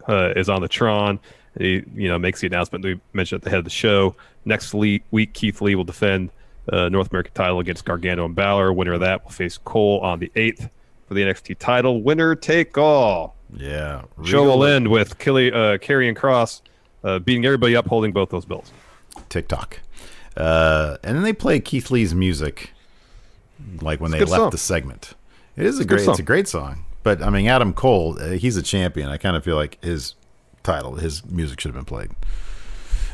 uh, 0.10 0.34
is 0.36 0.50
on 0.50 0.62
the 0.62 0.68
Tron. 0.68 1.20
He, 1.58 1.84
you 1.94 2.08
know, 2.10 2.18
makes 2.18 2.42
the 2.42 2.48
announcement 2.48 2.84
we 2.84 3.00
mentioned 3.14 3.40
at 3.40 3.44
the 3.44 3.50
head 3.52 3.60
of 3.60 3.66
the 3.66 3.70
show. 3.70 4.16
Next 4.46 4.74
le- 4.74 5.00
week, 5.12 5.34
Keith 5.34 5.62
Lee 5.62 5.76
will 5.76 5.84
defend 5.84 6.32
uh, 6.72 6.90
North 6.90 7.12
American 7.12 7.34
title 7.34 7.60
against 7.60 7.86
Gargano 7.86 8.26
and 8.26 8.36
Balor. 8.36 8.72
Winner 8.74 8.94
of 8.94 9.00
that 9.02 9.24
will 9.24 9.32
face 9.32 9.58
Cole 9.58 10.00
on 10.02 10.20
the 10.20 10.32
eighth 10.36 10.70
for 11.08 11.14
the 11.14 11.22
NXT 11.22 11.58
title. 11.60 12.02
Winner 12.02 12.36
take 12.36 12.78
all. 12.78 13.36
Yeah. 13.56 14.04
Show 14.24 14.44
will 14.46 14.64
end 14.66 14.88
with 14.90 15.18
Killy, 15.20 15.52
uh, 15.52 15.78
Karrion 15.78 16.16
Cross 16.16 16.62
uh, 17.04 17.20
beating 17.20 17.46
everybody 17.46 17.76
up, 17.76 17.88
holding 17.88 18.12
both 18.12 18.30
those 18.30 18.46
belts. 18.46 18.72
TikTok. 19.30 19.80
Uh, 20.36 20.98
and 21.04 21.16
then 21.16 21.24
they 21.24 21.34
play 21.34 21.60
Keith 21.60 21.92
Lee's 21.92 22.16
music, 22.16 22.72
like 23.82 24.00
when 24.02 24.12
It's 24.14 24.20
they 24.26 24.26
left 24.32 24.42
song. 24.42 24.50
the 24.50 24.58
segment. 24.58 25.14
It 25.56 25.66
is 25.66 25.80
a 25.80 25.84
a 25.84 25.86
great. 25.86 26.08
It's 26.08 26.20
a 26.20 26.24
great 26.24 26.48
song. 26.48 26.86
But 27.04 27.22
I 27.22 27.30
mean, 27.30 27.48
Adam 27.48 27.74
Cole, 27.74 28.18
uh, 28.20 28.30
he's 28.32 28.58
a 28.58 28.64
champion. 28.64 29.10
I 29.10 29.18
kind 29.18 29.36
of 29.36 29.44
feel 29.44 29.56
like 29.58 29.78
his 29.84 30.16
title, 30.64 30.96
his 30.96 31.24
music 31.26 31.60
should 31.60 31.70
have 31.70 31.76
been 31.76 31.86
played. 31.86 32.10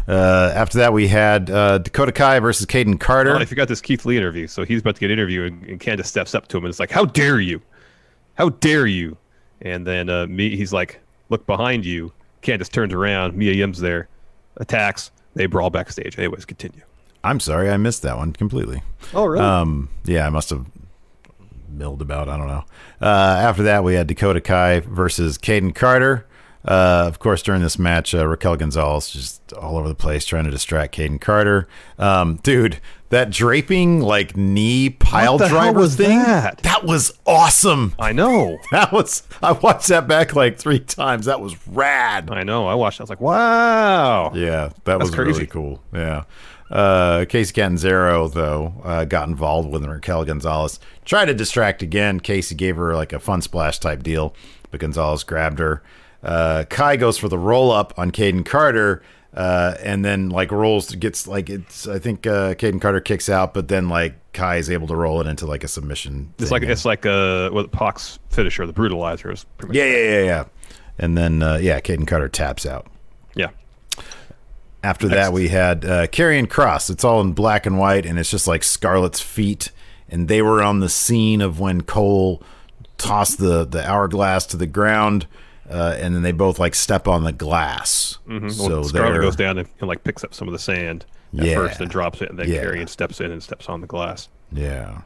Uh, 0.09 0.51
after 0.55 0.79
that, 0.79 0.91
we 0.91 1.07
had 1.07 1.51
uh, 1.51 1.77
Dakota 1.77 2.11
Kai 2.11 2.39
versus 2.39 2.65
Kayden 2.65 2.99
Carter. 2.99 3.35
Oh, 3.35 3.37
I 3.37 3.45
forgot 3.45 3.67
this 3.67 3.79
Keith 3.79 4.05
Lee 4.05 4.17
interview. 4.17 4.47
So 4.47 4.65
he's 4.65 4.81
about 4.81 4.95
to 4.95 4.99
get 4.99 5.11
interviewed, 5.11 5.53
and, 5.53 5.63
and 5.65 5.79
Candice 5.79 6.07
steps 6.07 6.33
up 6.33 6.47
to 6.47 6.57
him 6.57 6.63
and 6.65 6.71
it's 6.71 6.79
like, 6.79 6.89
"How 6.89 7.05
dare 7.05 7.39
you? 7.39 7.61
How 8.33 8.49
dare 8.49 8.87
you?" 8.87 9.17
And 9.61 9.85
then 9.85 10.09
uh, 10.09 10.25
me, 10.25 10.55
he's 10.55 10.73
like, 10.73 10.99
"Look 11.29 11.45
behind 11.45 11.85
you." 11.85 12.11
Candice 12.41 12.71
turns 12.71 12.91
around. 12.91 13.35
Mia 13.35 13.53
Yim's 13.53 13.79
there, 13.79 14.07
attacks. 14.57 15.11
They 15.35 15.45
brawl 15.45 15.69
backstage. 15.69 16.17
Anyways, 16.17 16.45
continue. 16.45 16.81
I'm 17.23 17.39
sorry, 17.39 17.69
I 17.69 17.77
missed 17.77 18.01
that 18.01 18.17
one 18.17 18.33
completely. 18.33 18.81
Oh, 19.13 19.25
really? 19.25 19.43
Um, 19.43 19.89
yeah, 20.05 20.25
I 20.25 20.29
must 20.29 20.49
have 20.49 20.65
milled 21.69 22.01
about. 22.01 22.29
I 22.29 22.37
don't 22.37 22.47
know. 22.47 22.63
Uh, 23.01 23.37
after 23.41 23.63
that, 23.63 23.83
we 23.83 23.93
had 23.93 24.07
Dakota 24.07 24.41
Kai 24.41 24.79
versus 24.79 25.37
Kayden 25.37 25.75
Carter. 25.75 26.25
Uh, 26.69 27.05
of 27.07 27.17
course, 27.17 27.41
during 27.41 27.63
this 27.63 27.79
match, 27.79 28.13
uh, 28.13 28.27
Raquel 28.27 28.55
Gonzalez 28.55 29.09
just 29.09 29.51
all 29.53 29.75
over 29.77 29.87
the 29.87 29.95
place 29.95 30.23
trying 30.23 30.43
to 30.43 30.51
distract 30.51 30.95
Kayden 30.95 31.19
Carter. 31.19 31.67
Um, 31.97 32.35
dude, 32.43 32.79
that 33.09 33.31
draping 33.31 34.01
like 34.01 34.37
knee 34.37 34.91
pile 34.91 35.39
driver 35.39 35.79
was 35.79 35.95
thing 35.95 36.19
that? 36.19 36.61
was 36.83 37.11
awesome. 37.25 37.95
I 37.97 38.11
know. 38.11 38.59
That 38.71 38.91
was 38.91 39.23
I 39.41 39.53
watched 39.53 39.87
that 39.87 40.07
back 40.07 40.35
like 40.35 40.59
three 40.59 40.79
times. 40.79 41.25
That 41.25 41.41
was 41.41 41.67
rad. 41.67 42.29
I 42.29 42.43
know. 42.43 42.67
I 42.67 42.75
watched. 42.75 42.99
I 43.01 43.03
was 43.03 43.09
like, 43.09 43.19
"Wow." 43.19 44.31
Yeah, 44.35 44.69
that 44.83 44.99
was 44.99 45.09
crazy. 45.09 45.31
really 45.31 45.47
cool. 45.47 45.81
Yeah. 45.91 46.25
Uh, 46.69 47.25
Kacy 47.25 47.51
Catanzaro, 47.51 48.27
though, 48.27 48.75
uh, 48.83 49.05
got 49.05 49.27
involved 49.27 49.71
with 49.71 49.83
Raquel 49.83 50.23
Gonzalez. 50.23 50.79
Tried 51.03 51.25
to 51.25 51.33
distract 51.33 51.81
again. 51.81 52.19
Casey 52.19 52.53
gave 52.53 52.75
her 52.75 52.95
like 52.95 53.11
a 53.11 53.19
fun 53.19 53.41
splash 53.41 53.79
type 53.79 54.03
deal, 54.03 54.35
but 54.69 54.79
Gonzalez 54.79 55.23
grabbed 55.23 55.57
her. 55.57 55.81
Uh, 56.23 56.65
Kai 56.69 56.97
goes 56.97 57.17
for 57.17 57.27
the 57.29 57.37
roll 57.37 57.71
up 57.71 57.93
on 57.97 58.11
Kayden 58.11 58.45
Carter, 58.45 59.01
uh, 59.33 59.75
and 59.81 60.03
then 60.03 60.29
like 60.29 60.51
rolls 60.51 60.93
gets 60.95 61.27
like 61.27 61.49
it's. 61.49 61.87
I 61.87 61.99
think 61.99 62.27
uh, 62.27 62.55
Kayden 62.55 62.81
Carter 62.81 62.99
kicks 62.99 63.29
out, 63.29 63.53
but 63.53 63.67
then 63.67 63.89
like 63.89 64.15
Kai 64.33 64.57
is 64.57 64.69
able 64.69 64.87
to 64.87 64.95
roll 64.95 65.21
it 65.21 65.27
into 65.27 65.45
like 65.45 65.63
a 65.63 65.67
submission. 65.67 66.33
It's 66.39 66.51
like 66.51 66.63
it's 66.63 66.85
like 66.85 67.05
uh, 67.05 67.49
what 67.51 67.71
Pac's 67.71 68.19
finisher, 68.29 68.65
the 68.67 68.73
Brutalizer, 68.73 69.31
is 69.31 69.45
pretty 69.57 69.77
yeah, 69.77 69.85
yeah, 69.85 69.97
yeah, 69.97 70.23
yeah. 70.23 70.45
And 70.97 71.17
then 71.17 71.41
uh, 71.41 71.55
yeah, 71.57 71.79
Kayden 71.79 72.05
Carter 72.07 72.27
taps 72.29 72.65
out. 72.65 72.87
yeah. 73.35 73.49
After 74.81 75.09
that, 75.09 75.33
we 75.33 75.49
had 75.49 75.83
uh, 75.83 76.07
Karrion 76.07 76.49
Cross. 76.49 76.89
It's 76.89 77.03
all 77.03 77.19
in 77.19 77.33
black 77.33 77.65
and 77.65 77.77
white, 77.77 78.05
and 78.05 78.17
it's 78.17 78.31
just 78.31 78.47
like 78.47 78.63
Scarlett's 78.63 79.19
feet. 79.19 79.71
And 80.07 80.29
they 80.29 80.41
were 80.41 80.63
on 80.63 80.79
the 80.79 80.87
scene 80.87 81.41
of 81.41 81.59
when 81.59 81.81
Cole 81.81 82.41
tossed 82.97 83.39
the, 83.39 83.65
the 83.65 83.85
hourglass 83.85 84.45
to 84.47 84.57
the 84.57 84.67
ground, 84.67 85.27
uh, 85.69 85.95
and 85.99 86.15
then 86.15 86.21
they 86.21 86.31
both 86.31 86.59
like 86.59 86.75
step 86.75 87.07
on 87.07 87.23
the 87.23 87.31
glass. 87.31 88.17
Mm-hmm. 88.27 88.49
So 88.49 88.83
Scarlett 88.83 89.13
they're- 89.13 89.21
goes 89.21 89.35
down 89.35 89.57
and, 89.57 89.67
and 89.79 89.87
like 89.87 90.03
picks 90.03 90.23
up 90.23 90.33
some 90.33 90.47
of 90.47 90.51
the 90.51 90.59
sand 90.59 91.05
at 91.37 91.45
Yeah. 91.45 91.55
first, 91.55 91.79
and 91.79 91.89
drops 91.91 92.21
it, 92.21 92.29
and 92.29 92.39
then 92.39 92.49
Yeah. 92.49 92.63
Karrion 92.63 92.89
steps 92.89 93.21
in 93.21 93.31
and 93.31 93.41
steps 93.43 93.69
on 93.69 93.81
the 93.81 93.87
glass. 93.87 94.29
Yeah. 94.51 95.01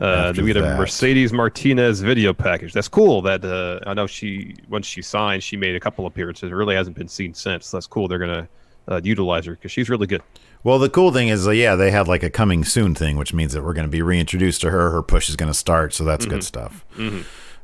Uh, 0.00 0.30
then 0.30 0.44
we 0.44 0.52
get 0.52 0.62
a 0.62 0.76
Mercedes 0.76 1.32
Martinez 1.32 2.00
video 2.00 2.32
package. 2.32 2.72
That's 2.72 2.86
cool. 2.88 3.20
That 3.22 3.44
uh, 3.44 3.80
I 3.84 3.94
know 3.94 4.06
she 4.06 4.54
once 4.68 4.86
she 4.86 5.02
signed, 5.02 5.42
she 5.42 5.56
made 5.56 5.74
a 5.74 5.80
couple 5.80 6.06
appearances. 6.06 6.50
It 6.52 6.54
really 6.54 6.76
hasn't 6.76 6.96
been 6.96 7.08
seen 7.08 7.34
since. 7.34 7.70
That's 7.72 7.88
cool. 7.88 8.06
They're 8.06 8.18
gonna 8.20 8.48
uh, 8.86 9.00
utilize 9.02 9.44
her 9.46 9.52
because 9.52 9.72
she's 9.72 9.90
really 9.90 10.06
good. 10.06 10.22
Well, 10.64 10.78
the 10.78 10.88
cool 10.88 11.12
thing 11.12 11.28
is, 11.28 11.46
uh, 11.46 11.50
yeah, 11.50 11.74
they 11.74 11.90
had 11.90 12.06
like 12.08 12.22
a 12.22 12.30
coming 12.30 12.64
soon 12.64 12.94
thing, 12.94 13.16
which 13.16 13.34
means 13.34 13.52
that 13.54 13.62
we're 13.62 13.74
going 13.74 13.86
to 13.86 13.90
be 13.90 14.02
reintroduced 14.02 14.60
to 14.62 14.70
her. 14.70 14.90
Her 14.90 15.02
push 15.02 15.28
is 15.28 15.36
going 15.36 15.50
to 15.50 15.54
start, 15.58 15.94
so 15.94 16.02
that's 16.04 16.26
good 16.26 16.42
stuff. 16.42 16.84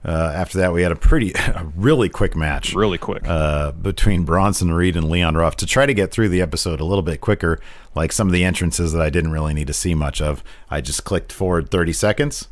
Uh, 0.05 0.33
after 0.35 0.59
that, 0.59 0.73
we 0.73 0.83
had 0.83 0.93
a 0.93 0.97
pretty, 0.97 1.33
a 1.35 1.67
really 1.77 2.09
quick 2.09 2.37
match. 2.37 2.75
Really 2.75 2.99
quick. 2.99 3.27
uh, 3.27 3.73
between 3.73 4.25
Bronson 4.25 4.73
Reed 4.73 4.97
and 4.97 5.09
Leon 5.11 5.37
Ruff 5.37 5.57
to 5.57 5.67
try 5.67 5.87
to 5.87 5.95
get 5.95 6.11
through 6.11 6.29
the 6.29 6.43
episode 6.43 6.81
a 6.81 6.85
little 6.85 7.03
bit 7.03 7.21
quicker. 7.21 7.59
Like 7.95 8.13
some 8.13 8.27
of 8.29 8.33
the 8.33 8.45
entrances 8.45 8.93
that 8.93 9.01
I 9.01 9.09
didn't 9.11 9.31
really 9.33 9.55
need 9.55 9.67
to 9.69 9.73
see 9.73 9.95
much 9.95 10.21
of, 10.21 10.45
I 10.71 10.81
just 10.81 11.05
clicked 11.05 11.33
forward 11.33 11.71
30 11.71 11.93
seconds. 11.93 12.49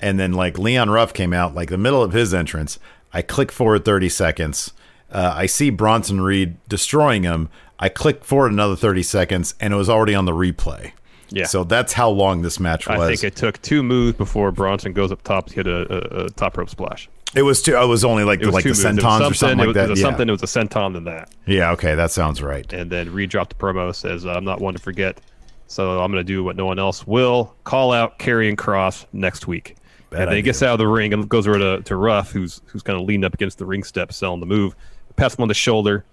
And 0.00 0.20
then, 0.20 0.32
like, 0.32 0.58
Leon 0.60 0.90
Ruff 0.90 1.12
came 1.12 1.32
out, 1.32 1.56
like, 1.56 1.70
the 1.70 1.76
middle 1.76 2.00
of 2.00 2.12
his 2.12 2.32
entrance. 2.32 2.78
I 3.12 3.20
click 3.20 3.50
forward 3.50 3.84
30 3.84 4.08
seconds. 4.08 4.72
Uh, 5.10 5.32
I 5.34 5.46
see 5.46 5.70
Bronson 5.70 6.20
Reed 6.20 6.56
destroying 6.68 7.24
him. 7.24 7.48
I 7.80 7.88
click 7.88 8.24
forward 8.24 8.52
another 8.52 8.76
30 8.76 9.02
seconds, 9.02 9.56
and 9.58 9.74
it 9.74 9.76
was 9.76 9.90
already 9.90 10.14
on 10.14 10.24
the 10.24 10.30
replay. 10.30 10.92
Yeah. 11.30 11.46
So 11.46 11.64
that's 11.64 11.92
how 11.92 12.08
long 12.08 12.42
this 12.42 12.60
match 12.60 12.88
was. 12.88 13.00
I 13.00 13.08
think 13.08 13.24
it 13.24 13.36
took 13.36 13.60
two 13.62 13.82
moves 13.82 14.16
before 14.16 14.52
Bronson 14.52 14.92
goes 14.92 15.10
up 15.10 15.22
top 15.22 15.46
to 15.48 15.54
hit 15.54 15.66
a, 15.66 16.22
a, 16.22 16.24
a 16.26 16.30
top 16.30 16.56
rope 16.56 16.70
splash. 16.70 17.08
It 17.34 17.42
was 17.42 17.60
two. 17.60 17.76
It 17.76 17.86
was 17.86 18.04
only 18.04 18.24
like 18.24 18.40
was 18.40 18.54
like 18.54 18.62
the 18.64 18.70
moves. 18.70 18.84
Sentons 18.84 19.30
or 19.30 19.34
something 19.34 19.58
it 19.58 19.62
like 19.62 19.66
was, 19.68 19.74
that. 19.74 19.86
It 19.86 19.90
was 19.90 20.00
yeah. 20.00 20.06
something. 20.06 20.28
It 20.28 20.32
was 20.32 20.42
a 20.42 20.46
senton 20.46 20.92
than 20.94 21.04
that. 21.04 21.34
yeah. 21.46 21.72
Okay, 21.72 21.94
that 21.94 22.10
sounds 22.10 22.42
right. 22.42 22.70
And 22.72 22.90
then 22.90 23.12
Reed 23.12 23.30
dropped 23.30 23.58
the 23.58 23.62
promo 23.62 23.94
says, 23.94 24.24
"I'm 24.24 24.44
not 24.44 24.60
one 24.60 24.74
to 24.74 24.80
forget, 24.80 25.20
so 25.66 26.00
I'm 26.00 26.10
going 26.12 26.24
to 26.24 26.24
do 26.24 26.44
what 26.44 26.56
no 26.56 26.64
one 26.64 26.78
else 26.78 27.06
will. 27.06 27.54
Call 27.64 27.92
out 27.92 28.18
Karrion 28.18 28.56
Cross 28.56 29.06
next 29.12 29.46
week." 29.46 29.76
Bad 30.10 30.20
and 30.20 30.28
then 30.30 30.36
he 30.36 30.42
gets 30.42 30.62
out 30.62 30.74
of 30.74 30.78
the 30.78 30.86
ring 30.86 31.12
and 31.12 31.28
goes 31.28 31.48
over 31.48 31.58
to, 31.58 31.82
to 31.82 31.96
Ruff, 31.96 32.30
who's 32.30 32.62
who's 32.66 32.82
kind 32.82 32.98
of 32.98 33.06
leaning 33.06 33.24
up 33.24 33.34
against 33.34 33.58
the 33.58 33.66
ring 33.66 33.82
step, 33.82 34.12
selling 34.12 34.40
the 34.40 34.46
move. 34.46 34.76
Pats 35.16 35.34
him 35.34 35.42
on 35.42 35.48
the 35.48 35.54
shoulder, 35.54 36.04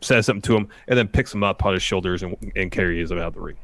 says 0.00 0.26
something 0.26 0.42
to 0.42 0.56
him, 0.56 0.68
and 0.86 0.98
then 0.98 1.06
picks 1.06 1.34
him 1.34 1.42
up 1.44 1.64
on 1.66 1.74
his 1.74 1.82
shoulders 1.82 2.22
and, 2.22 2.36
and 2.56 2.72
carries 2.72 3.10
him 3.10 3.18
out 3.18 3.28
of 3.28 3.34
the 3.34 3.40
ring. 3.40 3.56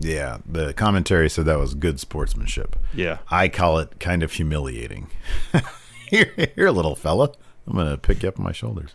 Yeah, 0.00 0.38
the 0.46 0.72
commentary 0.74 1.28
said 1.28 1.46
that 1.46 1.58
was 1.58 1.74
good 1.74 1.98
sportsmanship. 1.98 2.76
Yeah. 2.94 3.18
I 3.30 3.48
call 3.48 3.78
it 3.78 3.98
kind 3.98 4.22
of 4.22 4.32
humiliating. 4.32 5.08
here, 6.08 6.32
here, 6.54 6.70
little 6.70 6.94
fella. 6.94 7.32
I'm 7.66 7.76
gonna 7.76 7.98
pick 7.98 8.22
you 8.22 8.28
up 8.28 8.38
on 8.38 8.44
my 8.44 8.52
shoulders. 8.52 8.92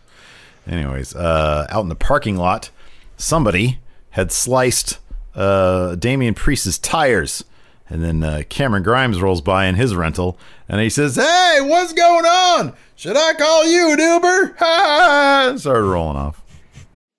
Anyways, 0.66 1.14
uh, 1.14 1.66
out 1.68 1.82
in 1.82 1.88
the 1.88 1.94
parking 1.94 2.36
lot, 2.36 2.70
somebody 3.16 3.78
had 4.10 4.32
sliced 4.32 4.98
uh, 5.34 5.94
Damian 5.96 6.34
Priest's 6.34 6.78
tires, 6.78 7.44
and 7.88 8.02
then 8.02 8.22
uh, 8.22 8.42
Cameron 8.48 8.82
Grimes 8.82 9.20
rolls 9.20 9.40
by 9.40 9.66
in 9.66 9.74
his 9.74 9.94
rental, 9.94 10.38
and 10.68 10.80
he 10.80 10.88
says, 10.88 11.16
"Hey, 11.16 11.58
what's 11.60 11.92
going 11.92 12.24
on? 12.24 12.72
Should 12.96 13.16
I 13.16 13.34
call 13.34 13.66
you 13.66 13.92
an 13.92 13.98
Uber?" 13.98 14.56
Ha! 14.58 15.54
Started 15.58 15.84
rolling 15.84 16.16
off. 16.16 16.42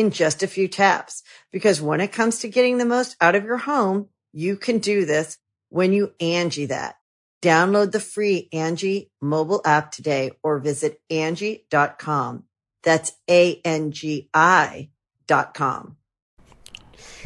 in 0.00 0.10
just 0.10 0.42
a 0.42 0.48
few 0.48 0.66
taps. 0.66 1.22
Because 1.52 1.80
when 1.80 2.00
it 2.00 2.12
comes 2.12 2.40
to 2.40 2.48
getting 2.48 2.78
the 2.78 2.84
most 2.84 3.16
out 3.20 3.34
of 3.34 3.44
your 3.44 3.58
home, 3.58 4.08
you 4.32 4.56
can 4.56 4.78
do 4.78 5.04
this 5.04 5.38
when 5.68 5.92
you 5.92 6.12
Angie 6.20 6.66
that. 6.66 6.96
Download 7.42 7.92
the 7.92 8.00
free 8.00 8.48
Angie 8.52 9.10
mobile 9.20 9.62
app 9.64 9.92
today 9.92 10.32
or 10.42 10.58
visit 10.58 11.00
Angie.com. 11.10 12.44
That's 12.82 13.12
A-N-G-I 13.28 14.90
dot 15.26 15.54
com. 15.54 15.96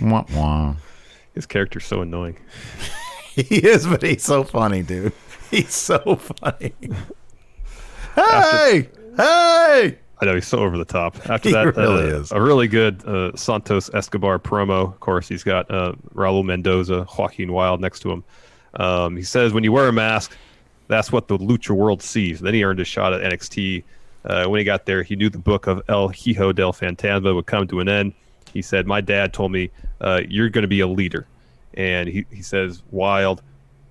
Wah, 0.01 0.25
wah. 0.33 0.77
His 1.35 1.47
character's 1.47 1.87
so 1.87 2.03
annoying. 2.03 2.39
He 3.35 3.57
is, 3.57 3.85
but 3.85 4.01
he's 4.03 4.23
so 4.23 4.45
funny, 4.45 4.85
dude. 4.85 5.13
He's 5.51 5.75
so 5.75 6.15
funny. 6.15 6.73
hey, 8.15 8.89
hey! 9.17 9.99
I 10.21 10.27
know 10.27 10.35
he's 10.35 10.47
so 10.47 10.59
over 10.59 10.79
the 10.79 10.85
top. 10.85 11.17
After 11.29 11.51
that, 11.51 11.77
really 11.77 12.13
uh, 12.13 12.25
a 12.31 12.41
really 12.41 12.69
good 12.69 13.05
uh, 13.05 13.37
Santos 13.37 13.91
Escobar 13.93 14.39
promo. 14.39 14.93
Of 14.93 15.01
course, 15.01 15.29
he's 15.29 15.43
got 15.43 15.71
uh, 15.71 15.95
Raul 16.15 16.45
Mendoza, 16.45 17.07
Joaquin 17.19 17.53
Wilde 17.53 17.81
next 17.81 18.01
to 18.01 18.13
him. 18.13 18.25
Um, 18.75 19.17
he 19.17 19.23
says, 19.23 19.53
"When 19.53 19.65
you 19.65 19.73
wear 19.73 19.89
a 19.89 19.93
mask, 19.93 20.37
that's 20.89 21.11
what 21.11 21.29
the 21.29 21.39
lucha 21.39 21.71
world 21.71 22.03
sees." 22.03 22.41
Then 22.41 22.55
he 22.55 22.65
earned 22.65 22.81
a 22.81 22.85
shot 22.85 23.13
at 23.13 23.21
NXT. 23.33 23.83
Uh, 24.25 24.47
when 24.47 24.59
he 24.59 24.65
got 24.65 24.87
there, 24.87 25.03
he 25.03 25.17
knew 25.17 25.29
the 25.29 25.39
book 25.39 25.67
of 25.67 25.83
El 25.89 26.09
Hijo 26.09 26.53
del 26.53 26.73
Fantasma 26.73 27.35
would 27.35 27.47
come 27.47 27.67
to 27.69 27.81
an 27.81 27.89
end. 27.89 28.15
He 28.53 28.63
said, 28.63 28.87
"My 28.87 29.01
dad 29.01 29.33
told 29.33 29.53
me 29.53 29.71
uh, 30.01 30.23
you're 30.29 30.49
going 30.49 30.63
to 30.63 30.69
be 30.69 30.81
a 30.81 30.87
leader," 30.87 31.27
and 31.75 32.09
he, 32.09 32.25
he 32.31 32.43
says, 32.43 32.83
"Wilde, 32.91 33.43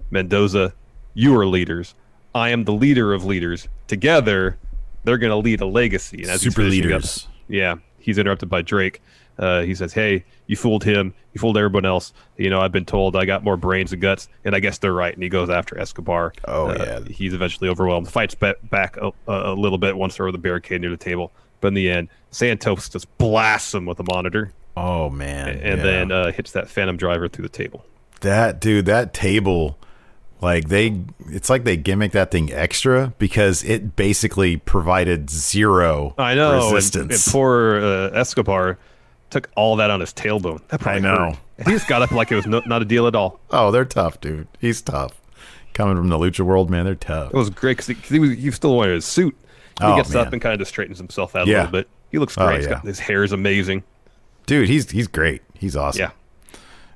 Mendoza, 0.10 0.74
you 1.14 1.38
are 1.38 1.46
leaders. 1.46 1.96
I 2.36 2.50
am 2.50 2.64
the 2.64 2.74
leader 2.74 3.14
of 3.14 3.26
leaders. 3.26 3.68
Together, 3.88 4.58
they're 5.04 5.18
going 5.18 5.32
to 5.32 5.38
lead 5.38 5.62
a 5.62 5.66
legacy." 5.66 6.22
And 6.24 6.32
as 6.32 6.42
Super 6.42 6.62
finishing 6.64 6.82
up- 6.86 6.86
leaders. 7.02 7.28
yeah, 7.48 7.76
he's 8.00 8.18
interrupted 8.18 8.50
by 8.50 8.62
Drake. 8.62 9.02
Uh, 9.40 9.62
he 9.62 9.74
says, 9.74 9.94
"Hey, 9.94 10.26
you 10.46 10.56
fooled 10.56 10.84
him. 10.84 11.14
You 11.34 11.40
fooled 11.40 11.58
everyone 11.58 11.86
else. 11.86 12.14
You 12.38 12.52
know, 12.52 12.62
I've 12.62 12.72
been 12.72 12.86
told 12.86 13.16
I 13.16 13.26
got 13.26 13.44
more 13.44 13.58
brains 13.58 13.92
and 13.92 14.00
guts, 14.02 14.30
and 14.46 14.56
I 14.56 14.60
guess 14.60 14.78
they're 14.78 14.94
right." 14.94 15.14
And 15.14 15.24
he 15.24 15.30
goes 15.30 15.50
after 15.50 15.78
Escobar. 15.80 16.34
Oh, 16.48 16.68
Uh, 16.68 17.00
yeah. 17.08 17.12
He's 17.14 17.34
eventually 17.34 17.68
overwhelmed. 17.70 18.08
Fights 18.10 18.36
ba- 18.36 18.56
back 18.70 18.96
a, 18.98 19.12
a 19.28 19.54
little 19.56 19.80
bit 19.80 19.98
once 19.98 20.18
they're 20.18 20.28
over 20.28 20.32
the 20.32 20.38
barricade 20.38 20.82
near 20.82 20.92
the 20.92 20.98
table, 20.98 21.32
but 21.62 21.70
in 21.70 21.74
the 21.74 21.90
end, 21.90 22.10
Santos 22.30 22.90
just 22.90 23.18
blasts 23.18 23.74
him 23.74 23.86
with 23.88 24.00
a 24.00 24.04
monitor, 24.04 24.54
Oh 24.78 25.10
man! 25.10 25.48
and 25.50 25.78
yeah. 25.80 25.84
then 25.84 26.12
uh, 26.12 26.32
hits 26.32 26.52
that 26.52 26.70
Phantom 26.70 26.96
Driver 26.98 27.28
through 27.28 27.44
the 27.44 27.50
table. 27.50 27.84
that 28.22 28.62
dude, 28.62 28.86
that 28.86 29.14
table, 29.16 29.80
like 30.44 30.68
they, 30.70 31.00
it's 31.30 31.50
like 31.50 31.64
they 31.64 31.78
gimmick 31.78 32.12
that 32.12 32.30
thing 32.32 32.52
extra 32.54 33.14
because 33.18 33.64
it 33.64 33.96
basically 33.96 34.58
provided 34.58 35.30
zero 35.30 36.14
I 36.18 36.36
know. 36.36 36.52
and- 36.66 36.74
resistance. 36.76 37.26
And, 37.28 37.32
poor 37.34 37.78
uh, 37.84 38.10
Escobar 38.12 38.78
took 39.30 39.50
all 39.56 39.78
that 39.78 39.90
on 39.90 40.00
his 40.00 40.14
tailbone. 40.14 40.60
That 40.68 40.82
probably 40.82 40.98
I 41.10 41.16
know. 41.16 41.32
hurt. 41.58 41.66
He 41.68 41.72
just 41.72 41.88
got 41.88 42.02
up 42.02 42.12
like 42.12 42.32
it 42.32 42.36
was 42.36 42.46
no, 42.46 42.62
not 42.66 42.82
a 42.82 42.86
deal 42.86 43.08
at 43.08 43.16
all. 43.16 43.40
oh, 43.52 43.72
they're 43.72 43.86
tough, 43.86 44.20
dude. 44.22 44.48
He's 44.60 44.82
tough. 44.82 45.20
Coming 45.74 45.96
from 45.98 46.10
the 46.10 46.18
lucha 46.18 46.42
world, 46.42 46.70
man, 46.70 46.86
they're 46.86 46.94
tough. 46.96 47.34
It 47.34 47.38
was 47.38 47.50
great 47.50 47.78
because 47.78 47.88
he, 47.88 47.94
he, 48.16 48.20
was, 48.20 48.32
he 48.32 48.46
was 48.46 48.56
still 48.56 48.76
wearing 48.78 48.96
his 48.96 49.06
suit. 49.06 49.36
He 49.80 49.86
Oh, 49.86 49.96
gets 49.96 50.14
up 50.14 50.32
and 50.34 50.42
kind 50.42 50.54
of 50.54 50.60
just 50.60 50.70
straightens 50.70 51.00
himself 51.00 51.36
out 51.36 51.48
a 51.48 51.52
little 51.52 51.72
bit. 51.72 51.88
He 52.12 52.20
looks 52.20 52.38
Oh, 52.38 52.46
great. 52.46 52.58
He's 52.58 52.66
yeah. 52.68 52.74
got, 52.74 52.84
his 52.86 53.00
hair 53.00 53.24
is 53.24 53.32
amazing. 53.32 53.84
Dude, 54.46 54.70
he's 54.70 54.92
he's 54.92 55.08
great. 55.08 55.42
He's 55.56 55.76
awesome. 55.76 56.02
Yeah. 56.02 56.12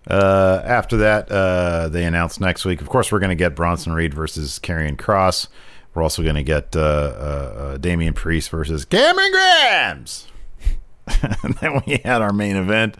Uh, 0.10 0.62
after 0.64 0.98
that, 0.98 1.30
uh, 1.32 1.90
they 1.90 2.06
announced 2.06 2.40
next 2.40 2.66
week. 2.66 2.82
Of 2.82 2.90
course, 2.90 3.12
we're 3.12 3.20
going 3.20 3.30
to 3.30 3.36
get 3.36 3.56
Bronson 3.56 3.94
Reed 3.94 4.14
versus 4.14 4.60
Karrion 4.60 4.98
Cross. 4.98 5.50
We're 5.94 6.04
also 6.04 6.22
going 6.24 6.36
to 6.36 6.44
get 6.44 6.76
uh, 6.76 6.80
uh, 6.80 6.84
uh, 6.84 7.78
Damian 7.78 8.14
Priest 8.14 8.50
versus 8.50 8.86
Cameron 8.86 9.32
Grimes. 9.32 10.28
and 11.44 11.56
then 11.56 11.82
we 11.86 12.02
had 12.06 12.22
our 12.22 12.32
main 12.32 12.56
event, 12.56 12.98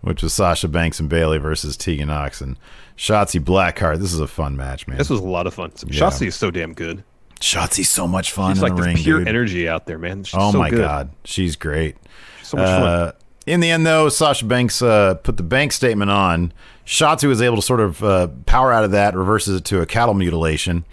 which 0.00 0.22
was 0.22 0.32
Sasha 0.34 0.68
Banks 0.68 0.98
and 1.00 1.08
Bayley 1.08 1.38
versus 1.38 1.76
Tegan 1.76 2.08
Nox 2.08 2.40
and 2.40 2.56
Shotzi 2.96 3.40
Blackheart. 3.40 3.98
This 3.98 4.12
is 4.12 4.20
a 4.20 4.26
fun 4.26 4.56
match, 4.56 4.88
man. 4.88 4.98
This 4.98 5.10
was 5.10 5.20
a 5.20 5.24
lot 5.24 5.46
of 5.46 5.54
fun. 5.54 5.72
Yeah. 5.86 6.00
Shotzi 6.02 6.26
is 6.26 6.34
so 6.34 6.50
damn 6.50 6.74
good. 6.74 7.04
Shotzi's 7.40 7.88
so 7.88 8.06
much 8.06 8.32
fun 8.32 8.54
She's 8.54 8.62
in 8.62 8.68
like 8.68 8.76
the 8.76 8.82
ring, 8.82 8.96
pure 8.96 9.18
dude. 9.20 9.28
energy 9.28 9.68
out 9.68 9.86
there, 9.86 9.98
man. 9.98 10.24
She's 10.24 10.38
oh 10.38 10.52
so 10.52 10.58
my 10.58 10.68
good. 10.68 10.80
god, 10.80 11.10
she's 11.24 11.56
great. 11.56 11.96
So 12.42 12.58
much 12.58 12.66
fun. 12.66 13.12
In 13.50 13.58
the 13.58 13.70
end, 13.70 13.84
though, 13.84 14.08
Sasha 14.08 14.44
Banks 14.44 14.80
uh, 14.80 15.14
put 15.14 15.36
the 15.36 15.42
bank 15.42 15.72
statement 15.72 16.08
on. 16.10 16.52
Shotzi 16.86 17.26
was 17.26 17.42
able 17.42 17.56
to 17.56 17.62
sort 17.62 17.80
of 17.80 18.02
uh, 18.04 18.28
power 18.46 18.72
out 18.72 18.84
of 18.84 18.92
that, 18.92 19.16
reverses 19.16 19.56
it 19.56 19.64
to 19.66 19.80
a 19.80 19.86
cattle 19.86 20.14
mutilation. 20.14 20.84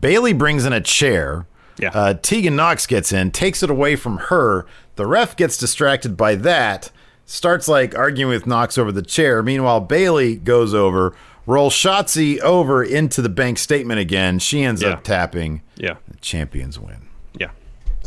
Bayley 0.00 0.32
brings 0.32 0.64
in 0.64 0.72
a 0.72 0.80
chair. 0.80 1.46
Yeah. 1.78 1.90
Uh, 1.94 2.14
Tegan 2.14 2.56
Nox 2.56 2.86
gets 2.86 3.12
in, 3.12 3.30
takes 3.30 3.62
it 3.62 3.70
away 3.70 3.94
from 3.94 4.16
her. 4.18 4.66
The 4.96 5.06
ref 5.06 5.36
gets 5.36 5.56
distracted 5.56 6.16
by 6.16 6.34
that, 6.34 6.90
starts 7.26 7.68
like 7.68 7.96
arguing 7.96 8.32
with 8.34 8.44
Nox 8.46 8.76
over 8.76 8.90
the 8.90 9.02
chair. 9.02 9.40
Meanwhile, 9.42 9.82
Bayley 9.82 10.34
goes 10.34 10.74
over, 10.74 11.14
rolls 11.46 11.74
Shotzi 11.74 12.40
over 12.40 12.82
into 12.82 13.22
the 13.22 13.28
bank 13.28 13.58
statement 13.58 14.00
again. 14.00 14.40
She 14.40 14.62
ends 14.64 14.82
Yeah. 14.82 14.90
up 14.90 15.04
tapping. 15.04 15.62
Yeah. 15.76 15.94
The 16.08 16.16
champions 16.16 16.76
win. 16.78 17.06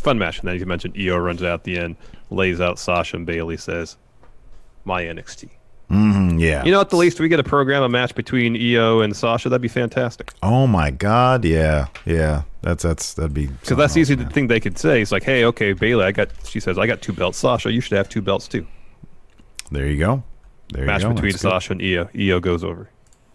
Yeah. 0.03 0.07
It's 0.07 0.09
a 0.09 0.09
fun 0.09 0.17
match. 0.19 0.39
And 0.39 0.47
then 0.47 0.59
you 0.59 0.65
mentioned 0.65 0.95
Io 0.97 1.17
runs 1.17 1.43
out 1.43 1.53
at 1.53 1.63
the 1.63 1.77
end, 1.77 1.95
lays 2.29 2.61
out 2.61 2.79
Sasha 2.79 3.17
and 3.17 3.25
Bayley, 3.25 3.57
says, 3.57 3.97
My 4.85 5.03
NXT. 5.03 5.49
Mm, 5.89 6.39
yeah. 6.39 6.63
You 6.63 6.71
know, 6.71 6.81
at 6.81 6.89
the 6.89 6.95
least, 6.95 7.19
we 7.19 7.27
get 7.27 7.39
a 7.39 7.43
program, 7.43 7.83
a 7.83 7.89
match 7.89 8.15
between 8.15 8.55
Io 8.55 9.01
and 9.01 9.15
Sasha. 9.15 9.49
That'd 9.49 9.61
be 9.61 9.67
fantastic. 9.67 10.33
Oh 10.41 10.65
my 10.65 10.89
God! 10.89 11.45
Yeah, 11.45 11.87
yeah. 12.05 12.43
That's 12.61 12.83
that's 12.83 13.13
that'd 13.13 13.33
be 13.33 13.47
Because 13.47 13.77
that's 13.77 13.95
easy 13.97 14.15
thing 14.15 14.47
they 14.47 14.59
could 14.59 14.79
say. 14.79 15.01
It's 15.01 15.11
like, 15.11 15.23
hey, 15.23 15.45
okay, 15.45 15.73
Bayley, 15.73 16.05
I 16.05 16.11
got, 16.11 16.29
she 16.45 16.59
says, 16.59 16.79
I 16.79 16.87
got 16.87 17.01
two 17.01 17.13
belts. 17.13 17.37
Sasha, 17.37 17.71
you 17.71 17.81
should 17.81 17.97
have 17.97 18.09
two 18.09 18.21
belts 18.21 18.47
too. 18.47 18.65
There 19.71 19.85
you 19.85 19.99
go. 19.99 20.23
There 20.69 20.85
match 20.85 21.01
you 21.01 21.09
go. 21.09 21.13
between 21.13 21.31
That's 21.33 21.43
good. 21.43 21.49
Sasha 21.49 21.73
and 21.73 21.81
Io. 21.81 22.09
Io 22.17 22.39
goes 22.39 22.63
over. 22.63 22.89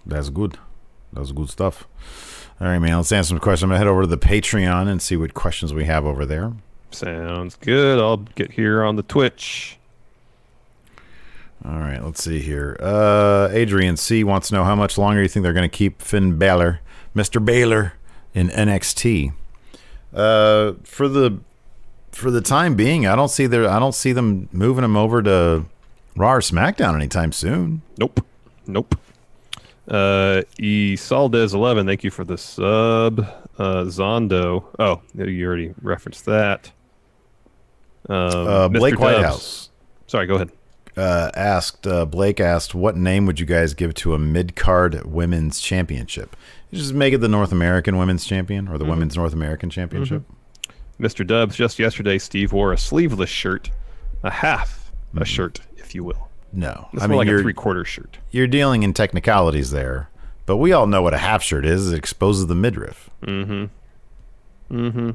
That's 0.07 0.31
good. 0.31 0.59
That's 1.13 1.31
good 1.33 1.51
stuff. 1.51 1.87
All 2.61 2.67
right, 2.67 2.79
man. 2.79 2.97
Let's 2.97 3.13
answer 3.13 3.29
some 3.29 3.39
questions. 3.39 3.65
I'm 3.65 3.69
gonna 3.71 3.79
head 3.79 3.87
over 3.87 4.03
to 4.03 4.07
the 4.07 4.19
Patreon 4.19 4.89
and 4.89 5.01
see 5.01 5.17
what 5.17 5.35
questions 5.35 5.73
we 5.73 5.85
have 5.85 6.05
over 6.05 6.27
there. 6.27 6.53
Sounds 6.91 7.57
good. 7.57 7.99
I'll 7.99 8.17
get 8.17 8.53
here 8.53 8.83
on 8.83 8.97
the 8.97 9.03
Twitch. 9.03 9.79
All 11.65 11.79
right, 11.79 12.03
let's 12.03 12.23
see 12.23 12.41
here. 12.41 12.77
Uh, 12.81 13.49
Adrian 13.51 13.97
C 13.97 14.23
wants 14.23 14.49
to 14.49 14.55
know 14.55 14.65
how 14.65 14.77
much 14.77 14.97
longer 14.97 15.21
you 15.23 15.29
think 15.29 15.43
they're 15.43 15.53
going 15.53 15.69
to 15.69 15.77
keep 15.77 16.01
Finn 16.01 16.39
Balor, 16.39 16.81
Mr. 17.17 17.45
Baylor, 17.45 17.95
in 18.33 18.49
NXT. 18.49 19.33
Uh, 20.15 20.75
for 20.85 21.09
the 21.09 21.41
for 22.13 22.31
the 22.31 22.41
time 22.41 22.75
being, 22.75 23.07
I 23.07 23.17
don't 23.17 23.29
see 23.29 23.47
their 23.47 23.69
I 23.69 23.79
don't 23.79 23.95
see 23.95 24.13
them 24.13 24.49
moving 24.53 24.85
him 24.85 24.97
over 24.97 25.23
to 25.23 25.65
Raw 26.17 26.35
or 26.35 26.41
SmackDown 26.41 26.95
anytime 26.95 27.33
soon. 27.33 27.83
Nope. 27.99 28.25
Nope. 28.67 28.95
Uh, 29.89 30.43
E 30.59 30.95
Saldez 30.97 31.55
eleven. 31.55 31.87
Thank 31.87 32.05
you 32.05 32.11
for 32.11 32.25
the 32.25 32.37
sub. 32.37 33.21
Uh, 33.59 33.85
Zondo. 33.85 34.65
Oh, 34.79 35.01
you 35.15 35.47
already 35.47 35.75
referenced 35.83 36.27
that. 36.27 36.71
Um, 38.09 38.17
Uh, 38.49 38.69
Blake 38.69 38.95
Dubs. 38.95 39.03
Whitehouse. 39.03 39.71
Sorry, 40.07 40.27
go 40.27 40.37
ahead. 40.37 40.51
uh, 40.97 41.31
asked 41.35 41.87
uh, 41.87 42.05
Blake 42.07 42.41
asked 42.41 42.75
what 42.75 42.97
name 42.97 43.27
would 43.27 43.41
you 43.41 43.47
guys 43.47 43.75
give 43.75 43.95
to 43.95 44.15
a 44.15 44.19
mid 44.19 44.57
card 44.57 45.05
women's 45.05 45.61
championship? 45.61 46.37
You 46.71 46.79
just 46.79 46.93
make 46.95 47.15
it 47.15 47.19
the 47.19 47.29
North 47.29 47.51
American 47.53 47.97
Women's 47.97 48.25
Champion 48.27 48.69
or 48.69 48.77
the 48.79 48.85
Mhm. 48.85 48.91
Women's 48.91 49.17
North 49.17 49.33
American 49.33 49.71
Championship. 49.71 50.23
Mr. 51.01 51.27
Dubs. 51.27 51.57
Just 51.57 51.79
yesterday, 51.79 52.19
Steve 52.19 52.53
wore 52.53 52.73
a 52.73 52.79
sleeveless 52.79 53.31
shirt, 53.31 53.71
a 54.23 54.31
half 54.31 54.93
a 55.17 55.25
shirt, 55.25 55.61
if 55.77 55.95
you 55.95 56.05
will. 56.05 56.28
No, 56.53 56.89
It's 56.93 57.03
I 57.03 57.07
more 57.07 57.19
mean 57.19 57.29
like 57.29 57.39
a 57.39 57.43
three-quarter 57.43 57.85
shirt. 57.85 58.19
You're 58.31 58.47
dealing 58.47 58.83
in 58.83 58.95
technicalities 58.95 59.71
there, 59.71 60.09
but 60.47 60.57
we 60.57 60.73
all 60.73 60.87
know 60.87 61.03
what 61.03 61.13
a 61.15 61.19
half 61.19 61.43
shirt 61.43 61.67
is. 61.67 61.93
It 61.93 61.97
exposes 61.97 62.47
the 62.47 62.55
midriff. 62.55 63.11
Mm-hmm. 63.23 63.67
Mm-hmm. 64.75 65.11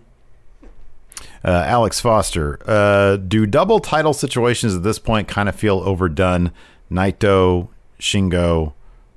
Uh, 1.45 1.49
Alex 1.65 1.99
Foster, 1.99 2.59
uh, 2.65 3.17
do 3.17 3.45
double 3.45 3.79
title 3.79 4.13
situations 4.13 4.75
at 4.75 4.83
this 4.83 4.99
point 4.99 5.27
kind 5.27 5.49
of 5.49 5.55
feel 5.55 5.79
overdone? 5.79 6.51
Naito, 6.91 7.67
Shingo, 7.99 8.73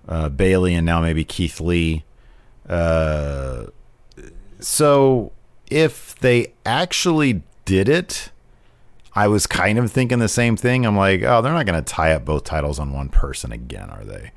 uh, 0.09 0.29
Bayley, 0.31 0.75
and 0.75 0.87
now 0.87 1.01
maybe 1.01 1.25
Keith 1.25 1.61
Lee. 1.61 2.05
Uh, 2.69 3.67
so 4.59 5.33
if 5.71 6.15
they 6.17 6.53
actually 6.65 7.43
did 7.65 7.89
it, 7.89 8.31
I 9.17 9.29
was 9.29 9.47
kind 9.47 9.79
of 9.79 9.91
thinking 9.91 10.19
the 10.19 10.29
same 10.29 10.57
thing. 10.57 10.85
I'm 10.87 10.97
like, 10.97 11.23
oh, 11.23 11.41
they're 11.43 11.53
not 11.53 11.67
going 11.67 11.83
to 11.83 11.93
tie 11.93 12.13
up 12.13 12.25
both 12.25 12.45
titles 12.45 12.79
on 12.79 12.93
one 12.93 13.09
person 13.09 13.51
again, 13.51 13.91
are 13.91 14.05
they? 14.05 14.31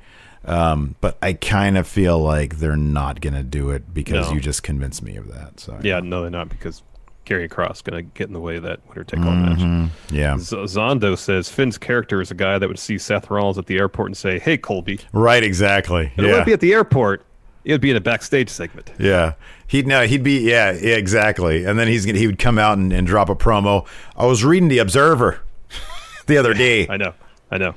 Um, 0.44 0.96
but 1.02 1.18
I 1.20 1.34
kind 1.34 1.76
of 1.76 1.86
feel 1.86 2.18
like 2.18 2.56
they're 2.56 2.76
not 2.76 3.20
going 3.20 3.34
to 3.34 3.42
do 3.42 3.70
it 3.70 3.92
because 3.92 4.28
No. 4.28 4.34
you 4.34 4.40
just 4.40 4.62
convinced 4.62 5.02
me 5.02 5.16
of 5.16 5.28
that. 5.34 5.60
So 5.60 5.78
Yeah, 5.82 6.00
no, 6.00 6.22
they're 6.22 6.30
not 6.30 6.48
because 6.48 6.82
Gary 7.26 7.46
Cross 7.46 7.82
going 7.82 7.96
to 8.04 8.10
get 8.14 8.28
in 8.28 8.32
the 8.32 8.40
way 8.40 8.56
of 8.56 8.62
that 8.62 8.80
winner 8.88 9.04
take 9.04 9.20
all 9.20 9.30
match. 9.32 9.58
Mhm. 9.58 9.90
Yeah. 10.10 10.38
Z- 10.38 10.56
Zondo 10.56 11.16
says 11.16 11.50
Finn's 11.50 11.76
character 11.76 12.22
is 12.22 12.30
a 12.30 12.34
guy 12.34 12.58
that 12.58 12.66
would 12.66 12.78
see 12.78 12.96
Seth 12.96 13.30
Rollins 13.30 13.58
at 13.58 13.66
the 13.66 13.76
airport 13.78 14.08
and 14.08 14.16
say, 14.16 14.38
"Hey, 14.38 14.56
Colby." 14.56 14.98
Right, 15.12 15.44
exactly. 15.44 16.10
And 16.16 16.24
it 16.26 16.30
wouldn't 16.30 16.46
be 16.46 16.54
at 16.54 16.60
the 16.60 16.72
airport. 16.72 17.24
It 17.62 17.72
would 17.72 17.82
be 17.82 17.90
in 17.90 17.96
a 17.96 18.00
backstage 18.00 18.48
segment. 18.48 18.90
Yeah. 18.98 19.34
He'd 19.70 19.86
no, 19.86 20.04
he'd 20.04 20.24
be 20.24 20.40
yeah, 20.40 20.72
yeah, 20.72 20.96
exactly. 20.96 21.64
And 21.64 21.78
then 21.78 21.86
he's 21.86 22.04
gonna 22.04 22.18
he 22.18 22.26
would 22.26 22.40
come 22.40 22.58
out 22.58 22.76
and, 22.76 22.92
and 22.92 23.06
drop 23.06 23.28
a 23.28 23.36
promo. 23.36 23.86
I 24.16 24.26
was 24.26 24.44
reading 24.44 24.68
the 24.68 24.78
Observer 24.78 25.42
the 26.26 26.36
other 26.38 26.54
day. 26.54 26.88
I 26.88 26.96
know, 26.96 27.14
I 27.52 27.58
know. 27.58 27.76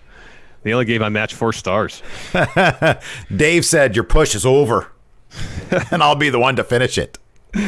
They 0.63 0.73
only 0.73 0.85
gave 0.85 1.01
my 1.01 1.09
match 1.09 1.35
four 1.35 1.53
stars. 1.53 2.01
Dave 3.35 3.63
said 3.63 3.95
your 3.95 4.05
push 4.05 4.33
is 4.33 4.43
over. 4.43 4.91
and 5.91 6.01
I'll 6.01 6.15
be 6.15 6.29
the 6.31 6.39
one 6.39 6.55
to 6.55 6.63
finish 6.63 6.97
it. 6.97 7.19
uh, 7.55 7.59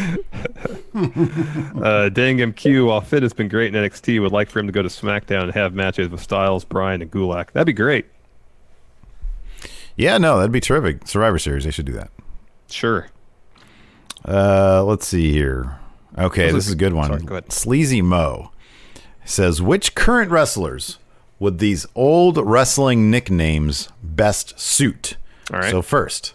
Dang 2.10 2.38
MQ, 2.40 2.88
while 2.88 3.02
Finn 3.02 3.22
has 3.22 3.34
been 3.34 3.48
great 3.48 3.76
in 3.76 3.84
NXT, 3.84 4.20
would 4.22 4.32
like 4.32 4.50
for 4.50 4.58
him 4.58 4.66
to 4.66 4.72
go 4.74 4.82
to 4.82 4.90
SmackDown 4.90 5.44
and 5.44 5.54
have 5.54 5.76
matches 5.76 6.10
with 6.10 6.22
Styles, 6.22 6.64
Bryan, 6.64 7.04
and 7.04 7.12
Gulak. 7.12 7.52
That'd 7.52 7.68
be 7.68 7.74
great. 7.74 8.08
Yeah, 9.96 10.18
no, 10.18 10.38
that'd 10.38 10.52
be 10.52 10.62
terrific. 10.62 11.08
Survivor 11.08 11.38
Series, 11.38 11.64
they 11.66 11.72
should 11.72 11.86
do 11.86 11.94
that. 11.94 12.10
Sure. 12.70 13.08
Uh 14.28 14.84
let's 14.84 15.08
see 15.08 15.32
here. 15.32 15.78
Okay, 16.18 16.52
This 16.52 16.68
is- 16.68 16.74
a 16.74 16.78
good 16.78 16.94
one. 16.94 17.08
sorry, 17.08 17.22
go. 17.24 17.42
Sleazy 17.50 18.02
Mo 18.02 18.52
says 19.24 19.62
which 19.62 19.96
current 19.96 20.32
wrestlers 20.32 20.98
would 21.40 21.60
these 21.60 21.86
old 21.96 22.38
wrestling 22.38 23.12
nicknames 23.12 23.90
best 24.02 24.60
suit? 24.60 25.18
All 25.54 25.60
right. 25.60 25.70
So 25.72 25.82
first, 25.82 26.34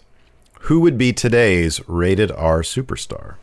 who 0.61 0.79
would 0.81 0.97
be 0.97 1.11
today's 1.11 1.81
rated 1.87 2.31
R 2.31 2.61
superstar? 2.61 3.35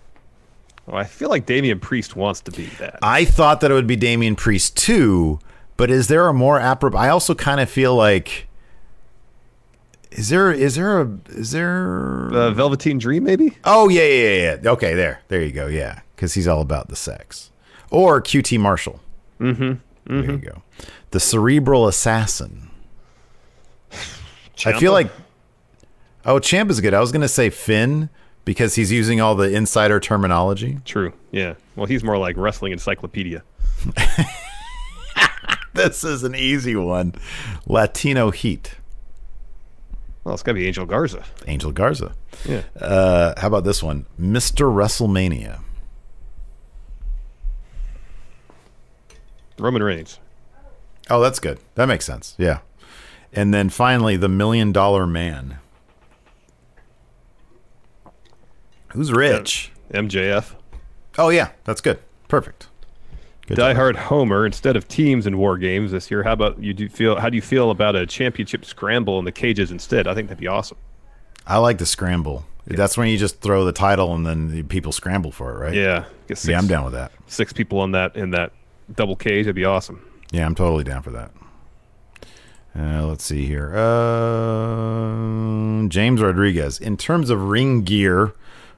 Well, 0.87 0.97
I 0.97 1.05
feel 1.05 1.29
like 1.29 1.45
Damian 1.45 1.81
Priest 1.81 2.17
wants 2.17 2.41
to 2.43 2.51
be 2.51 2.67
that. 2.79 2.99
I 3.03 3.25
thought 3.27 3.61
that 3.61 3.71
it 3.71 3.75
would 3.75 3.87
be 3.87 3.97
Damian 3.97 4.37
Priest 4.37 4.77
too, 4.77 5.39
but 5.77 5.91
is 5.91 6.09
there 6.09 6.27
a 6.29 6.33
more 6.33 6.59
appropriate? 6.59 7.01
I 7.03 7.09
also 7.11 7.35
kind 7.35 7.61
of 7.61 7.69
feel 7.69 7.95
like 7.95 8.47
is 10.11 10.29
there 10.29 10.51
is 10.53 10.75
there 10.75 11.01
a 11.01 11.09
is 11.29 11.51
there 11.53 12.29
Uh, 12.33 12.51
Velveteen 12.53 12.99
Dream, 12.99 13.25
maybe? 13.25 13.57
Oh 13.65 13.89
yeah 13.89 14.03
yeah 14.03 14.29
yeah 14.35 14.59
yeah. 14.63 14.71
Okay, 14.71 14.95
there 14.95 15.21
there 15.29 15.43
you 15.43 15.53
go. 15.53 15.67
Yeah, 15.67 16.01
because 16.17 16.35
he's 16.35 16.47
all 16.49 16.61
about 16.61 16.89
the 16.89 16.97
sex. 16.97 17.51
Or 17.91 18.21
QT 18.21 18.59
Marshall. 18.59 19.01
Mm-hmm. 19.41 19.73
There 20.07 20.31
you 20.33 20.39
go. 20.39 20.63
The 21.11 21.21
cerebral 21.21 21.89
assassin. 21.89 22.71
I 24.67 24.79
feel 24.79 24.93
like 24.93 25.11
oh 26.25 26.39
Champ 26.39 26.71
is 26.71 26.81
good. 26.81 26.95
I 26.95 27.01
was 27.01 27.13
gonna 27.13 27.29
say 27.29 27.51
Finn 27.51 28.11
because 28.45 28.75
he's 28.75 28.91
using 28.91 29.21
all 29.21 29.35
the 29.35 29.55
insider 29.55 30.01
terminology. 30.01 30.79
True. 30.85 31.13
Yeah. 31.31 31.55
Well, 31.77 31.87
he's 31.87 32.03
more 32.03 32.19
like 32.19 32.37
wrestling 32.37 32.73
encyclopedia. 32.73 33.43
This 35.75 36.03
is 36.03 36.25
an 36.25 36.35
easy 36.35 36.75
one. 36.75 37.15
Latino 37.67 38.33
Heat. 38.33 38.75
Well, 40.25 40.35
it's 40.35 40.43
got 40.43 40.53
to 40.53 40.59
be 40.59 40.67
Angel 40.67 40.85
Garza. 40.85 41.25
Angel 41.47 41.73
Garza. 41.73 42.15
Yeah. 42.45 42.63
Uh, 42.79 43.35
how 43.41 43.47
about 43.47 43.65
this 43.65 43.83
one? 43.83 44.07
Mr. 44.21 44.71
WrestleMania. 44.73 45.61
Roman 49.59 49.83
Reigns. 49.83 50.19
Oh, 51.11 51.21
that's 51.21 51.41
good. 51.41 51.59
That 51.75 51.87
makes 51.87 52.05
sense. 52.05 52.35
Yeah. 52.39 52.59
And 53.33 53.53
then 53.53 53.69
finally, 53.71 54.17
the 54.17 54.29
Million 54.29 54.73
Dollar 54.73 55.07
Man. 55.07 55.59
Who's 58.89 59.13
rich? 59.13 59.73
MJF. 59.93 60.55
Oh, 61.19 61.29
yeah. 61.31 61.51
That's 61.65 61.81
good. 61.81 61.99
Perfect. 62.29 62.69
Good 63.49 63.57
Die 63.57 63.69
job. 63.71 63.77
Hard 63.77 63.97
Homer 63.97 64.45
instead 64.45 64.77
of 64.77 64.87
teams 64.89 65.27
in 65.27 65.39
war 65.39 65.57
games 65.57 65.91
this 65.91 66.11
year. 66.11 66.23
How 66.23 66.35
about 66.35 66.63
you 66.63 66.75
do 66.75 66.89
feel? 66.89 67.19
How 67.19 67.31
do 67.31 67.37
you 67.37 67.43
feel 67.43 67.71
about 67.71 67.97
a 67.97 68.07
championship 68.07 68.65
scramble 68.65 69.19
in 69.19 69.25
the 69.25 69.33
cages 69.33 69.71
instead? 69.71 70.07
I 70.07 70.15
think 70.15 70.29
that'd 70.29 70.41
be 70.41 70.47
awesome. 70.47 70.77
I 71.47 71.57
like 71.57 71.79
the 71.79 71.87
scramble. 71.87 72.45
That's 72.67 72.99
when 72.99 73.09
you 73.09 73.17
just 73.17 73.41
throw 73.41 73.65
the 73.65 73.73
title 73.73 74.15
and 74.15 74.27
then 74.27 74.51
the 74.51 74.63
people 74.63 74.93
scramble 74.93 75.33
for 75.33 75.55
it, 75.55 75.59
right? 75.59 75.75
Yeah. 75.75 76.05
Six, 76.29 76.47
Yeah, 76.47 76.59
I'm 76.59 76.67
down 76.67 76.85
with 76.85 76.93
that. 76.93 77.11
Six 77.27 77.55
people 77.55 77.81
on 77.81 77.93
that 77.93 78.15
in 78.15 78.31
that 78.33 78.53
double 78.95 79.17
cage. 79.17 79.47
That'd 79.47 79.57
be 79.57 79.65
awesome. 79.65 80.05
Yeah, 80.31 80.45
I'm 80.45 80.55
totally 80.55 80.85
down 80.85 81.03
for 81.03 81.11
that. 81.13 81.31
Uh, 82.79 83.07
let's 83.07 83.25
see 83.25 83.47
here. 83.47 83.75
Uh, 83.75 85.89
James 85.89 86.21
Rodriguez. 86.21 86.79
In 86.79 86.99
terms 86.99 87.31
of 87.31 87.49
ring 87.49 87.83
gear, 87.83 88.35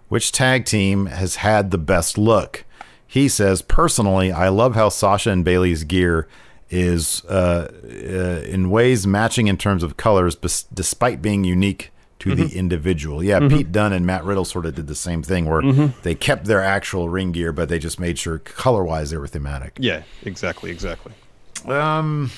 which 0.09 0.31
tag 0.31 0.65
team 0.65 1.07
has 1.07 1.37
had 1.37 1.73
the 1.73 1.79
best 1.79 2.17
look? 2.17 2.65
He 3.11 3.29
says, 3.29 3.61
personally, 3.61 4.31
I 4.31 4.51
love 4.51 4.77
how 4.77 4.89
Sasha 4.89 5.31
and 5.31 5.45
Bayley's 5.45 5.83
gear 5.83 6.29
is 6.71 7.25
uh, 7.25 7.69
uh, 7.85 8.47
in 8.47 8.71
ways 8.71 9.05
matching 9.05 9.49
in 9.49 9.57
terms 9.57 9.83
of 9.83 9.97
colors, 9.97 10.37
bes- 10.37 10.63
despite 10.73 11.21
being 11.21 11.43
unique 11.43 11.91
to 12.21 12.37
the 12.37 12.57
individual. 12.57 13.21
Yeah, 13.25 13.41
Pete 13.49 13.73
Dunne 13.73 13.93
and 13.93 14.07
Matt 14.07 14.23
Riddle 14.23 14.45
sort 14.45 14.65
of 14.65 14.77
did 14.77 14.87
the 14.87 14.95
same 14.95 15.25
thing, 15.25 15.47
where 15.47 15.61
they 16.05 16.15
kept 16.15 16.45
their 16.45 16.63
actual 16.63 17.09
ring 17.09 17.33
gear, 17.33 17.51
but 17.53 17.69
they 17.69 17.81
just 17.81 17.99
made 17.99 18.17
sure 18.17 18.39
color 18.39 18.85
wise 18.85 19.11
they 19.11 19.17
were 19.17 19.27
thematic. 19.27 19.77
Yeah, 19.81 20.03
exactly, 20.23 20.71
exactly. 20.71 21.13
Um. 21.67 22.31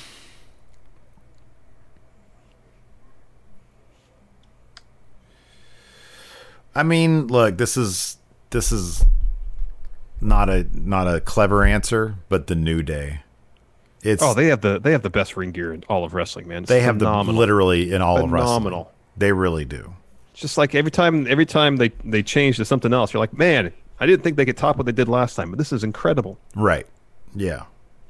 I 6.75 6.83
mean, 6.83 7.27
look, 7.27 7.59
this 7.59 7.77
is 7.77 8.17
this 8.51 8.73
is 8.73 9.05
not 10.23 10.49
a 10.49 10.67
not 10.73 11.13
a 11.13 11.21
clever 11.21 11.65
answer, 11.65 12.17
but 12.29 12.47
the 12.47 12.55
New 12.55 12.83
Day. 12.83 13.21
It's 14.03 14.23
Oh, 14.23 14.35
they 14.35 14.47
have 14.47 14.61
the 14.61 14.79
they 14.81 14.93
have 14.93 15.03
the 15.03 15.11
best 15.11 15.37
ring 15.37 15.53
gear 15.53 15.73
in 15.73 15.85
all 15.89 16.05
of 16.05 16.15
wrestling, 16.15 16.49
man. 16.49 16.63
It's 16.63 16.69
they 16.69 16.81
have 16.81 16.99
the 16.99 17.05
phenomenal. 17.05 17.39
literally 17.39 17.93
in 17.93 18.03
all 18.03 18.23
of 18.23 18.31
wrestling. 18.33 18.87
They 19.17 19.33
really 19.33 19.65
do. 19.65 19.95
It's 20.33 20.41
just 20.41 20.57
like 20.59 20.75
every 20.75 20.91
time 20.91 21.27
every 21.29 21.47
time 21.47 21.77
they 21.77 21.91
they 22.05 22.23
change 22.23 22.57
to 22.57 22.65
something 22.65 22.93
else, 22.93 23.13
you're 23.13 23.21
like, 23.21 23.37
man, 23.37 23.73
I 24.01 24.07
didn't 24.07 24.23
think 24.23 24.37
they 24.37 24.45
could 24.45 24.57
top 24.57 24.77
what 24.77 24.87
they 24.87 24.93
did 24.93 25.09
last 25.09 25.35
time, 25.35 25.51
but 25.51 25.59
this 25.59 25.73
is 25.73 25.85
incredible. 25.85 26.39
Right. 26.57 26.87
Yeah. 27.35 27.65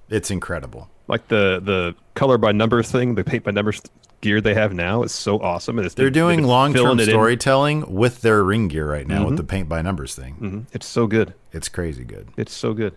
It's 0.09 0.31
incredible. 0.31 0.89
Like 1.09 1.29
the 1.29 1.61
the 1.63 1.95
color 2.15 2.39
by 2.39 2.53
numbers 2.53 2.91
thing, 2.91 3.15
the 3.15 3.25
paint 3.25 3.45
by 3.45 3.51
numbers 3.51 3.83
gear 4.23 4.41
they 4.41 4.55
have 4.55 4.73
now 4.73 5.03
is 5.03 5.13
so 5.13 5.39
awesome. 5.41 5.79
And 5.79 5.85
it's 5.85 5.95
They're 5.95 6.07
they've 6.07 6.13
doing 6.15 6.43
long 6.45 6.73
term 6.73 6.99
it 6.99 7.03
in. 7.03 7.09
storytelling 7.11 7.93
with 7.93 8.23
their 8.23 8.43
ring 8.43 8.69
gear 8.69 8.91
right 8.91 9.07
now 9.07 9.25
with 9.27 9.35
Mhm. 9.35 9.37
the 9.37 9.45
paint 9.45 9.69
by 9.69 9.83
numbers 9.83 10.15
thing. 10.15 10.37
Mhm. 10.41 10.65
It's 10.73 10.87
so 10.87 11.07
good. 11.07 11.35
It's 11.53 11.69
crazy 11.69 12.05
good. 12.05 12.29
It's 12.39 12.55
so 12.55 12.73
good. 12.73 12.95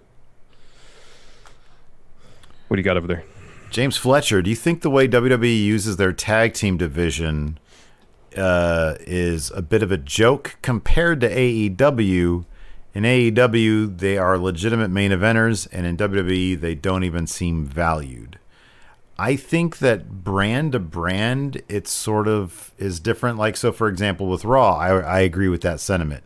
What 2.67 2.77
do 2.77 2.79
you 2.79 2.83
got 2.85 2.97
over 2.97 3.07
there? 3.07 3.23
James 3.69 3.97
Fletcher, 3.97 4.41
do 4.41 4.49
you 4.49 4.55
think 4.55 4.81
the 4.81 4.89
way 4.89 5.07
WWE 5.07 5.55
uses 5.63 5.97
their 5.97 6.13
tag 6.13 6.53
team 6.53 6.77
division 6.77 7.57
uh, 8.37 8.95
is 9.01 9.51
a 9.55 9.61
bit 9.61 9.81
of 9.83 9.91
a 9.91 9.97
joke 9.97 10.55
compared 10.61 11.19
to 11.21 11.27
AEW? 11.29 12.45
In 12.93 13.03
AEW, 13.03 13.97
they 13.97 14.17
are 14.17 14.37
legitimate 14.37 14.89
main 14.89 15.11
eventers, 15.11 15.67
and 15.71 15.85
in 15.85 15.97
WWE, 15.97 16.55
they 16.55 16.75
don't 16.75 17.03
even 17.03 17.27
seem 17.27 17.65
valued. 17.65 18.39
I 19.17 19.35
think 19.35 19.77
that 19.77 20.23
brand 20.23 20.73
to 20.73 20.79
brand, 20.79 21.61
it 21.69 21.87
sort 21.87 22.27
of 22.27 22.71
is 22.77 22.99
different. 22.99 23.37
Like, 23.37 23.55
so 23.55 23.71
for 23.71 23.87
example, 23.87 24.27
with 24.27 24.43
Raw, 24.43 24.75
I, 24.77 24.99
I 24.99 25.19
agree 25.21 25.47
with 25.47 25.61
that 25.61 25.79
sentiment. 25.79 26.23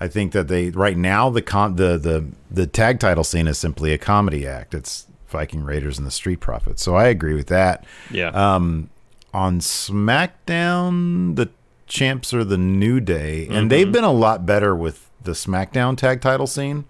I 0.00 0.06
think 0.06 0.32
that 0.32 0.46
they 0.46 0.70
right 0.70 0.96
now 0.96 1.28
the 1.28 1.42
con 1.42 1.74
the 1.74 1.98
the 1.98 2.26
the 2.50 2.66
tag 2.68 3.00
title 3.00 3.24
scene 3.24 3.48
is 3.48 3.58
simply 3.58 3.92
a 3.92 3.98
comedy 3.98 4.46
act. 4.46 4.72
It's 4.72 5.08
Viking 5.28 5.64
Raiders 5.64 5.98
and 5.98 6.06
the 6.06 6.12
Street 6.12 6.40
Profits. 6.40 6.82
So 6.82 6.94
I 6.94 7.08
agree 7.08 7.34
with 7.34 7.48
that. 7.48 7.84
Yeah. 8.10 8.28
Um, 8.28 8.90
on 9.34 9.58
SmackDown, 9.60 11.36
the 11.36 11.50
champs 11.86 12.32
are 12.32 12.44
the 12.44 12.58
New 12.58 13.00
Day, 13.00 13.48
and 13.50 13.70
they've 13.70 13.90
been 13.90 14.04
a 14.04 14.12
lot 14.12 14.46
better 14.46 14.74
with 14.74 15.10
the 15.22 15.32
SmackDown 15.32 15.96
tag 15.96 16.20
title 16.20 16.46
scene. 16.46 16.84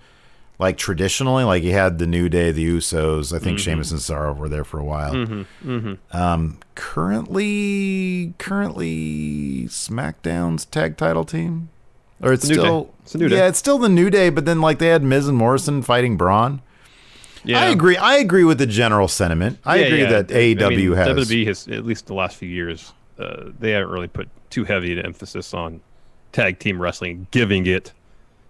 Like 0.61 0.77
traditionally, 0.77 1.45
like 1.45 1.63
you 1.63 1.71
had 1.73 1.99
the 1.99 2.07
New 2.07 2.29
Day, 2.29 2.51
the 2.51 2.69
Usos. 2.69 3.33
I 3.35 3.39
think 3.39 3.59
Mhm. 3.59 3.63
Sheamus 3.63 3.91
and 3.93 4.01
Cesaro 4.01 4.37
were 4.37 4.49
there 4.49 4.65
for 4.65 4.81
a 4.81 4.85
while. 4.85 5.15
Mhm, 5.15 5.47
mhm. 5.65 5.99
Um, 6.13 6.59
currently, 6.75 8.35
currently 8.39 9.67
SmackDown's 9.69 10.65
tag 10.65 10.97
title 10.97 11.25
team, 11.25 11.69
or 12.23 12.33
it's 12.33 12.49
New 12.49 12.55
still 12.55 12.91
It's 13.03 13.13
the 13.13 13.19
New 13.19 13.29
Day. 13.29 13.37
Yeah, 13.37 13.47
it's 13.49 13.59
still 13.59 13.79
the 13.79 13.89
New 13.89 14.11
Day. 14.11 14.31
But 14.31 14.45
then 14.47 14.61
like 14.61 14.79
they 14.79 14.89
had 14.89 15.03
Miz 15.03 15.29
and 15.29 15.37
Morrison 15.39 15.83
fighting 15.83 16.17
Braun. 16.17 16.61
Yeah. 17.45 17.61
I 17.61 17.67
agree. 17.67 17.97
I 17.97 18.17
agree 18.17 18.45
with 18.45 18.59
the 18.59 18.67
general 18.67 19.07
sentiment. 19.09 19.59
I 19.65 19.77
Yeah, 19.77 19.85
agree 19.87 20.01
yeah. 20.03 20.11
that 20.23 20.31
I 20.33 20.35
mean, 20.35 20.59
AEW 20.59 20.97
has. 20.97 21.07
WWE 21.09 21.47
has 21.47 21.69
at 21.69 21.87
least 21.87 22.07
the 22.07 22.15
last 22.15 22.37
few 22.37 22.49
years. 22.49 22.93
Uh, 23.19 23.51
they 23.59 23.71
haven't 23.71 23.91
really 23.91 24.09
put 24.09 24.29
too 24.51 24.65
heavy 24.65 24.93
an 24.99 25.05
emphasis 25.07 25.55
on 25.55 25.81
tag 26.33 26.59
team 26.59 26.81
wrestling, 26.83 27.27
giving 27.31 27.67
it. 27.67 27.93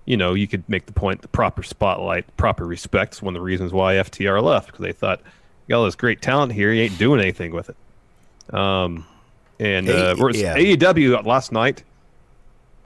You 0.08 0.16
know, 0.16 0.32
you 0.32 0.46
could 0.48 0.66
make 0.70 0.86
the 0.86 0.92
point 0.92 1.20
the 1.20 1.28
proper 1.28 1.62
spotlight, 1.62 2.34
proper 2.38 2.64
respect 2.66 3.12
is 3.14 3.22
one 3.22 3.36
of 3.36 3.40
the 3.40 3.44
reasons 3.44 3.72
why 3.74 3.96
FTR 3.96 4.42
left 4.42 4.68
because 4.68 4.80
they 4.82 4.92
thought, 4.92 5.20
you 5.20 5.74
got 5.74 5.80
all 5.80 5.84
this 5.84 5.96
great 5.96 6.22
talent 6.22 6.50
here, 6.52 6.72
you 6.72 6.80
ain't 6.84 6.96
doing 6.98 7.20
anything 7.20 7.52
with 7.52 7.68
it. 7.68 8.54
Um, 8.54 9.04
and 9.60 9.86
uh, 9.88 10.16
A- 10.18 10.32
yeah. 10.32 10.56
AEW 10.56 11.26
last 11.26 11.52
night, 11.52 11.84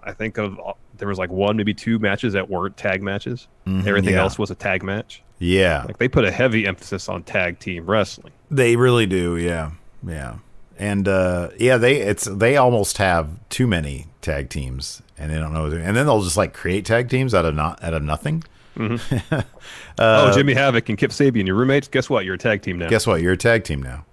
I 0.03 0.11
think 0.13 0.37
of 0.37 0.59
uh, 0.59 0.73
there 0.99 1.07
was 1.07 1.17
like 1.19 1.31
one, 1.31 1.57
maybe 1.57 1.75
two 1.75 2.01
matches 2.01 2.33
that 2.33 2.51
weren't 2.51 2.77
tag 2.77 3.03
matches. 3.05 3.47
Mhm, 3.69 3.87
Everything 3.87 4.15
yeah. 4.15 4.23
else 4.23 4.37
was 4.37 4.51
a 4.51 4.57
tag 4.57 4.83
match. 4.83 5.23
Yeah, 5.39 5.85
Like 5.87 5.99
they 5.99 6.09
put 6.09 6.25
a 6.25 6.31
heavy 6.33 6.67
emphasis 6.67 7.09
on 7.09 7.23
tag 7.23 7.61
team 7.61 7.87
wrestling. 7.87 8.33
they 8.51 8.75
really 8.75 9.07
do. 9.07 9.37
Yeah, 9.37 9.71
yeah, 10.05 10.39
and 10.83 11.07
uh, 11.07 11.51
yeah, 11.59 11.77
they 11.77 11.97
it's 12.01 12.25
they 12.25 12.57
almost 12.57 12.99
have 12.99 13.29
too 13.49 13.67
many 13.67 14.07
tag 14.21 14.49
teams, 14.51 15.01
and 15.17 15.31
they 15.31 15.39
don't 15.39 15.53
know. 15.55 15.67
And 15.67 15.97
then 15.97 16.07
they'll 16.07 16.23
just 16.23 16.37
like 16.37 16.53
create 16.53 16.85
tag 16.85 17.09
teams 17.09 17.35
out 17.35 17.45
of 17.45 17.55
not 17.55 17.83
out 17.83 17.95
of 17.95 18.03
nothing. 18.03 18.43
Uh, 19.99 20.31
oh, 20.31 20.33
Jimmy 20.33 20.55
Havoc 20.55 20.89
and 20.89 20.97
Kip 20.97 21.11
Sabian, 21.11 21.47
your 21.47 21.55
roommates. 21.55 21.87
Guess 21.87 22.09
what? 22.09 22.25
You're 22.25 22.35
a 22.37 22.39
tag 22.39 22.63
team 22.63 22.79
now. 22.79 22.89
Guess 22.89 23.07
what? 23.07 23.21
You're 23.21 23.35
a 23.35 23.37
tag 23.37 23.63
team 23.65 23.83
now. 23.83 24.07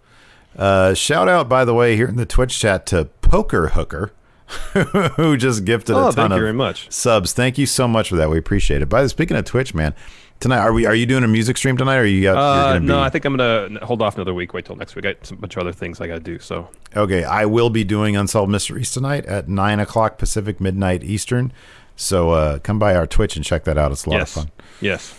Uh, 0.58 0.94
shout 0.94 1.30
out, 1.30 1.48
by 1.48 1.64
the 1.64 1.74
way, 1.74 1.96
here 1.96 2.08
in 2.10 2.18
the 2.18 2.26
Twitch 2.26 2.60
chat 2.60 2.86
to 2.88 3.06
Poker 3.22 3.70
Hooker, 3.70 4.12
who 5.16 5.38
just 5.38 5.64
gifted 5.64 5.96
Oh, 5.96 6.00
a 6.10 6.12
ton 6.12 6.14
thank 6.16 6.30
you 6.32 6.36
of 6.36 6.42
very 6.42 6.54
much. 6.54 6.92
subs. 6.92 7.32
Thank 7.32 7.58
you 7.58 7.66
so 7.66 7.88
much 7.88 8.10
for 8.10 8.18
that. 8.18 8.30
We 8.30 8.38
appreciate 8.38 8.82
it. 8.82 8.88
By 8.90 9.02
the 9.02 9.08
speaking 9.10 9.38
of 9.38 9.46
Twitch, 9.46 9.74
man, 9.74 9.96
tonight 10.40 10.60
are 10.60 10.74
we? 10.74 10.86
Are 10.86 10.96
you 10.96 11.06
doing 11.06 11.24
a 11.24 11.28
music 11.28 11.58
stream 11.58 11.78
tonight? 11.78 11.98
Or 11.98 12.02
are 12.02 12.06
you? 12.06 12.24
Got, 12.24 12.38
Uh, 12.38 12.80
be, 12.80 12.86
no, 12.86 13.00
I 13.00 13.10
think 13.10 13.26
I'm 13.26 13.36
gonna 13.36 13.86
hold 13.86 14.02
off 14.02 14.16
another 14.16 14.34
week. 14.34 14.54
Wait 14.54 14.66
till 14.66 14.76
next 14.76 14.96
week. 14.96 15.06
I 15.06 15.14
got 15.14 15.32
a 15.32 15.36
bunch 15.36 15.56
of 15.56 15.62
other 15.62 15.72
things 15.74 16.00
I 16.02 16.08
gotta 16.08 16.20
do. 16.20 16.40
So 16.40 16.70
Okay, 16.96 17.24
I 17.24 17.46
will 17.46 17.70
be 17.70 17.84
doing 17.84 18.16
Unsolved 18.16 18.52
Mysteries 18.52 18.92
tonight 18.92 19.26
at 19.26 19.48
nine 19.50 19.80
o'clock 19.80 20.18
Pacific, 20.18 20.60
midnight 20.60 21.04
Eastern. 21.04 21.52
So 21.96 22.32
uh, 22.32 22.60
come 22.60 22.80
by 22.80 22.96
our 22.96 23.08
Twitch 23.08 23.36
and 23.36 23.44
check 23.44 23.66
that 23.66 23.78
out. 23.78 23.92
It's 23.92 24.06
a 24.06 24.10
lot 24.10 24.18
yes, 24.20 24.36
of 24.38 24.44
fun. 24.44 24.52
yes. 24.82 25.16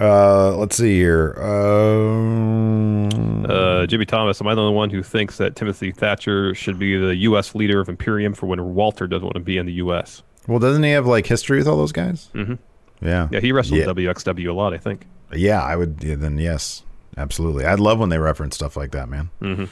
Uh, 0.00 0.56
let's 0.56 0.76
see 0.76 0.94
here. 0.96 1.34
Um, 1.42 3.44
Uh, 3.48 3.86
Jimmy 3.86 4.04
Thomas, 4.04 4.40
am 4.40 4.46
I 4.46 4.54
the 4.54 4.60
only 4.62 4.74
one 4.74 4.90
who 4.90 5.02
thinks 5.02 5.38
that 5.38 5.56
Timothy 5.56 5.90
Thatcher 5.90 6.54
should 6.54 6.78
be 6.78 6.96
the 6.96 7.16
U.S. 7.16 7.54
leader 7.54 7.80
of 7.80 7.88
Imperium 7.88 8.34
for 8.34 8.46
when 8.46 8.74
Walter 8.74 9.06
doesn't 9.06 9.24
want 9.24 9.34
to 9.34 9.40
be 9.40 9.58
in 9.58 9.66
the 9.66 9.72
U.S.? 9.74 10.22
well, 10.46 10.58
doesn't 10.58 10.82
he 10.82 10.90
have 10.92 11.06
like 11.06 11.26
history 11.26 11.58
with 11.58 11.68
all 11.68 11.76
those 11.76 11.92
guys? 11.92 12.30
Mm-hmm. 12.34 12.54
Yeah. 13.00 13.28
Yeah, 13.30 13.40
he 13.40 13.52
wrestled 13.52 13.80
Yeah. 13.80 13.86
WXW 13.86 14.48
a 14.48 14.52
lot, 14.52 14.74
I 14.74 14.78
think. 14.78 15.06
Yeah, 15.32 15.62
I 15.62 15.76
would. 15.76 16.02
Yeah, 16.02 16.14
then 16.16 16.38
yes, 16.38 16.82
absolutely. 17.16 17.64
I'd 17.64 17.80
love 17.80 17.98
when 17.98 18.08
they 18.08 18.18
reference 18.18 18.54
stuff 18.54 18.76
like 18.76 18.92
that, 18.92 19.08
man. 19.08 19.30
Mm-hmm. 19.42 19.64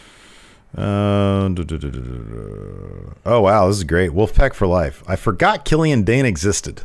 Uh, 0.78 1.48
duh, 1.48 1.62
duh, 1.64 1.78
duh, 1.78 3.14
oh 3.24 3.40
wow, 3.40 3.66
this 3.68 3.78
is 3.78 3.84
great. 3.84 4.10
Wolfpack 4.10 4.52
for 4.52 4.66
life. 4.66 5.02
I 5.06 5.16
forgot 5.16 5.64
Killian 5.64 6.02
Dain 6.02 6.26
existed. 6.26 6.82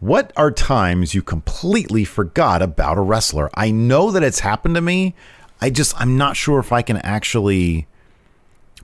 What 0.00 0.32
are 0.36 0.50
times 0.50 1.14
you 1.14 1.22
completely 1.22 2.04
forgot 2.04 2.60
about 2.60 2.98
a 2.98 3.00
wrestler? 3.00 3.48
I 3.54 3.70
know 3.70 4.10
that 4.10 4.22
it's 4.22 4.40
happened 4.40 4.74
to 4.74 4.80
me. 4.80 5.14
I 5.60 5.70
just 5.70 5.98
I'm 5.98 6.18
not 6.18 6.36
sure 6.36 6.58
if 6.58 6.72
I 6.72 6.82
can 6.82 6.98
actually. 6.98 7.86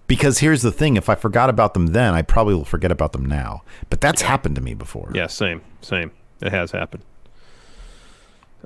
Because 0.06 0.38
here's 0.38 0.62
the 0.62 0.72
thing: 0.72 0.96
if 0.96 1.10
I 1.10 1.14
forgot 1.14 1.50
about 1.50 1.74
them 1.74 1.88
then, 1.88 2.14
I 2.14 2.22
probably 2.22 2.54
will 2.54 2.64
forget 2.64 2.90
about 2.90 3.12
them 3.12 3.26
now. 3.26 3.62
But 3.90 4.00
that's 4.00 4.22
happened 4.22 4.54
to 4.54 4.62
me 4.62 4.72
before. 4.72 5.10
Yeah, 5.12 5.26
same, 5.26 5.60
same. 5.82 6.12
It 6.40 6.52
has 6.52 6.70
happened. 6.72 7.02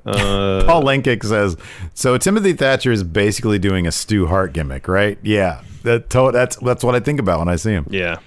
Uh, 0.05 0.65
Paul 0.65 0.83
Lenkick 0.83 1.23
says, 1.23 1.55
"So 1.93 2.17
Timothy 2.17 2.51
Thatcher 2.51 2.91
is 2.91 3.03
basically 3.03 3.57
doing 3.57 3.87
a 3.87 3.91
Stu 3.91 4.25
Hart 4.27 4.51
gimmick, 4.51 4.89
right? 4.89 5.17
Yeah, 5.21 5.61
that 5.83 6.09
to- 6.09 6.31
that's 6.33 6.57
that's 6.57 6.83
what 6.83 6.93
I 6.93 6.99
think 6.99 7.21
about 7.21 7.39
when 7.39 7.47
I 7.47 7.55
see 7.55 7.71
him. 7.71 7.85
Yeah. 7.89 8.17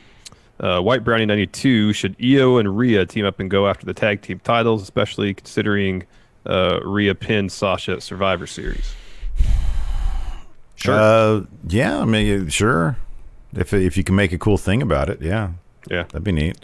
Uh, 0.59 0.81
White 0.81 1.05
Brownie 1.05 1.27
92 1.27 1.93
should 1.93 2.17
Io 2.23 2.57
and 2.57 2.79
Rhea 2.79 3.05
team 3.05 3.27
up 3.27 3.41
and 3.41 3.51
go 3.51 3.69
after 3.69 3.85
the 3.85 3.93
tag 3.93 4.23
team 4.23 4.41
titles, 4.43 4.81
especially 4.83 5.35
considering 5.35 6.05
uh, 6.47 6.81
Rhea 6.83 7.15
pinned 7.15 7.53
Sasha 7.53 7.93
at 7.93 8.03
Survivor 8.03 8.47
Series? 8.47 8.95
Sure. 10.77 10.95
Uh, 10.95 11.45
yeah, 11.69 11.99
I 12.01 12.05
mean, 12.07 12.49
sure. 12.49 12.97
If 13.55 13.75
if 13.75 13.99
you 13.99 14.05
can 14.05 14.15
make 14.15 14.33
a 14.33 14.39
cool 14.39 14.57
thing 14.57 14.81
about 14.81 15.11
it, 15.11 15.21
yeah, 15.21 15.51
yeah. 15.91 16.05
that'd 16.05 16.25
be 16.25 16.33
neat. 16.33 16.57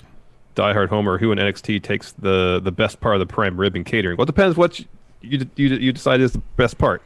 Die 0.55 0.73
Hard 0.73 0.91
Homer, 0.91 1.19
who 1.19 1.33
in 1.33 1.39
NXT 1.39 1.83
takes 1.83 2.13
the 2.13 2.61
the 2.63 2.73
best 2.73 3.01
part 3.01 3.17
of 3.17 3.21
the 3.21 3.27
prime 3.33 3.59
rib 3.59 3.75
and 3.75 3.85
catering? 3.87 4.17
Well, 4.17 4.25
it 4.25 4.27
depends 4.27 4.57
what 4.57 4.79
you 4.79 4.87
you, 5.23 5.47
you, 5.57 5.69
you 5.77 5.93
decide 5.93 6.21
is 6.21 6.33
the 6.33 6.43
best 6.57 6.79
part. 6.79 7.01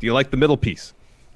Do 0.00 0.06
you 0.06 0.12
like 0.12 0.30
the 0.30 0.36
middle 0.36 0.56
piece? 0.56 0.92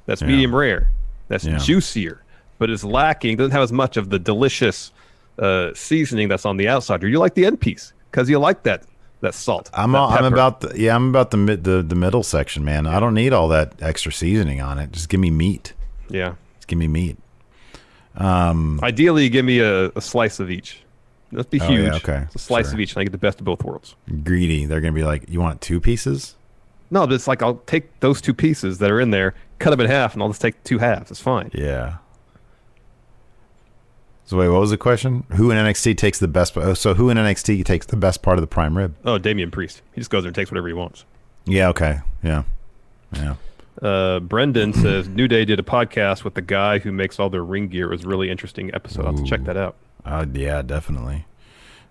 That's 0.06 0.20
Yeah. 0.20 0.28
medium 0.28 0.54
rare. 0.54 0.90
That's 1.28 1.44
Yeah. 1.44 1.58
juicier, 1.58 2.22
but 2.58 2.68
it's 2.70 2.84
lacking. 2.84 3.36
Doesn't 3.36 3.52
have 3.52 3.62
as 3.62 3.72
much 3.72 3.96
of 3.96 4.10
the 4.10 4.18
delicious 4.18 4.92
uh, 5.38 5.70
seasoning 5.74 6.28
that's 6.28 6.44
on 6.46 6.56
the 6.58 6.68
outside. 6.68 7.02
Or 7.02 7.08
you 7.08 7.18
like 7.18 7.34
the 7.34 7.44
end 7.46 7.60
piece 7.60 7.92
because 8.10 8.28
you 8.28 8.38
like 8.38 8.62
that 8.64 8.82
that 9.20 9.34
salt. 9.34 9.70
I'm 9.72 9.92
that 9.92 9.98
all, 9.98 10.10
I'm 10.10 10.24
about 10.32 10.60
the 10.60 10.78
yeah, 10.78 10.94
I'm 10.94 11.08
about 11.08 11.30
the 11.30 11.36
mid 11.38 11.64
the, 11.64 11.82
the 11.82 11.94
middle 11.94 12.22
section, 12.22 12.64
man. 12.64 12.86
I 12.86 13.00
don't 13.00 13.14
need 13.14 13.32
all 13.32 13.48
that 13.48 13.72
extra 13.80 14.12
seasoning 14.12 14.60
on 14.60 14.78
it. 14.78 14.92
Just 14.92 15.08
give 15.08 15.20
me 15.20 15.30
meat. 15.30 15.72
yeah. 16.10 16.34
Just 16.56 16.68
give 16.68 16.78
me 16.78 16.88
meat. 16.88 17.16
Um, 18.16 18.78
Ideally, 18.82 19.28
give 19.28 19.44
me 19.44 19.58
a, 19.60 19.86
a 19.96 20.00
slice 20.00 20.38
of 20.40 20.50
each. 20.50 20.80
Let's 21.34 21.48
be 21.50 21.60
Oh, 21.60 21.66
huge. 21.66 21.86
yeah, 21.86 21.94
okay, 21.96 22.22
It's 22.26 22.36
a 22.36 22.38
slice 22.38 22.66
sure. 22.66 22.74
of 22.74 22.80
each, 22.80 22.92
and 22.94 23.00
I 23.00 23.04
get 23.04 23.12
the 23.12 23.18
best 23.18 23.38
of 23.40 23.44
both 23.44 23.62
worlds. 23.64 23.94
greedy. 24.22 24.64
They're 24.66 24.80
gonna 24.80 24.92
be 24.92 25.04
like, 25.04 25.28
you 25.28 25.40
want 25.40 25.60
two 25.60 25.80
pieces? 25.80 26.36
No, 26.90 27.06
but 27.06 27.14
it's 27.14 27.26
like 27.26 27.42
I'll 27.42 27.56
take 27.66 28.00
those 28.00 28.20
two 28.20 28.34
pieces 28.34 28.78
that 28.78 28.90
are 28.90 29.00
in 29.00 29.10
there, 29.10 29.34
cut 29.58 29.70
them 29.70 29.80
in 29.80 29.86
half, 29.90 30.14
and 30.14 30.22
I'll 30.22 30.28
just 30.28 30.40
take 30.40 30.62
two 30.64 30.78
halves. 30.78 31.10
It's 31.10 31.20
fine. 31.20 31.50
Yeah. 31.54 31.96
So 34.26 34.38
wait, 34.38 34.48
what 34.48 34.60
was 34.60 34.70
the 34.70 34.78
question? 34.78 35.24
Who 35.32 35.50
in 35.50 35.58
NXT 35.58 35.96
takes 35.98 36.18
the 36.18 36.28
best? 36.28 36.56
oh, 36.56 36.74
So 36.74 36.94
who 36.94 37.10
in 37.10 37.18
NXT 37.18 37.64
takes 37.64 37.86
the 37.86 37.96
best 37.96 38.22
part 38.22 38.38
of 38.38 38.42
the 38.42 38.46
prime 38.46 38.76
rib? 38.76 38.94
Oh, 39.04 39.18
Damian 39.18 39.50
Priest. 39.50 39.82
He 39.92 40.00
just 40.00 40.10
goes 40.10 40.22
there 40.22 40.28
and 40.28 40.34
takes 40.34 40.50
whatever 40.50 40.68
he 40.68 40.72
wants. 40.74 41.04
Yeah. 41.44 41.68
Okay. 41.68 41.98
Yeah. 42.22 42.44
Yeah. 43.12 43.34
Uh, 43.82 44.20
Brendan 44.20 44.72
says 44.72 45.08
New 45.08 45.28
Day 45.28 45.44
did 45.44 45.58
a 45.60 45.62
podcast 45.62 46.24
with 46.24 46.34
the 46.34 46.42
guy 46.42 46.78
who 46.78 46.90
makes 46.90 47.18
all 47.20 47.28
their 47.28 47.44
ring 47.44 47.68
gear. 47.68 47.88
It 47.92 47.96
was 47.96 48.04
a 48.04 48.08
really 48.08 48.30
interesting 48.30 48.70
episode. 48.74 49.04
I'll 49.04 49.12
have 49.12 49.20
to 49.22 49.28
check 49.28 49.44
that 49.44 49.56
out. 49.58 49.74
Uh, 50.04 50.26
yeah, 50.32 50.62
definitely. 50.62 51.26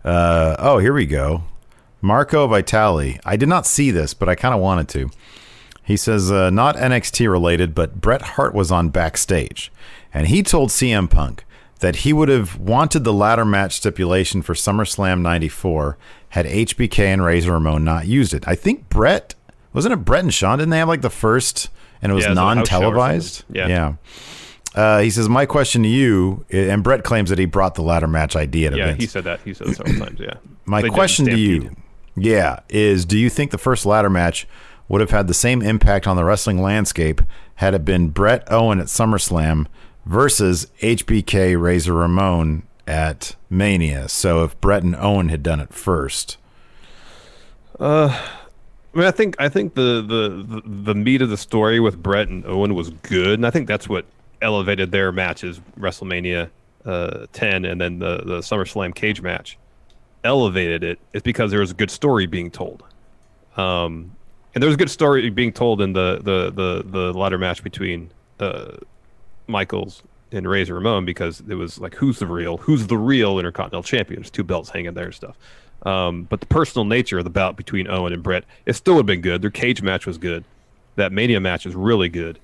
Uh, 0.03 0.55
oh, 0.59 0.77
here 0.79 0.93
we 0.93 1.05
go. 1.05 1.43
Marco 2.01 2.47
Vitali. 2.47 3.19
I 3.25 3.37
did 3.37 3.49
not 3.49 3.65
see 3.65 3.89
this, 3.91 4.13
but 4.13 4.27
I 4.27 4.35
kind 4.35 4.53
of 4.53 4.59
wanted 4.59 4.89
to. 4.89 5.09
He 5.85 5.97
says, 5.97 6.31
uh, 6.31 6.49
not 6.49 6.75
NXT 6.75 7.29
related, 7.29 7.73
but 7.75 7.99
Bret 7.99 8.21
Hart 8.21 8.53
was 8.53 8.71
on 8.71 8.89
backstage, 8.89 9.71
and 10.13 10.27
he 10.27 10.43
told 10.43 10.69
CM 10.69 11.09
Punk 11.09 11.43
that 11.79 11.97
he 11.97 12.13
would 12.13 12.29
have 12.29 12.57
wanted 12.57 13.03
the 13.03 13.11
ladder 13.11 13.43
match 13.43 13.73
stipulation 13.73 14.41
for 14.41 14.53
SummerSlam 14.53 15.21
94 15.21 15.97
had 16.29 16.45
HBK 16.45 16.99
and 16.99 17.23
Razor 17.23 17.51
Ramon 17.51 17.83
not 17.83 18.07
used 18.07 18.33
it. 18.33 18.47
I 18.47 18.55
think 18.55 18.87
Bret, 18.89 19.35
wasn't 19.73 19.93
it 19.93 19.97
Bret 20.05 20.23
and 20.23 20.33
Shawn? 20.33 20.59
Didn't 20.59 20.71
they 20.71 20.77
have 20.77 20.87
like 20.87 21.01
the 21.01 21.09
first, 21.09 21.69
and 22.01 22.11
it 22.11 22.15
was 22.15 22.23
Yeah, 22.23 22.29
it 22.29 22.31
was 22.31 22.37
a 22.39 22.41
house 22.41 22.69
show 22.69 22.77
or 22.77 22.81
non-televised? 22.81 23.43
Yeah. 23.51 23.67
Yeah. 23.67 23.93
Uh, 24.75 24.99
he 24.99 25.09
says, 25.11 25.29
my 25.29 25.45
question 25.45 25.83
to 25.83 25.89
you, 25.89 26.45
and 26.51 26.83
Bret 26.83 27.03
claims 27.03 27.29
that 27.29 27.37
he 27.37 27.45
brought 27.45 27.75
the 27.75 27.83
ladder 27.83 28.07
match 28.07 28.35
idea 28.35 28.71
to 28.71 28.77
Yeah, 28.77 28.85
Vince. 28.87 29.01
he 29.01 29.07
said 29.07 29.23
that. 29.25 29.39
He 29.41 29.53
said 29.53 29.67
it 29.67 29.75
several 29.77 29.99
times. 30.05 30.19
Yeah. 30.19 30.33
My 30.65 30.81
They 30.81 30.89
question 30.89 31.25
to 31.25 31.37
you, 31.37 31.75
yeah, 32.15 32.61
is 32.69 33.05
do 33.05 33.17
you 33.17 33.29
think 33.29 33.51
the 33.51 33.57
first 33.57 33.85
ladder 33.85 34.09
match 34.09 34.47
would 34.87 35.01
have 35.01 35.11
had 35.11 35.27
the 35.27 35.33
same 35.33 35.61
impact 35.61 36.07
on 36.07 36.15
the 36.15 36.23
wrestling 36.23 36.61
landscape 36.61 37.21
had 37.55 37.73
it 37.73 37.83
been 37.85 38.09
Bret 38.09 38.49
Owen 38.51 38.79
at 38.79 38.87
SummerSlam 38.87 39.67
versus 40.05 40.67
HBK 40.81 41.59
Razor 41.61 41.93
Ramon 41.93 42.63
at 42.87 43.35
Mania? 43.49 44.07
So 44.09 44.43
if 44.43 44.59
Bret 44.61 44.83
and 44.83 44.95
Owen 44.95 45.29
had 45.29 45.43
done 45.43 45.59
it 45.59 45.73
first. 45.73 46.37
Uh, 47.79 48.07
I 48.93 48.97
mean, 48.97 49.07
I 49.07 49.11
think 49.11 49.35
I 49.39 49.49
think 49.49 49.73
the, 49.75 50.01
the 50.01 50.61
the 50.61 50.61
the 50.65 50.95
meat 50.95 51.21
of 51.21 51.29
the 51.29 51.37
story 51.37 51.79
with 51.79 52.01
Bret 52.01 52.27
and 52.29 52.45
Owen 52.45 52.75
was 52.75 52.89
good, 52.91 53.39
and 53.39 53.45
I 53.47 53.49
think 53.49 53.67
that's 53.67 53.89
what 53.89 54.05
elevated 54.43 54.91
their 54.91 55.11
matches, 55.11 55.59
WrestleMania 55.79 56.49
uh, 56.85 57.25
10, 57.33 57.65
and 57.65 57.79
then 57.81 57.99
the 57.99 58.17
the 58.17 58.39
SummerSlam 58.39 58.93
cage 58.93 59.21
match, 59.21 59.57
elevated 60.23 60.83
it. 60.83 60.99
Is 61.13 61.21
because 61.21 61.51
there 61.51 61.61
was 61.61 61.71
a 61.71 61.75
good 61.75 61.91
story 61.91 62.27
being 62.27 62.51
told, 62.51 62.83
um, 63.57 64.15
and 64.53 64.61
there 64.61 64.67
was 64.67 64.75
a 64.75 64.77
good 64.77 64.91
story 64.91 65.29
being 65.29 65.53
told 65.53 65.81
in 65.81 65.93
the 65.93 66.19
the 66.21 66.51
the 66.51 66.83
the 66.85 67.13
ladder 67.17 67.37
match 67.37 67.63
between 67.63 68.11
uh, 68.39 68.77
Michaels 69.47 70.03
and 70.31 70.47
Razor 70.47 70.75
Ramon 70.75 71.05
because 71.05 71.41
it 71.47 71.55
was 71.55 71.79
like 71.79 71.95
who's 71.95 72.19
the 72.19 72.27
real, 72.27 72.57
who's 72.57 72.87
the 72.87 72.97
real 72.97 73.39
Intercontinental 73.39 73.83
Champion? 73.83 74.21
There's 74.21 74.31
two 74.31 74.43
belts 74.43 74.69
hanging 74.69 74.93
there 74.93 75.05
and 75.05 75.13
stuff. 75.13 75.37
Um, 75.83 76.23
but 76.23 76.39
the 76.39 76.45
personal 76.45 76.85
nature 76.85 77.17
of 77.17 77.23
the 77.23 77.29
bout 77.29 77.57
between 77.57 77.89
Owen 77.89 78.13
and 78.13 78.23
Bret, 78.23 78.45
it 78.65 78.73
still 78.73 78.95
would 78.95 79.01
have 79.01 79.05
been 79.05 79.21
good. 79.21 79.41
Their 79.41 79.51
cage 79.51 79.81
match 79.81 80.05
was 80.05 80.17
good. 80.17 80.43
That 80.95 81.11
Mania 81.11 81.39
match 81.39 81.65
was 81.65 81.75
really 81.75 82.09
good. 82.09 82.39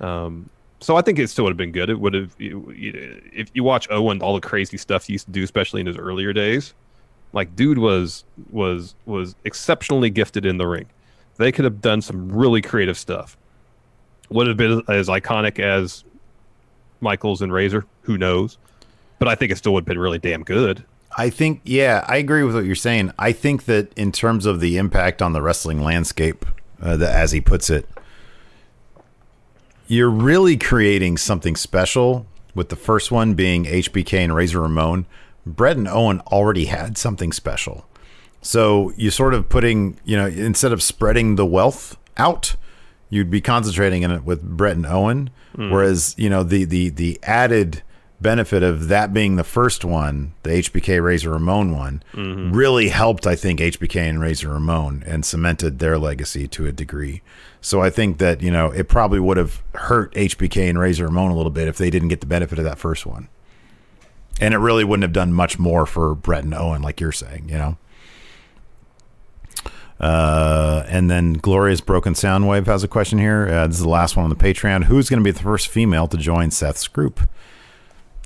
Um, 0.00 0.50
so 0.80 0.96
I 0.96 1.02
think 1.02 1.18
it 1.18 1.28
still 1.28 1.44
would 1.44 1.50
have 1.50 1.56
been 1.56 1.72
good. 1.72 1.90
It 1.90 1.98
would 1.98 2.14
have, 2.14 2.34
if 2.38 3.50
you 3.54 3.64
watch 3.64 3.88
Owen, 3.90 4.20
all 4.20 4.34
the 4.34 4.46
crazy 4.46 4.76
stuff 4.76 5.06
he 5.06 5.14
used 5.14 5.26
to 5.26 5.32
do, 5.32 5.42
especially 5.42 5.80
in 5.80 5.86
his 5.86 5.96
earlier 5.96 6.32
days, 6.32 6.74
like 7.32 7.54
dude 7.56 7.78
was 7.78 8.24
was 8.50 8.94
was 9.04 9.34
exceptionally 9.44 10.10
gifted 10.10 10.46
in 10.46 10.58
the 10.58 10.66
ring. 10.66 10.86
They 11.36 11.52
could 11.52 11.64
have 11.64 11.80
done 11.80 12.00
some 12.00 12.30
really 12.30 12.62
creative 12.62 12.96
stuff. 12.96 13.36
Would 14.30 14.46
have 14.46 14.56
been 14.56 14.82
as 14.88 15.08
iconic 15.08 15.58
as 15.58 16.04
Michaels 17.00 17.42
and 17.42 17.52
Razor? 17.52 17.84
Who 18.02 18.18
knows? 18.18 18.58
But 19.18 19.28
I 19.28 19.34
think 19.34 19.52
it 19.52 19.58
still 19.58 19.72
would 19.74 19.82
have 19.82 19.88
been 19.88 19.98
really 19.98 20.18
damn 20.18 20.42
good. 20.42 20.84
I 21.18 21.30
think, 21.30 21.62
yeah, 21.64 22.04
I 22.08 22.16
agree 22.16 22.42
with 22.42 22.54
what 22.54 22.64
you're 22.64 22.74
saying. 22.74 23.12
I 23.18 23.32
think 23.32 23.64
that 23.64 23.92
in 23.96 24.12
terms 24.12 24.44
of 24.44 24.60
the 24.60 24.76
impact 24.76 25.22
on 25.22 25.32
the 25.32 25.40
wrestling 25.40 25.82
landscape, 25.82 26.44
uh, 26.82 26.96
the, 26.96 27.10
as 27.10 27.32
he 27.32 27.40
puts 27.40 27.70
it, 27.70 27.88
you're 29.86 30.10
really 30.10 30.56
creating 30.56 31.16
something 31.16 31.56
special 31.56 32.26
with 32.54 32.68
the 32.68 32.76
first 32.76 33.10
one 33.10 33.34
being 33.34 33.64
HBK 33.64 34.18
and 34.18 34.34
Razor 34.34 34.60
Ramon. 34.60 35.06
Bret 35.44 35.76
and 35.76 35.86
Owen 35.86 36.20
already 36.22 36.66
had 36.66 36.98
something 36.98 37.32
special. 37.32 37.86
So 38.42 38.92
you're 38.96 39.12
sort 39.12 39.34
of 39.34 39.48
putting, 39.48 39.98
you 40.04 40.16
know, 40.16 40.26
instead 40.26 40.72
of 40.72 40.82
spreading 40.82 41.36
the 41.36 41.46
wealth 41.46 41.96
out, 42.16 42.56
you'd 43.10 43.30
be 43.30 43.40
concentrating 43.40 44.02
in 44.02 44.10
it 44.10 44.24
with 44.24 44.42
Bret 44.42 44.76
and 44.76 44.86
Owen. 44.86 45.30
Mm. 45.56 45.70
Whereas, 45.70 46.14
you 46.18 46.28
know, 46.28 46.42
the 46.42 46.64
the 46.64 46.90
the 46.90 47.18
added 47.22 47.82
benefit 48.20 48.62
of 48.62 48.88
that 48.88 49.12
being 49.12 49.36
the 49.36 49.44
first 49.44 49.84
one, 49.84 50.32
the 50.42 50.50
HBK 50.50 51.02
Razor 51.02 51.30
Ramon 51.30 51.74
one, 51.76 52.02
Mhm. 52.14 52.54
really 52.54 52.88
helped, 52.88 53.26
I 53.26 53.36
think, 53.36 53.60
HBK 53.60 54.08
and 54.08 54.20
Razor 54.20 54.48
Ramon 54.48 55.02
and 55.06 55.24
cemented 55.24 55.78
their 55.78 55.98
legacy 55.98 56.48
to 56.48 56.66
a 56.66 56.72
degree. 56.72 57.20
So 57.60 57.82
I 57.82 57.90
think 57.90 58.18
that, 58.18 58.40
you 58.42 58.50
know, 58.50 58.70
it 58.70 58.88
probably 58.88 59.20
would 59.20 59.36
have 59.36 59.62
hurt 59.74 60.12
HBK 60.16 60.68
and 60.68 60.78
Razor 60.78 61.04
Ramon 61.06 61.30
a 61.30 61.36
little 61.36 61.50
bit 61.50 61.68
if 61.68 61.76
they 61.76 61.90
didn't 61.90 62.08
get 62.08 62.20
the 62.20 62.26
benefit 62.26 62.58
of 62.58 62.64
that 62.64 62.78
first 62.78 63.04
one. 63.06 63.28
And 64.40 64.54
it 64.54 64.58
really 64.58 64.84
wouldn't 64.84 65.02
have 65.04 65.12
done 65.12 65.32
much 65.32 65.58
more 65.58 65.84
for 65.86 66.14
Bret 66.14 66.44
and 66.44 66.54
Owen, 66.54 66.82
like 66.82 67.00
you're 67.00 67.12
saying, 67.12 67.48
you 67.48 67.56
know? 67.58 67.76
Uh, 69.98 70.84
and 70.88 71.10
then 71.10 71.34
Glorious 71.34 71.80
Broken 71.80 72.12
Soundwave 72.12 72.66
has 72.66 72.84
a 72.84 72.88
question 72.88 73.18
here. 73.18 73.48
Uh, 73.50 73.66
this 73.66 73.76
is 73.76 73.82
the 73.82 73.88
last 73.88 74.14
one 74.16 74.24
on 74.24 74.30
the 74.30 74.36
Patreon. 74.36 74.84
Who's 74.84 75.08
going 75.08 75.20
to 75.20 75.24
be 75.24 75.30
the 75.30 75.42
first 75.42 75.68
female 75.68 76.06
to 76.08 76.18
join 76.18 76.50
Seth's 76.50 76.86
group? 76.86 77.26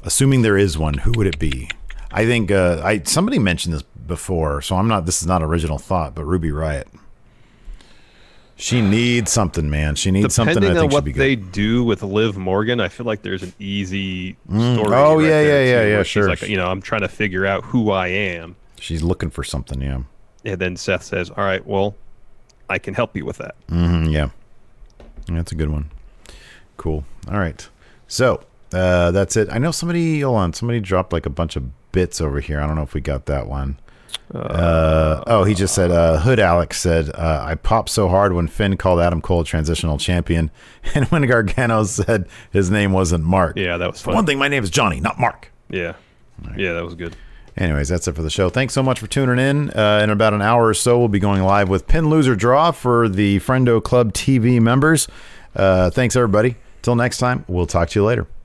Assuming 0.03 0.43
there 0.43 0.57
is 0.57 0.79
one, 0.79 0.95
who 0.95 1.13
would 1.17 1.27
it 1.27 1.39
be? 1.39 1.69
I 2.11 2.25
think 2.27 2.51
uh, 2.51 2.81
I 2.85 3.03
somebody 3.05 3.39
mentioned 3.39 3.75
this 3.75 3.83
before, 3.83 4.63
so 4.63 4.77
I'm 4.77 4.89
not. 4.89 5.07
This 5.07 5.21
is 5.21 5.27
not 5.29 5.43
original 5.43 5.79
thought, 5.79 6.15
but 6.15 6.25
Ruby 6.25 6.49
Riott. 6.51 6.87
She 8.57 8.83
needs 8.83 9.31
something, 9.31 9.71
man. 9.71 9.95
She 9.95 10.11
needs 10.11 10.35
something. 10.35 10.55
Depending 10.55 10.77
I 10.77 10.81
think 10.81 10.93
on 10.93 10.95
what 10.95 11.05
be 11.05 11.13
good. 11.13 11.21
they 11.21 11.35
do 11.37 11.83
with 11.83 12.03
Liv 12.03 12.37
Morgan, 12.37 12.79
I 12.81 12.89
feel 12.89 13.07
like 13.07 13.23
there's 13.23 13.43
an 13.43 13.55
easy 13.59 14.37
Mm. 14.51 14.75
story. 14.75 14.95
Oh, 14.95 15.17
right 15.17 15.25
yeah, 15.25 15.41
yeah, 15.43 15.65
yeah, 15.65 15.83
yeah, 15.97 16.03
sure. 16.03 16.29
Like, 16.29 16.43
you 16.43 16.57
know, 16.59 16.67
I'm 16.67 16.83
trying 16.83 17.01
to 17.01 17.09
figure 17.09 17.47
out 17.47 17.65
who 17.65 17.91
I 17.91 18.09
am, 18.09 18.57
She's 18.79 19.03
looking 19.03 19.31
for 19.31 19.45
something. 19.45 19.81
Yeah. 19.81 20.01
and 20.45 20.61
then 20.61 20.77
Seth 20.77 21.05
says, 21.05 21.31
"All 21.31 21.45
right, 21.45 21.65
well, 21.67 21.95
I 22.69 22.79
can 22.79 22.93
help 22.95 23.17
you 23.17 23.25
with 23.25 23.39
that." 23.39 23.55
hmm 23.69 24.05
yeah. 24.07 24.29
That's 25.29 25.53
a 25.53 25.55
good 25.55 25.71
one. 25.71 25.91
Cool. 26.77 27.05
All 27.31 27.39
right. 27.39 27.67
So 28.09 28.43
uh, 28.73 29.11
that's 29.11 29.37
it. 29.37 29.49
I 29.51 29.59
know 29.59 29.71
somebody, 29.71 30.21
hold 30.21 30.37
on, 30.37 30.53
somebody 30.53 30.81
dropped 30.81 31.13
like 31.13 31.27
a 31.27 31.31
bunch 31.31 31.57
of 31.57 31.65
bits 31.93 32.21
over 32.21 32.41
here. 32.41 32.61
I 32.61 32.67
don't 32.67 32.77
know 32.77 32.83
if 32.83 32.95
we 32.95 33.01
got 33.01 33.27
that 33.27 33.47
one. 33.49 33.79
Uh, 34.35 35.23
oh, 35.27 35.43
he 35.45 35.55
just 35.55 35.75
said, 35.75 35.91
uh, 35.91 36.21
Hood 36.21 36.39
Alex 36.39 36.81
said, 36.81 37.11
uh, 37.15 37.45
I 37.47 37.57
popped 37.57 37.89
so 37.89 38.09
hard 38.09 38.33
when 38.33 38.47
Finn 38.47 38.77
called 38.77 39.01
Adam 39.01 39.21
Cole 39.21 39.43
transitional 39.45 39.99
champion. 39.99 40.51
And 40.95 41.05
when 41.07 41.27
Gargano 41.27 41.85
said 41.85 42.27
his 42.51 42.71
name 42.71 42.93
wasn't 42.93 43.25
Mark. 43.25 43.57
Yeah, 43.57 43.77
that 43.77 43.91
was 43.91 44.01
For 44.01 44.07
fun. 44.07 44.15
one 44.15 44.27
thing, 44.27 44.39
my 44.39 44.49
name 44.49 44.63
is 44.65 44.71
Johnny, 44.71 44.99
not 45.01 45.19
Mark. 45.21 45.53
Yeah, 45.69 45.95
yeah, 46.57 46.73
that 46.73 46.85
was 46.85 46.95
good. 46.95 47.17
Anyways, 47.57 47.89
that's 47.89 48.09
it 48.09 48.15
for 48.17 48.23
the 48.23 48.31
show. 48.31 48.49
Thanks 48.49 48.73
so 48.73 48.83
much 48.83 48.99
for 48.99 49.07
tuning 49.07 49.39
in. 49.39 49.71
Uh, 49.71 50.01
in 50.03 50.11
about 50.11 50.33
an 50.33 50.41
hour 50.43 50.67
or 50.69 50.75
so, 50.75 50.99
we'll 50.99 51.09
be 51.09 51.19
going 51.19 51.43
live 51.43 51.69
with 51.69 51.87
Pin 51.87 52.09
Loser 52.09 52.35
Draw 52.35 52.71
for 52.71 53.09
the 53.09 53.39
Friendo 53.41 53.83
Club 53.83 54.13
TV 54.15 54.61
members. 54.61 55.07
Uh, 55.55 55.91
thanks, 55.91 56.17
everybody. 56.17 56.57
Till 56.83 56.97
next 56.97 57.19
time, 57.19 57.45
we'll 57.49 57.67
talk 57.67 57.91
to 57.91 57.99
you 58.01 58.05
later. 58.05 58.27